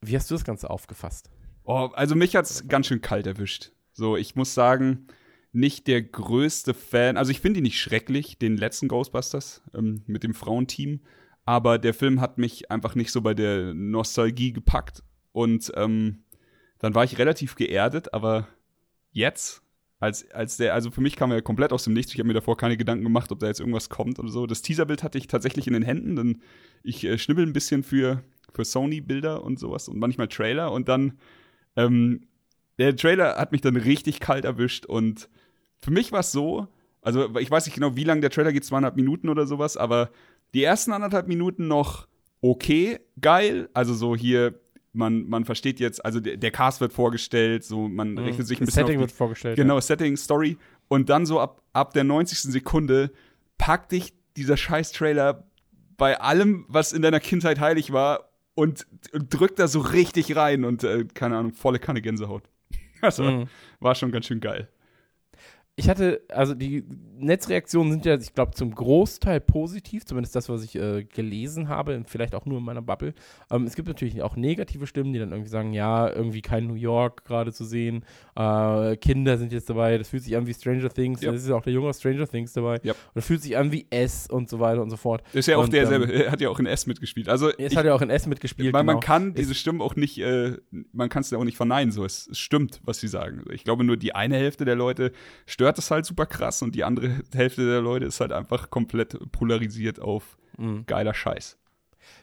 [0.00, 1.30] wie hast du das Ganze aufgefasst?
[1.64, 3.72] Oh, also mich hat's ganz schön kalt erwischt.
[3.92, 5.08] So, ich muss sagen,
[5.52, 7.16] nicht der größte Fan.
[7.16, 11.00] Also ich finde ihn nicht schrecklich, den letzten Ghostbusters ähm, mit dem Frauenteam.
[11.48, 15.02] Aber der Film hat mich einfach nicht so bei der Nostalgie gepackt.
[15.32, 16.24] Und ähm,
[16.78, 18.48] dann war ich relativ geerdet, aber
[19.12, 19.62] jetzt,
[19.98, 22.12] als, als der, also für mich kam er komplett aus dem Nichts.
[22.12, 24.46] Ich habe mir davor keine Gedanken gemacht, ob da jetzt irgendwas kommt oder so.
[24.46, 26.42] Das Teaserbild hatte ich tatsächlich in den Händen, denn
[26.82, 28.22] ich äh, schnibbel ein bisschen für,
[28.52, 31.18] für Sony-Bilder und sowas und manchmal Trailer und dann
[31.76, 32.26] ähm,
[32.76, 35.30] der Trailer hat mich dann richtig kalt erwischt und
[35.78, 36.68] für mich war es so,
[37.00, 40.10] also ich weiß nicht genau, wie lange der Trailer geht, zweieinhalb Minuten oder sowas, aber
[40.54, 42.06] die ersten anderthalb Minuten noch
[42.40, 44.54] okay, geil, also so hier,
[44.92, 48.66] man, man versteht jetzt, also der, der Cast wird vorgestellt, so man rechnet sich ein
[48.66, 49.56] das bisschen Setting auf wird die, vorgestellt.
[49.56, 50.56] Genau, Setting, Story
[50.88, 52.38] und dann so ab, ab der 90.
[52.52, 53.10] Sekunde
[53.58, 55.44] packt dich dieser scheiß Trailer
[55.96, 60.64] bei allem, was in deiner Kindheit heilig war und, und drückt da so richtig rein
[60.64, 62.44] und äh, keine Ahnung, volle Kanne Gänsehaut.
[63.00, 63.48] Also Mhm.
[63.78, 64.68] war schon ganz schön geil.
[65.78, 66.84] Ich hatte, also die
[67.20, 72.02] Netzreaktionen sind ja, ich glaube, zum Großteil positiv, zumindest das, was ich äh, gelesen habe,
[72.06, 73.14] vielleicht auch nur in meiner Bubble.
[73.48, 76.74] Ähm, es gibt natürlich auch negative Stimmen, die dann irgendwie sagen, ja, irgendwie kein New
[76.74, 78.04] York gerade zu sehen,
[78.34, 81.30] äh, Kinder sind jetzt dabei, das fühlt sich an wie Stranger Things, Ja.
[81.30, 82.92] das ist ja auch der Junge aus Stranger Things dabei, Ja.
[82.92, 85.22] und das fühlt sich an wie S und so weiter und so fort.
[85.32, 87.28] Ist ja auch Und, derselbe, ähm, er hat ja auch in S mitgespielt.
[87.28, 88.72] Also ich, hat er auch in S mitgespielt.
[88.72, 89.06] man, man genau.
[89.06, 90.56] kann diese Stimmen auch nicht, äh,
[90.92, 93.44] man kann es ja auch nicht verneinen, so es, es stimmt, was sie sagen.
[93.52, 95.12] Ich glaube nur die eine Hälfte der Leute
[95.46, 99.18] stört es halt super krass und die andere Hälfte der Leute ist halt einfach komplett
[99.32, 100.84] polarisiert auf Mhm.
[100.86, 101.58] geiler Scheiß.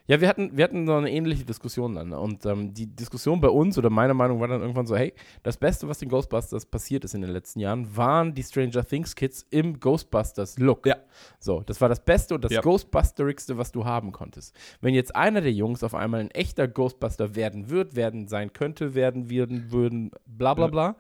[0.07, 2.09] Ja, wir hatten, wir hatten so eine ähnliche Diskussion dann.
[2.09, 2.19] ne?
[2.19, 5.57] Und ähm, die Diskussion bei uns oder meiner Meinung war dann irgendwann so, hey, das
[5.57, 9.45] Beste, was den Ghostbusters passiert ist in den letzten Jahren, waren die Stranger Things Kids
[9.51, 10.85] im Ghostbusters-Look.
[10.87, 10.97] Ja.
[11.39, 12.61] So, das war das Beste und das Ja.
[12.61, 14.55] Ghostbusterigste, was du haben konntest.
[14.81, 18.95] Wenn jetzt einer der Jungs auf einmal ein echter Ghostbuster werden wird, werden sein könnte,
[18.95, 20.95] werden, werden, würden, bla bla Ja.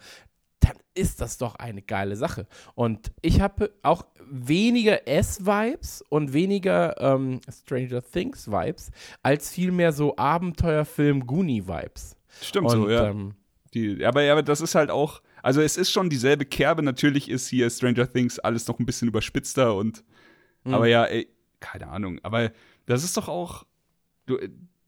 [0.65, 2.47] Dann ist das doch eine geile Sache.
[2.73, 8.91] Und ich habe auch weniger S-Vibes und weniger ähm, Stranger Things-Vibes,
[9.21, 12.15] als vielmehr so Abenteuerfilm-Goonie-Vibes.
[12.41, 13.09] Stimmt Und so, ja.
[13.09, 13.33] ähm,
[13.73, 16.81] Die, aber, ja, aber das ist halt auch, also es ist schon dieselbe Kerbe.
[16.83, 20.03] Natürlich ist hier Stranger Things alles noch ein bisschen überspitzter und,
[20.63, 20.73] Mhm.
[20.73, 21.27] aber ja, ey,
[21.59, 22.19] keine Ahnung.
[22.23, 22.51] Aber
[22.87, 23.65] das ist doch auch,
[24.25, 24.39] du,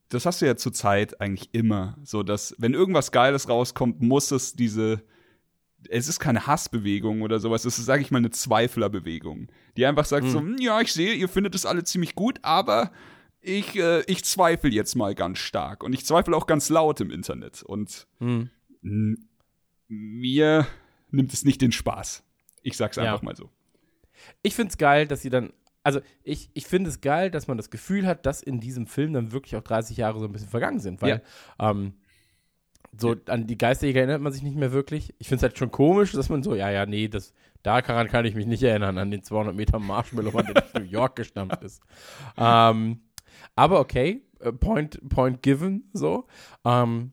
[0.09, 4.31] das hast du ja zur Zeit eigentlich immer, so dass wenn irgendwas Geiles rauskommt, muss
[4.31, 5.03] es diese,
[5.89, 10.05] es ist keine Hassbewegung oder sowas, es ist, sage ich mal, eine Zweiflerbewegung, die einfach
[10.05, 12.91] sagt so, "Hm, ja, ich sehe, ihr findet es alle ziemlich gut, aber
[13.41, 17.11] ich, äh, ich zweifle jetzt mal ganz stark und ich zweifle auch ganz laut im
[17.11, 18.49] Internet und hm.
[19.87, 20.67] Mir
[21.11, 22.23] nimmt es nicht den Spaß.
[22.61, 23.03] Ich sag's Ja.
[23.03, 23.49] einfach mal so.
[24.43, 25.53] ich finde es geil, dass sie dann.
[25.83, 29.13] Also, ich, ich finde es geil, dass man das Gefühl hat, dass in diesem Film
[29.13, 31.21] dann wirklich auch 30 Jahre so ein bisschen vergangen sind, weil
[31.59, 31.93] ähm,
[32.99, 35.13] so an die Geisterjäger erinnert man sich nicht mehr wirklich.
[35.19, 37.33] Ich finde es halt schon komisch, dass man so, ja, ja, nee, das,
[37.63, 41.15] daran kann ich mich nicht erinnern, an den 200 Meter Marshmallow, an ich New York
[41.15, 41.81] gestampft ist.
[42.37, 43.01] Ähm,
[43.55, 46.27] aber okay, äh, point, point given, so.
[46.65, 47.11] Ähm,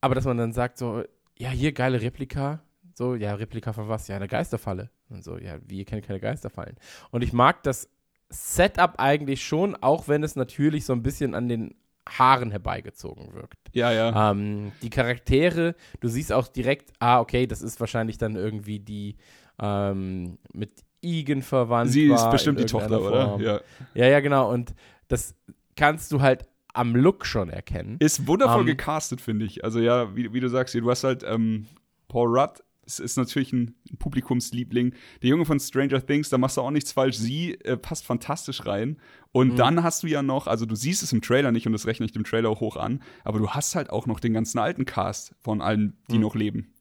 [0.00, 1.02] aber dass man dann sagt, so,
[1.36, 2.62] ja, hier geile Replika,
[2.94, 4.06] so, ja, Replika von was?
[4.08, 4.90] Ja, eine Geisterfalle.
[5.08, 6.76] Und so, ja, wie, ihr kennt keine Geisterfallen.
[7.10, 7.88] Und ich mag das
[8.28, 11.74] Setup eigentlich schon, auch wenn es natürlich so ein bisschen an den
[12.08, 13.58] Haaren herbeigezogen wirkt.
[13.72, 14.30] Ja, ja.
[14.30, 19.16] Ähm, die Charaktere, du siehst auch direkt, ah, okay, das ist wahrscheinlich dann irgendwie die
[19.58, 21.92] ähm, mit Igen verwandt.
[21.92, 23.28] Sie ist bestimmt die Tochter, irgendeiner oder?
[23.30, 23.42] Form.
[23.42, 23.60] Ja.
[23.94, 24.50] Ja, ja, genau.
[24.52, 24.74] Und
[25.08, 25.34] das
[25.76, 27.96] kannst du halt am Look schon erkennen.
[28.00, 29.64] Ist wundervoll Ähm, gecastet, finde ich.
[29.64, 31.66] Also ja, wie, wie du sagst, du hast halt ähm,
[32.08, 32.62] Paul Rudd.
[32.86, 34.94] Es ist natürlich ein Publikumsliebling.
[35.22, 37.16] Der Junge von Stranger Things, da machst du auch nichts falsch.
[37.16, 38.98] Sie äh, passt fantastisch rein.
[39.32, 39.56] Und Mhm.
[39.56, 42.06] dann hast du ja noch, also du siehst es im Trailer nicht und das rechne
[42.06, 44.84] ich dem Trailer auch hoch an, aber du hast halt auch noch den ganzen alten
[44.84, 46.20] Cast von allen, die Mhm.
[46.22, 46.72] noch leben.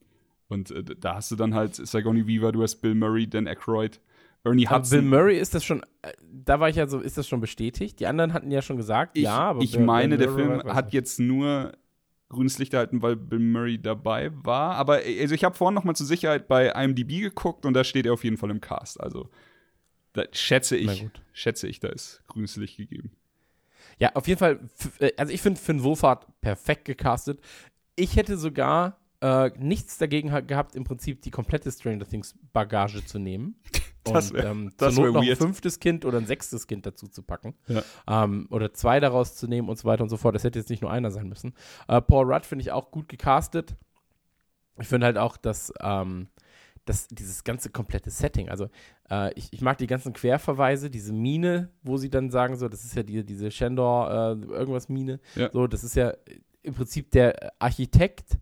[0.50, 4.00] Und äh, da hast du dann halt Sigourney Weaver, du hast Bill Murray, Dan Aykroyd,
[4.44, 5.00] Ernie Aber Hudson.
[5.00, 8.00] Bill Murray ist das schon, äh, da war ich ja so, ist das schon bestätigt?
[8.00, 10.64] Die anderen hatten ja schon gesagt, Ich, ja, aber ich Bill- meine, Bill der Film
[10.76, 11.72] hat jetzt nur
[12.34, 14.76] grünes Licht erhalten, weil Bill Murray dabei war.
[14.76, 18.06] Aber also ich habe vorhin noch mal zur Sicherheit bei IMDb geguckt und da steht
[18.06, 19.00] er auf jeden Fall im Cast.
[19.00, 19.30] Also
[20.14, 20.90] da schätze ich,
[21.32, 23.12] schätze ich, da ist grünes Licht gegeben.
[24.00, 24.60] Ja, auf jeden Fall,
[25.00, 27.40] äh, also ich finde Finn Wolfhard perfekt gecastet.
[27.96, 33.06] Ich hätte sogar äh, nichts dagegen ha- gehabt, im Prinzip die komplette Stranger Things Bagage
[33.06, 33.56] zu nehmen.
[34.04, 36.86] Das und wär- ähm, das zur Not noch ein fünftes Kind oder ein sechstes Kind
[36.86, 37.56] dazu zu packen.
[37.68, 37.84] Ja.
[38.08, 40.36] Ähm, oder zwei daraus zu nehmen und so weiter und so fort.
[40.36, 41.54] Das hätte jetzt nicht nur einer sein müssen.
[41.88, 43.76] Äh, Paul Rudd finde ich auch gut gecastet.
[44.80, 46.28] Ich finde halt auch, dass, ähm,
[46.86, 48.68] dass dieses ganze komplette Setting, also
[49.10, 52.84] äh, ich, ich mag die ganzen Querverweise, diese Mine, wo sie dann sagen, so, das
[52.84, 55.20] ist ja die, diese Shandor, äh, irgendwas Mine.
[55.36, 55.50] Ja.
[55.54, 56.14] So, das ist ja
[56.62, 58.38] im Prinzip der Architekt,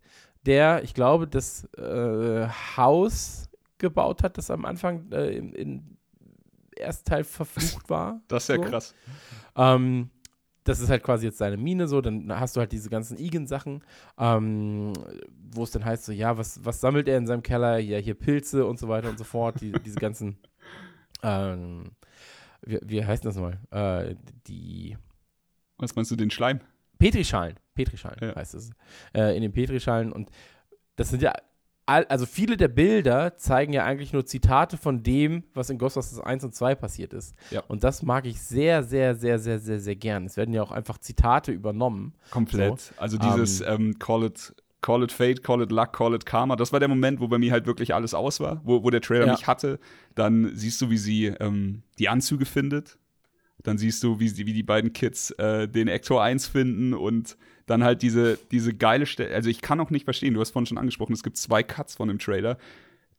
[0.46, 3.48] der, ich glaube, das äh, Haus
[3.82, 5.96] gebaut hat, das am Anfang äh, im, im
[6.76, 8.22] ersten Teil verflucht war.
[8.28, 8.62] Das ist ja So.
[8.62, 8.94] krass.
[9.56, 10.08] Ähm,
[10.64, 13.82] das ist halt quasi jetzt seine Mine so, dann hast du halt diese ganzen Igen-Sachen,
[14.16, 14.92] ähm,
[15.52, 17.78] wo es dann heißt so, ja, was, was sammelt er in seinem Keller?
[17.78, 20.38] Ja, hier Pilze und so weiter und so fort, die, diese ganzen,
[21.22, 21.90] ähm,
[22.64, 23.58] wie, wie heißt das mal?
[23.72, 24.14] Äh,
[24.46, 24.96] die
[25.78, 26.60] Was meinst du, den Schleim?
[26.98, 28.36] Petrischalen, Petrischalen Ja.
[28.36, 28.70] heißt es,
[29.14, 30.30] äh, in den Petrischalen und
[30.94, 31.32] das sind ja,
[31.92, 36.20] all, also viele der Bilder zeigen ja eigentlich nur Zitate von dem, was in Ghostbusters
[36.20, 37.34] 1 und 2 passiert ist.
[37.50, 37.62] Ja.
[37.68, 40.26] Und das mag ich sehr, sehr, sehr, sehr, sehr, sehr gern.
[40.26, 42.14] Es werden ja auch einfach Zitate übernommen.
[42.30, 42.92] Komplett.
[42.96, 46.56] Also dieses ähm, Call it Call it Fate, Call it Luck, Call it Karma.
[46.56, 49.00] Das war der Moment, wo bei mir halt wirklich alles aus war, wo, wo der
[49.00, 49.32] Trailer Ja.
[49.32, 49.78] mich hatte.
[50.16, 52.98] Dann siehst du, wie sie ähm, die Anzüge findet.
[53.62, 57.36] Dann siehst du, wie, sie- wie die beiden Kids äh, den Ector 1 finden und
[57.66, 59.34] dann halt diese, diese geile Stelle.
[59.34, 61.94] Also ich kann auch nicht verstehen, du hast vorhin schon angesprochen, es gibt zwei Cuts
[61.94, 62.58] von dem Trailer.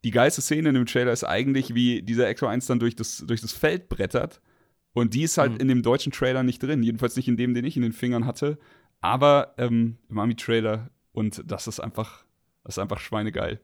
[0.03, 3.23] Die geilste Szene in dem Trailer ist eigentlich, wie dieser Ector 1 dann durch das,
[3.25, 4.41] durch das Feld brettert.
[4.91, 5.59] Und die ist halt Mhm.
[5.59, 6.83] in dem deutschen Trailer nicht drin.
[6.83, 8.59] Jedenfalls nicht in dem, den ich in den Fingern hatte.
[9.01, 10.89] Aber ähm, im Ami-Trailer.
[11.13, 12.25] Und das ist einfach,
[12.63, 13.59] das ist einfach schweinegeil.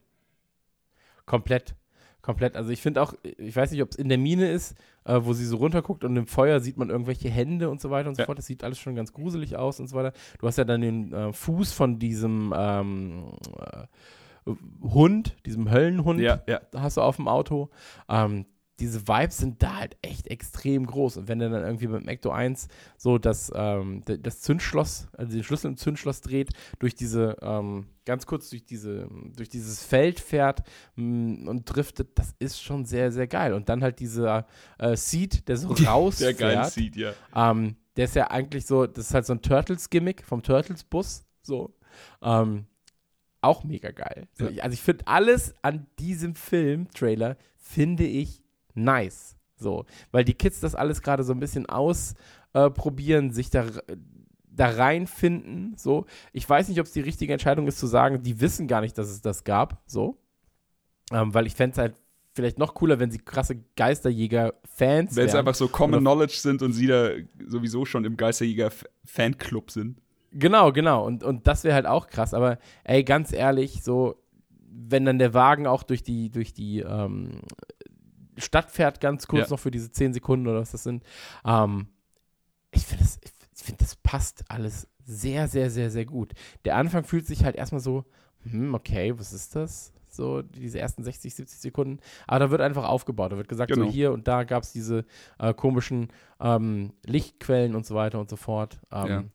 [1.25, 1.75] Komplett.
[2.21, 2.55] Komplett.
[2.57, 4.75] Also ich finde auch, ich weiß nicht, ob es in der Mine ist,
[5.05, 8.09] äh, wo sie so runterguckt und im Feuer sieht man irgendwelche Hände und so weiter
[8.09, 8.25] und so Ja.
[8.25, 8.37] fort.
[8.37, 10.13] Das sieht alles schon ganz gruselig aus und so weiter.
[10.39, 13.23] Du hast ja dann den äh, Fuß von diesem ähm,
[14.45, 14.51] äh,
[14.81, 16.59] Hund, diesem Höllenhund, Ja, ja.
[16.75, 17.69] hast du auf dem Auto.
[18.09, 18.45] Ähm,
[18.79, 21.17] diese Vibes sind da halt echt extrem groß.
[21.17, 25.43] Und wenn er dann irgendwie beim Ecto 1 so das, ähm, das Zündschloss, also den
[25.43, 26.49] Schlüssel im Zündschloss dreht,
[26.79, 30.63] durch diese, ähm, ganz kurz durch diese, durch dieses Feld fährt
[30.95, 33.53] mh, und driftet, das ist schon sehr, sehr geil.
[33.53, 34.47] Und dann halt dieser
[34.77, 36.37] äh, Seed, der so Der rausfährt.
[36.37, 37.13] geil sieht, ja.
[37.35, 41.25] Ähm, der ist ja eigentlich so, das ist halt so ein Turtles-Gimmick vom Turtles-Bus.
[41.41, 41.75] So.
[42.21, 42.65] Ähm,
[43.41, 44.27] auch mega geil.
[44.33, 44.63] So, Ja.
[44.63, 48.43] also ich finde alles an diesem Film-Trailer finde ich
[48.83, 49.35] nice.
[49.55, 53.65] So, weil die Kids das alles gerade so ein bisschen ausprobieren, sich da,
[54.49, 55.75] da reinfinden.
[55.77, 58.81] So, ich weiß nicht, ob es die richtige Entscheidung ist zu sagen, die wissen gar
[58.81, 59.81] nicht, dass es das gab.
[59.85, 60.17] So,
[61.11, 61.95] ähm, weil ich fände es halt
[62.33, 66.61] vielleicht noch cooler, wenn sie krasse Geisterjäger-Fans Wenn es einfach so Common Oder- Knowledge sind
[66.61, 67.09] und sie da
[67.45, 70.01] sowieso schon im Geisterjäger-Fanclub sind.
[70.31, 71.05] Genau, genau.
[71.05, 72.33] Und, und das wäre halt auch krass.
[72.33, 74.15] Aber ey, ganz ehrlich, so,
[74.69, 77.41] wenn dann der Wagen auch durch die, durch die ähm,
[78.41, 79.53] Stadt fährt, ganz kurz Ja.
[79.55, 81.03] noch für diese 10 Sekunden oder was das sind,
[81.45, 81.87] ähm,
[82.71, 86.33] ich finde, das, ich finde, das passt alles sehr, sehr, sehr, sehr gut.
[86.65, 88.05] Der Anfang fühlt sich halt erstmal so,
[88.43, 89.91] hm, okay, was ist das?
[90.11, 91.99] So, diese ersten 60, 70 Sekunden.
[92.27, 93.31] Aber da wird einfach aufgebaut.
[93.31, 93.85] Da wird gesagt, Genau.
[93.85, 95.05] so hier und da gab es diese
[95.37, 96.09] äh, komischen
[96.39, 98.79] ähm, Lichtquellen und so weiter und so fort.
[98.91, 99.31] Ähm,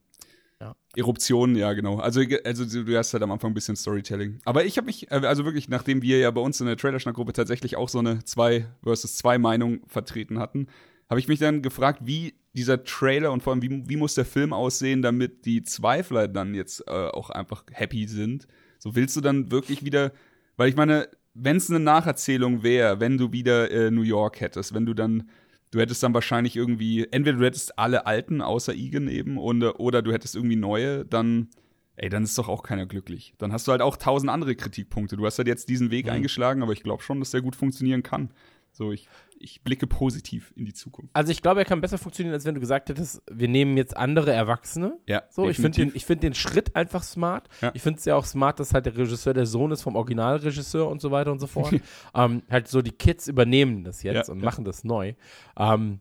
[0.96, 1.98] Eruptionen, ja, genau.
[1.98, 4.38] Also, also du hast halt am Anfang ein bisschen Storytelling.
[4.44, 7.32] Aber ich habe mich, äh, also wirklich, nachdem wir ja bei uns in der Trailerschnack-Gruppe
[7.32, 10.68] tatsächlich auch so eine 2 versus 2 Meinung vertreten hatten,
[11.08, 14.24] habe ich mich dann gefragt, wie dieser Trailer und vor allem, wie, wie muss der
[14.24, 18.46] Film aussehen, damit die Zweifler dann jetzt äh, auch einfach happy sind.
[18.78, 20.12] So willst du dann wirklich wieder,
[20.56, 24.72] weil ich meine, wenn es eine Nacherzählung wäre, wenn du wieder äh, New York hättest,
[24.72, 25.28] wenn du dann
[25.74, 30.02] Du hättest dann wahrscheinlich irgendwie, entweder du hättest alle alten außer Egan eben und, oder
[30.02, 31.48] du hättest irgendwie neue, dann,
[31.96, 33.34] ey, dann ist doch auch keiner glücklich.
[33.38, 35.16] Dann hast du halt auch tausend andere Kritikpunkte.
[35.16, 36.12] Du hast halt jetzt diesen Weg Mhm.
[36.12, 38.30] eingeschlagen, aber ich glaube schon, dass der gut funktionieren kann.
[38.70, 39.08] So, ich,
[39.44, 41.14] ich blicke positiv in die Zukunft.
[41.14, 43.96] Also ich glaube, er kann besser funktionieren, als wenn du gesagt hättest, wir nehmen jetzt
[43.96, 44.98] andere Erwachsene.
[45.06, 45.96] Ja, So, ich finde den, definitiv.
[45.96, 47.48] ich find den Schritt einfach smart.
[47.60, 47.70] Ja.
[47.74, 50.88] Ich finde es ja auch smart, dass halt der Regisseur der Sohn ist vom Originalregisseur
[50.88, 51.72] und so weiter und so fort.
[52.14, 54.44] ähm, halt so die Kids übernehmen das jetzt Ja, und ja.
[54.44, 55.14] machen das neu.
[55.56, 56.00] Ähm,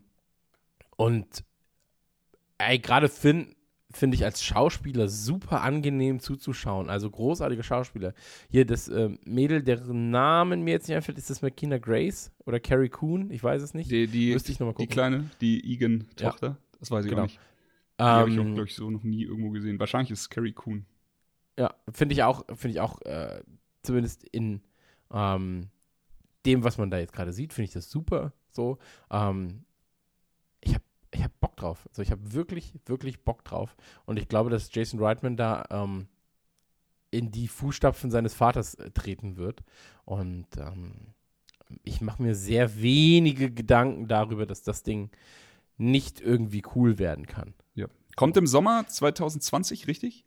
[0.96, 1.44] und
[2.58, 3.54] ey, gerade Finn
[3.96, 6.90] finde ich als Schauspieler super angenehm zuzuschauen.
[6.90, 8.14] Also großartige Schauspieler.
[8.50, 12.60] Hier das ähm, Mädel, deren Namen mir jetzt nicht einfällt, ist das Makina Grace oder
[12.60, 13.30] Carrie Coon?
[13.30, 13.90] Ich weiß es nicht.
[13.90, 14.92] Die, die, Müsste ich nochmal die gucken.
[14.92, 17.22] kleine, die Egan-Tochter, das weiß ich Genau.
[17.22, 17.38] auch nicht.
[17.98, 19.78] Die habe ich auch, Ähm, glaube ich, so noch nie irgendwo gesehen.
[19.78, 20.84] Wahrscheinlich ist es Carrie Coon.
[21.58, 23.40] Ja, finde ich auch, finde ich auch, äh,
[23.82, 24.60] zumindest in
[25.12, 25.68] ähm,
[26.44, 28.32] dem, was man da jetzt gerade sieht, finde ich das super.
[28.50, 28.78] So,
[29.10, 29.64] ähm,
[31.14, 31.86] ich habe Bock drauf.
[31.88, 33.76] Also ich habe wirklich, wirklich Bock drauf.
[34.04, 36.08] Und ich glaube, dass Jason Reitman da ähm,
[37.10, 39.62] in die Fußstapfen seines Vaters äh, treten wird.
[40.04, 41.14] Und ähm,
[41.82, 45.10] ich mache mir sehr wenige Gedanken darüber, dass das Ding
[45.76, 47.54] nicht irgendwie cool werden kann.
[47.74, 47.86] Ja.
[48.16, 50.24] Kommt im Sommer 2020, richtig?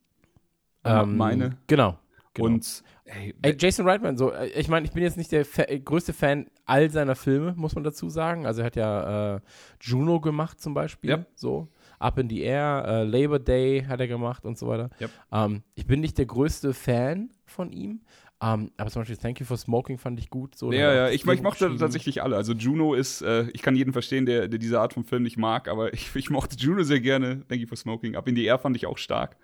[0.84, 1.58] Ähm, meine.
[1.68, 1.98] Genau.
[2.34, 2.48] genau.
[2.48, 5.64] Und, ey, Ey, Jason Reitman, so, äh, ich meine, ich bin jetzt nicht der Fa
[5.64, 8.45] äh, größte Fan all seiner Filme, muss man dazu sagen.
[8.45, 9.39] Also er hat ja äh,
[9.81, 11.26] Juno gemacht zum Beispiel, Ja.
[11.35, 11.69] so.
[11.99, 14.91] Up in the Air, äh, Labor Day hat er gemacht und so weiter.
[15.02, 15.10] Yep.
[15.31, 18.02] Ähm, ich bin nicht der größte Fan von ihm,
[18.39, 20.53] ähm, aber zum Beispiel Thank You for Smoking fand ich gut.
[20.56, 22.35] So, Ja, ja, ich, ich mochte tatsächlich alle.
[22.35, 25.38] Also Juno ist, äh, ich kann jeden verstehen, der, der diese Art von Film nicht
[25.38, 27.48] mag, aber ich, ich mochte Juno sehr gerne.
[27.48, 28.15] Thank you for smoking.
[28.15, 29.35] Up in the Air fand ich auch stark.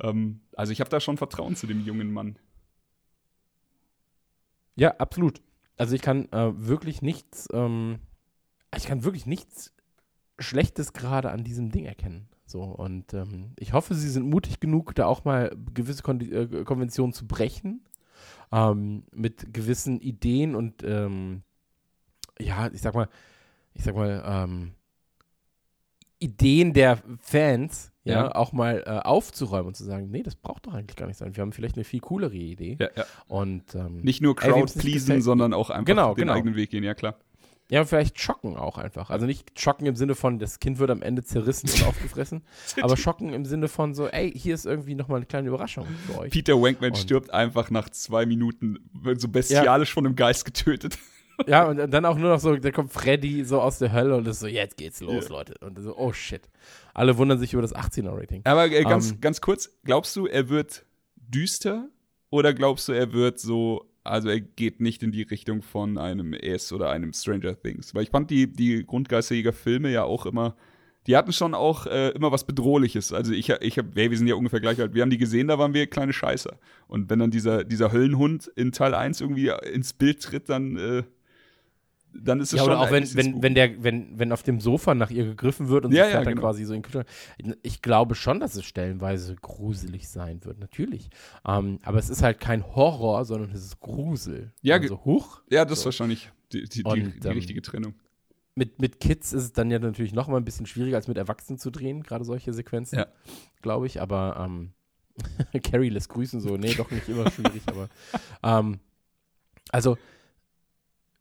[0.00, 2.38] Ähm, also ich habe da schon Vertrauen zu dem jungen Mann.
[4.76, 5.42] Ja, absolut.
[5.82, 7.98] Also ich kann äh, wirklich nichts, ähm,
[8.76, 9.74] ich kann wirklich nichts
[10.38, 12.28] Schlechtes gerade an diesem Ding erkennen.
[12.46, 16.62] So, und ähm, ich hoffe, sie sind mutig genug, da auch mal gewisse Kon äh,
[16.62, 17.82] Konventionen zu brechen.
[18.52, 21.42] Ähm, mit gewissen Ideen und ähm,
[22.38, 23.08] ja, ich sag mal,
[23.74, 24.74] ich sag mal, ähm,
[26.20, 28.34] Ideen der Fans, ja, Ja.
[28.34, 31.36] auch mal äh, aufzuräumen und zu sagen, nee, das braucht doch eigentlich gar nicht sein.
[31.36, 32.76] Wir haben vielleicht eine viel coolere Idee.
[32.80, 33.04] Ja, ja.
[33.28, 36.32] Und ähm, Nicht nur Crowd pleasen, sondern auch einfach Genau, den genau.
[36.34, 37.16] eigenen Weg gehen, ja klar.
[37.70, 39.08] Ja, vielleicht schocken auch einfach.
[39.08, 42.42] Also nicht schocken im Sinne von, das Kind wird am Ende zerrissen und aufgefressen,
[42.82, 46.18] aber schocken im Sinne von so, ey, hier ist irgendwie nochmal eine kleine Überraschung für
[46.18, 46.30] euch.
[46.32, 50.98] Peter Wankman Und- stirbt einfach nach zwei Minuten, wird so bestialisch von einem Geist getötet.
[51.46, 54.28] Ja, und dann auch nur noch so, da kommt Freddy so aus der Hölle und
[54.28, 55.30] ist so, jetzt geht's los, Ja.
[55.30, 55.54] Leute.
[55.60, 56.42] Und so, oh shit.
[56.94, 58.42] Alle wundern sich über das 18er-Rating.
[58.44, 59.20] Aber äh, ganz, Ähm.
[59.20, 60.84] ganz kurz, glaubst du, er wird
[61.16, 61.88] düster
[62.30, 66.32] oder glaubst du, er wird so, also er geht nicht in die Richtung von einem
[66.34, 67.94] S oder einem Stranger Things?
[67.94, 70.56] Weil ich fand die, die Grundgeisterjäger-Filme ja auch immer,
[71.06, 73.12] die hatten schon auch äh, immer was Bedrohliches.
[73.12, 74.94] Also ich, ich hab, hey, wir sind ja ungefähr gleich alt.
[74.94, 76.56] Wir haben die gesehen, da waren wir kleine Scheißer.
[76.86, 81.02] Und wenn dann dieser, dieser Höllenhund in Teil 1 irgendwie ins Bild tritt, dann, äh,
[82.14, 84.60] dann ist es Ja, schon oder auch wenn, wenn, wenn, der, wenn, wenn auf dem
[84.60, 86.46] Sofa nach ihr gegriffen wird und Ja, sie ja, fährt dann genau.
[86.46, 87.06] quasi so in den Kühlschrank.
[87.62, 91.08] Ich glaube schon, dass es stellenweise gruselig sein wird, natürlich.
[91.46, 94.52] Ähm, aber es ist halt kein Horror, sondern es ist Grusel.
[94.62, 95.42] Ja, also, huch.
[95.50, 95.84] Ja, das ist So.
[95.86, 97.94] wahrscheinlich die, die, die, Und, die ähm, richtige Trennung.
[98.54, 101.16] Mit, mit Kids ist es dann ja natürlich noch mal ein bisschen schwieriger, als mit
[101.16, 103.06] Erwachsenen zu drehen, gerade solche Sequenzen, Ja.
[103.62, 104.02] glaube ich.
[104.02, 104.72] Aber ähm,
[105.62, 106.58] Carrie lässt grüßen so.
[106.58, 107.88] Nee, doch nicht immer schwierig, aber
[108.42, 108.78] ähm,
[109.70, 109.96] also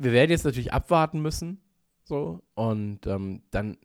[0.03, 1.61] wir werden jetzt natürlich abwarten müssen,
[2.03, 3.77] so, und ähm, dann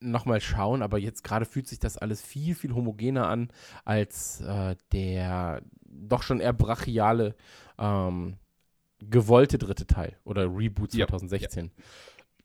[0.00, 3.50] nochmal schauen, aber jetzt gerade fühlt sich das alles viel, viel homogener an
[3.84, 7.34] als äh, der doch schon eher brachiale
[7.78, 8.36] ähm,
[8.98, 11.70] gewollte dritte Teil oder Reboot Ja, 2016.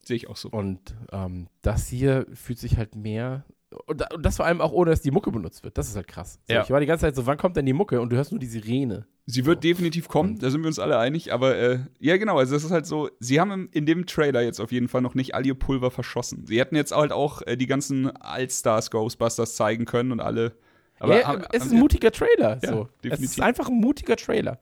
[0.03, 0.49] Sehe ich auch so.
[0.49, 3.45] Und ähm, das hier fühlt sich halt mehr.
[3.85, 5.77] Und, da- und das vor allem auch ohne, dass die Mucke benutzt wird.
[5.77, 6.39] Das ist halt krass.
[6.47, 6.63] So, Ja.
[6.63, 7.99] Ich war die ganze Zeit so, wann kommt denn die Mucke?
[8.01, 9.05] Und du hörst nur die Sirene.
[9.27, 12.53] Sie wird definitiv kommen, da sind wir uns alle einig, aber äh, ja genau, also
[12.53, 15.33] das ist halt so, sie haben in dem Trailer jetzt auf jeden Fall noch nicht
[15.33, 16.45] all ihr Pulver verschossen.
[16.45, 20.53] Sie hätten jetzt halt auch äh, die ganzen Allstars Ghostbusters zeigen können und alle
[20.99, 22.59] aber ja, haben- es ist ein mutiger Trailer.
[22.63, 22.81] Ja, so.
[22.97, 23.25] Es definitiv.
[23.31, 24.59] ist einfach ein mutiger Trailer.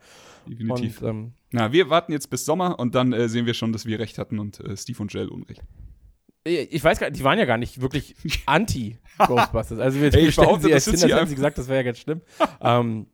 [0.47, 1.01] definitiv.
[1.01, 3.85] Und, ähm, Na, wir warten jetzt bis Sommer und dann äh, sehen wir schon, dass
[3.85, 5.61] wir recht hatten und äh, Steve und Jill Unrecht.
[6.43, 8.15] Ich weiß gar nicht, die waren ja gar nicht wirklich
[8.45, 9.79] anti-Ghostbusters.
[9.79, 11.57] Also wir, Ey, ich behaupte, sie das jetzt ist hin, hier als hätten sie gesagt,
[11.57, 12.21] das wäre ja ganz schlimm.
[12.61, 13.07] ähm,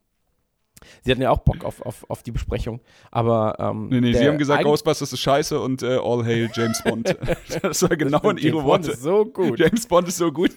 [1.03, 2.81] sie hatten ja auch Bock auf, auf, auf die Besprechung.
[3.11, 6.81] Aber ähm, Nee, nee, sie haben gesagt, Ghostbusters ist scheiße und äh, All Hail James
[6.83, 7.15] Bond.
[7.61, 8.91] das war genau in James ihre Bond Worte.
[8.91, 9.59] Ist so gut.
[9.59, 10.51] James Bond ist so gut.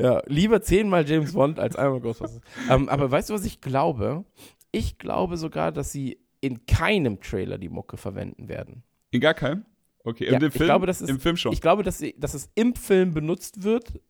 [0.00, 2.40] Ja, lieber zehnmal James Bond als einmal Ghostbusters.
[2.70, 4.24] ähm, aber weißt du, was ich glaube?
[4.70, 8.84] Ich glaube sogar, dass sie in keinem Trailer die Mucke verwenden werden.
[9.10, 9.64] In gar keinem?
[10.04, 10.66] Okay, Ja, im ich Film?
[10.66, 11.52] glaube, das ist- Im Film schon.
[11.52, 14.00] Ich glaube, dass, dass es im Film benutzt wird,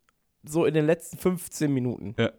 [0.44, 2.15] so in den letzten 15 Minuten.
[2.19, 2.31] Ja.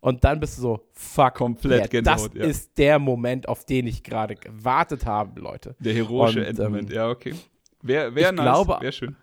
[0.00, 2.44] Und dann bist du so, fuck, Komplett yeah, Gänsehaut, das ja.
[2.44, 5.74] ist der Moment, auf den ich gerade gewartet habe, Leute.
[5.78, 7.34] Der heroische Endmoment, ähm, ja, okay.
[7.82, 9.16] Wäre wär ich nice, glaube- wäre schön.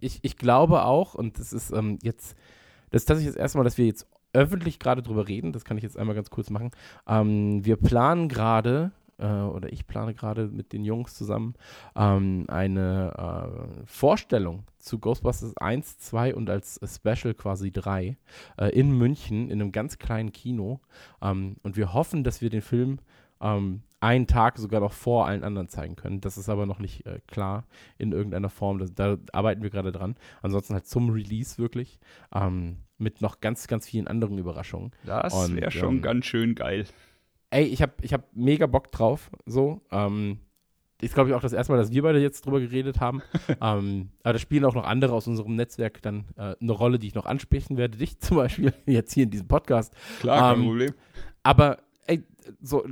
[0.00, 2.34] Ich, ich glaube auch, und das ist ähm, jetzt,
[2.90, 5.76] das ist tatsächlich das erste Mal, dass wir jetzt öffentlich gerade drüber reden, das kann
[5.78, 6.72] ich jetzt einmal ganz kurz machen.
[7.06, 11.54] Ähm, wir planen gerade, äh, oder ich plane gerade mit den Jungs zusammen,
[11.96, 13.12] ähm, eine
[13.82, 18.16] äh, Vorstellung zu Ghostbusters 1, 2 und als Special quasi 3
[18.58, 20.80] äh, in München in einem ganz kleinen Kino.
[21.22, 22.98] Ähm, und wir hoffen, dass wir den Film
[23.40, 26.20] ähm, einen Tag sogar noch vor allen anderen zeigen können.
[26.20, 27.64] Das ist aber noch nicht äh, klar
[27.96, 28.78] in irgendeiner Form.
[28.78, 30.16] Das, da arbeiten wir gerade dran.
[30.42, 31.98] Ansonsten halt zum Release wirklich.
[32.34, 34.92] Ähm, mit noch ganz, ganz vielen anderen Überraschungen.
[35.04, 36.86] Das wäre schon ähm, ganz schön geil.
[37.50, 39.30] Ey, ich habe ich hab mega Bock drauf.
[39.46, 39.80] So.
[39.90, 40.38] Ähm,
[41.04, 43.22] ist, glaube ich, auch das erste Mal, dass wir beide jetzt drüber geredet haben.
[43.60, 47.08] ähm, aber da spielen auch noch andere aus unserem Netzwerk dann äh, eine Rolle, die
[47.08, 47.98] ich noch ansprechen werde.
[47.98, 49.94] Dich zum Beispiel jetzt hier in diesem Podcast.
[50.20, 50.94] Klar, kein ähm, Problem.
[51.42, 52.22] Aber ey,
[52.60, 52.86] so,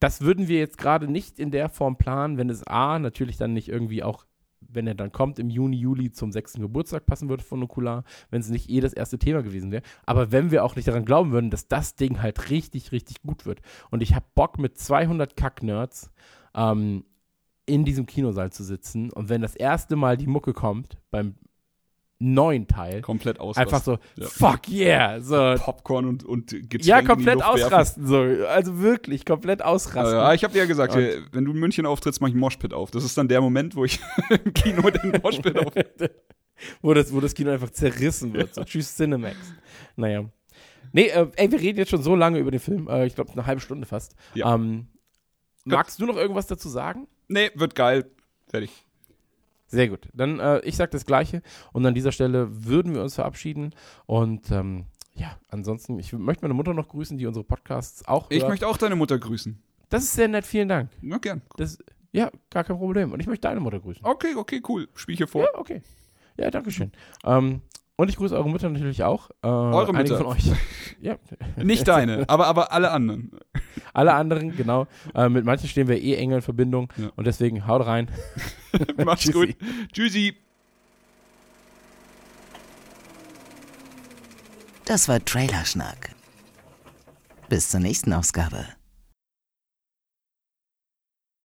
[0.00, 3.52] das würden wir jetzt gerade nicht in der Form planen, wenn es A, natürlich dann
[3.52, 4.24] nicht irgendwie auch,
[4.72, 8.40] wenn er dann kommt, im Juni, Juli zum sechsten Geburtstag passen würde von Nukular, wenn
[8.40, 9.82] es nicht eh das erste Thema gewesen wäre.
[10.06, 13.46] Aber wenn wir auch nicht daran glauben würden, dass das Ding halt richtig, richtig gut
[13.46, 13.60] wird.
[13.90, 16.10] Und ich habe Bock mit 200 Kack-Nerds
[16.54, 17.04] ähm,
[17.66, 21.36] in diesem Kinosaal zu sitzen und wenn das erste Mal die Mucke kommt, beim
[22.22, 23.74] neuen Teil, Komplett ausrasten.
[23.74, 24.28] einfach so, Ja.
[24.28, 27.64] fuck yeah, so, Popcorn und, und Getränke ja, komplett werfen.
[27.64, 28.18] ausrasten, so.
[28.48, 30.14] Also wirklich, komplett ausrasten.
[30.16, 32.72] Ja, ich habe dir ja gesagt, Und- wenn du in München auftrittst, mach ich Moshpit
[32.72, 32.90] auf.
[32.90, 33.98] Das ist dann der Moment, wo ich
[34.44, 35.72] im Kino den Moshpit auf.
[36.82, 38.54] wo, das, wo das Kino einfach zerrissen wird.
[38.54, 39.36] So, tschüss, Cinemax.
[39.96, 40.24] Naja.
[40.92, 42.86] Nee, äh, ey, wir reden jetzt schon so lange über den Film.
[42.88, 44.14] Äh, ich glaube, eine halbe Stunde fast.
[44.34, 44.54] Ja.
[44.54, 44.86] Ähm,
[45.64, 47.08] magst du noch irgendwas dazu sagen?
[47.28, 48.10] Nee, wird geil.
[48.48, 48.70] Fertig.
[49.72, 50.08] Sehr gut.
[50.12, 51.42] Dann, äh, ich sag das Gleiche.
[51.72, 53.74] Und an dieser Stelle würden wir uns verabschieden.
[54.06, 54.84] Und ähm,
[55.14, 58.50] ja, ansonsten, ich möchte meine Mutter noch grüßen, die unsere Podcasts auch Ich hört.
[58.50, 59.60] möchte auch deine Mutter grüßen.
[59.88, 60.90] Das ist sehr nett, vielen Dank.
[61.00, 61.42] Na, gern.
[61.56, 61.78] Das,
[62.12, 63.12] ja, gar kein Problem.
[63.12, 64.04] Und ich möchte deine Mutter grüßen.
[64.04, 64.88] Okay, okay, cool.
[64.94, 65.44] Spiel hier vor.
[65.44, 65.82] Ja, okay.
[66.38, 66.92] Ja, danke schön.
[67.24, 67.60] Ähm,
[68.02, 69.30] und ich grüße eure Mütter natürlich auch.
[69.42, 70.16] Äh, Eure Mütter.
[70.18, 70.50] von euch.
[71.00, 71.14] ja.
[71.56, 73.30] Nicht deine, aber, aber alle anderen.
[73.94, 74.86] Alle anderen, genau.
[75.14, 76.90] Äh, mit manchen stehen wir eh eng in Verbindung.
[76.96, 77.10] Ja.
[77.14, 78.08] Und deswegen haut rein.
[79.04, 79.32] Macht's Tschüssi.
[79.32, 79.56] gut.
[79.92, 80.34] Tschüssi.
[84.86, 86.14] Das war Trailerschnack.
[87.50, 88.64] Bis zur nächsten Ausgabe.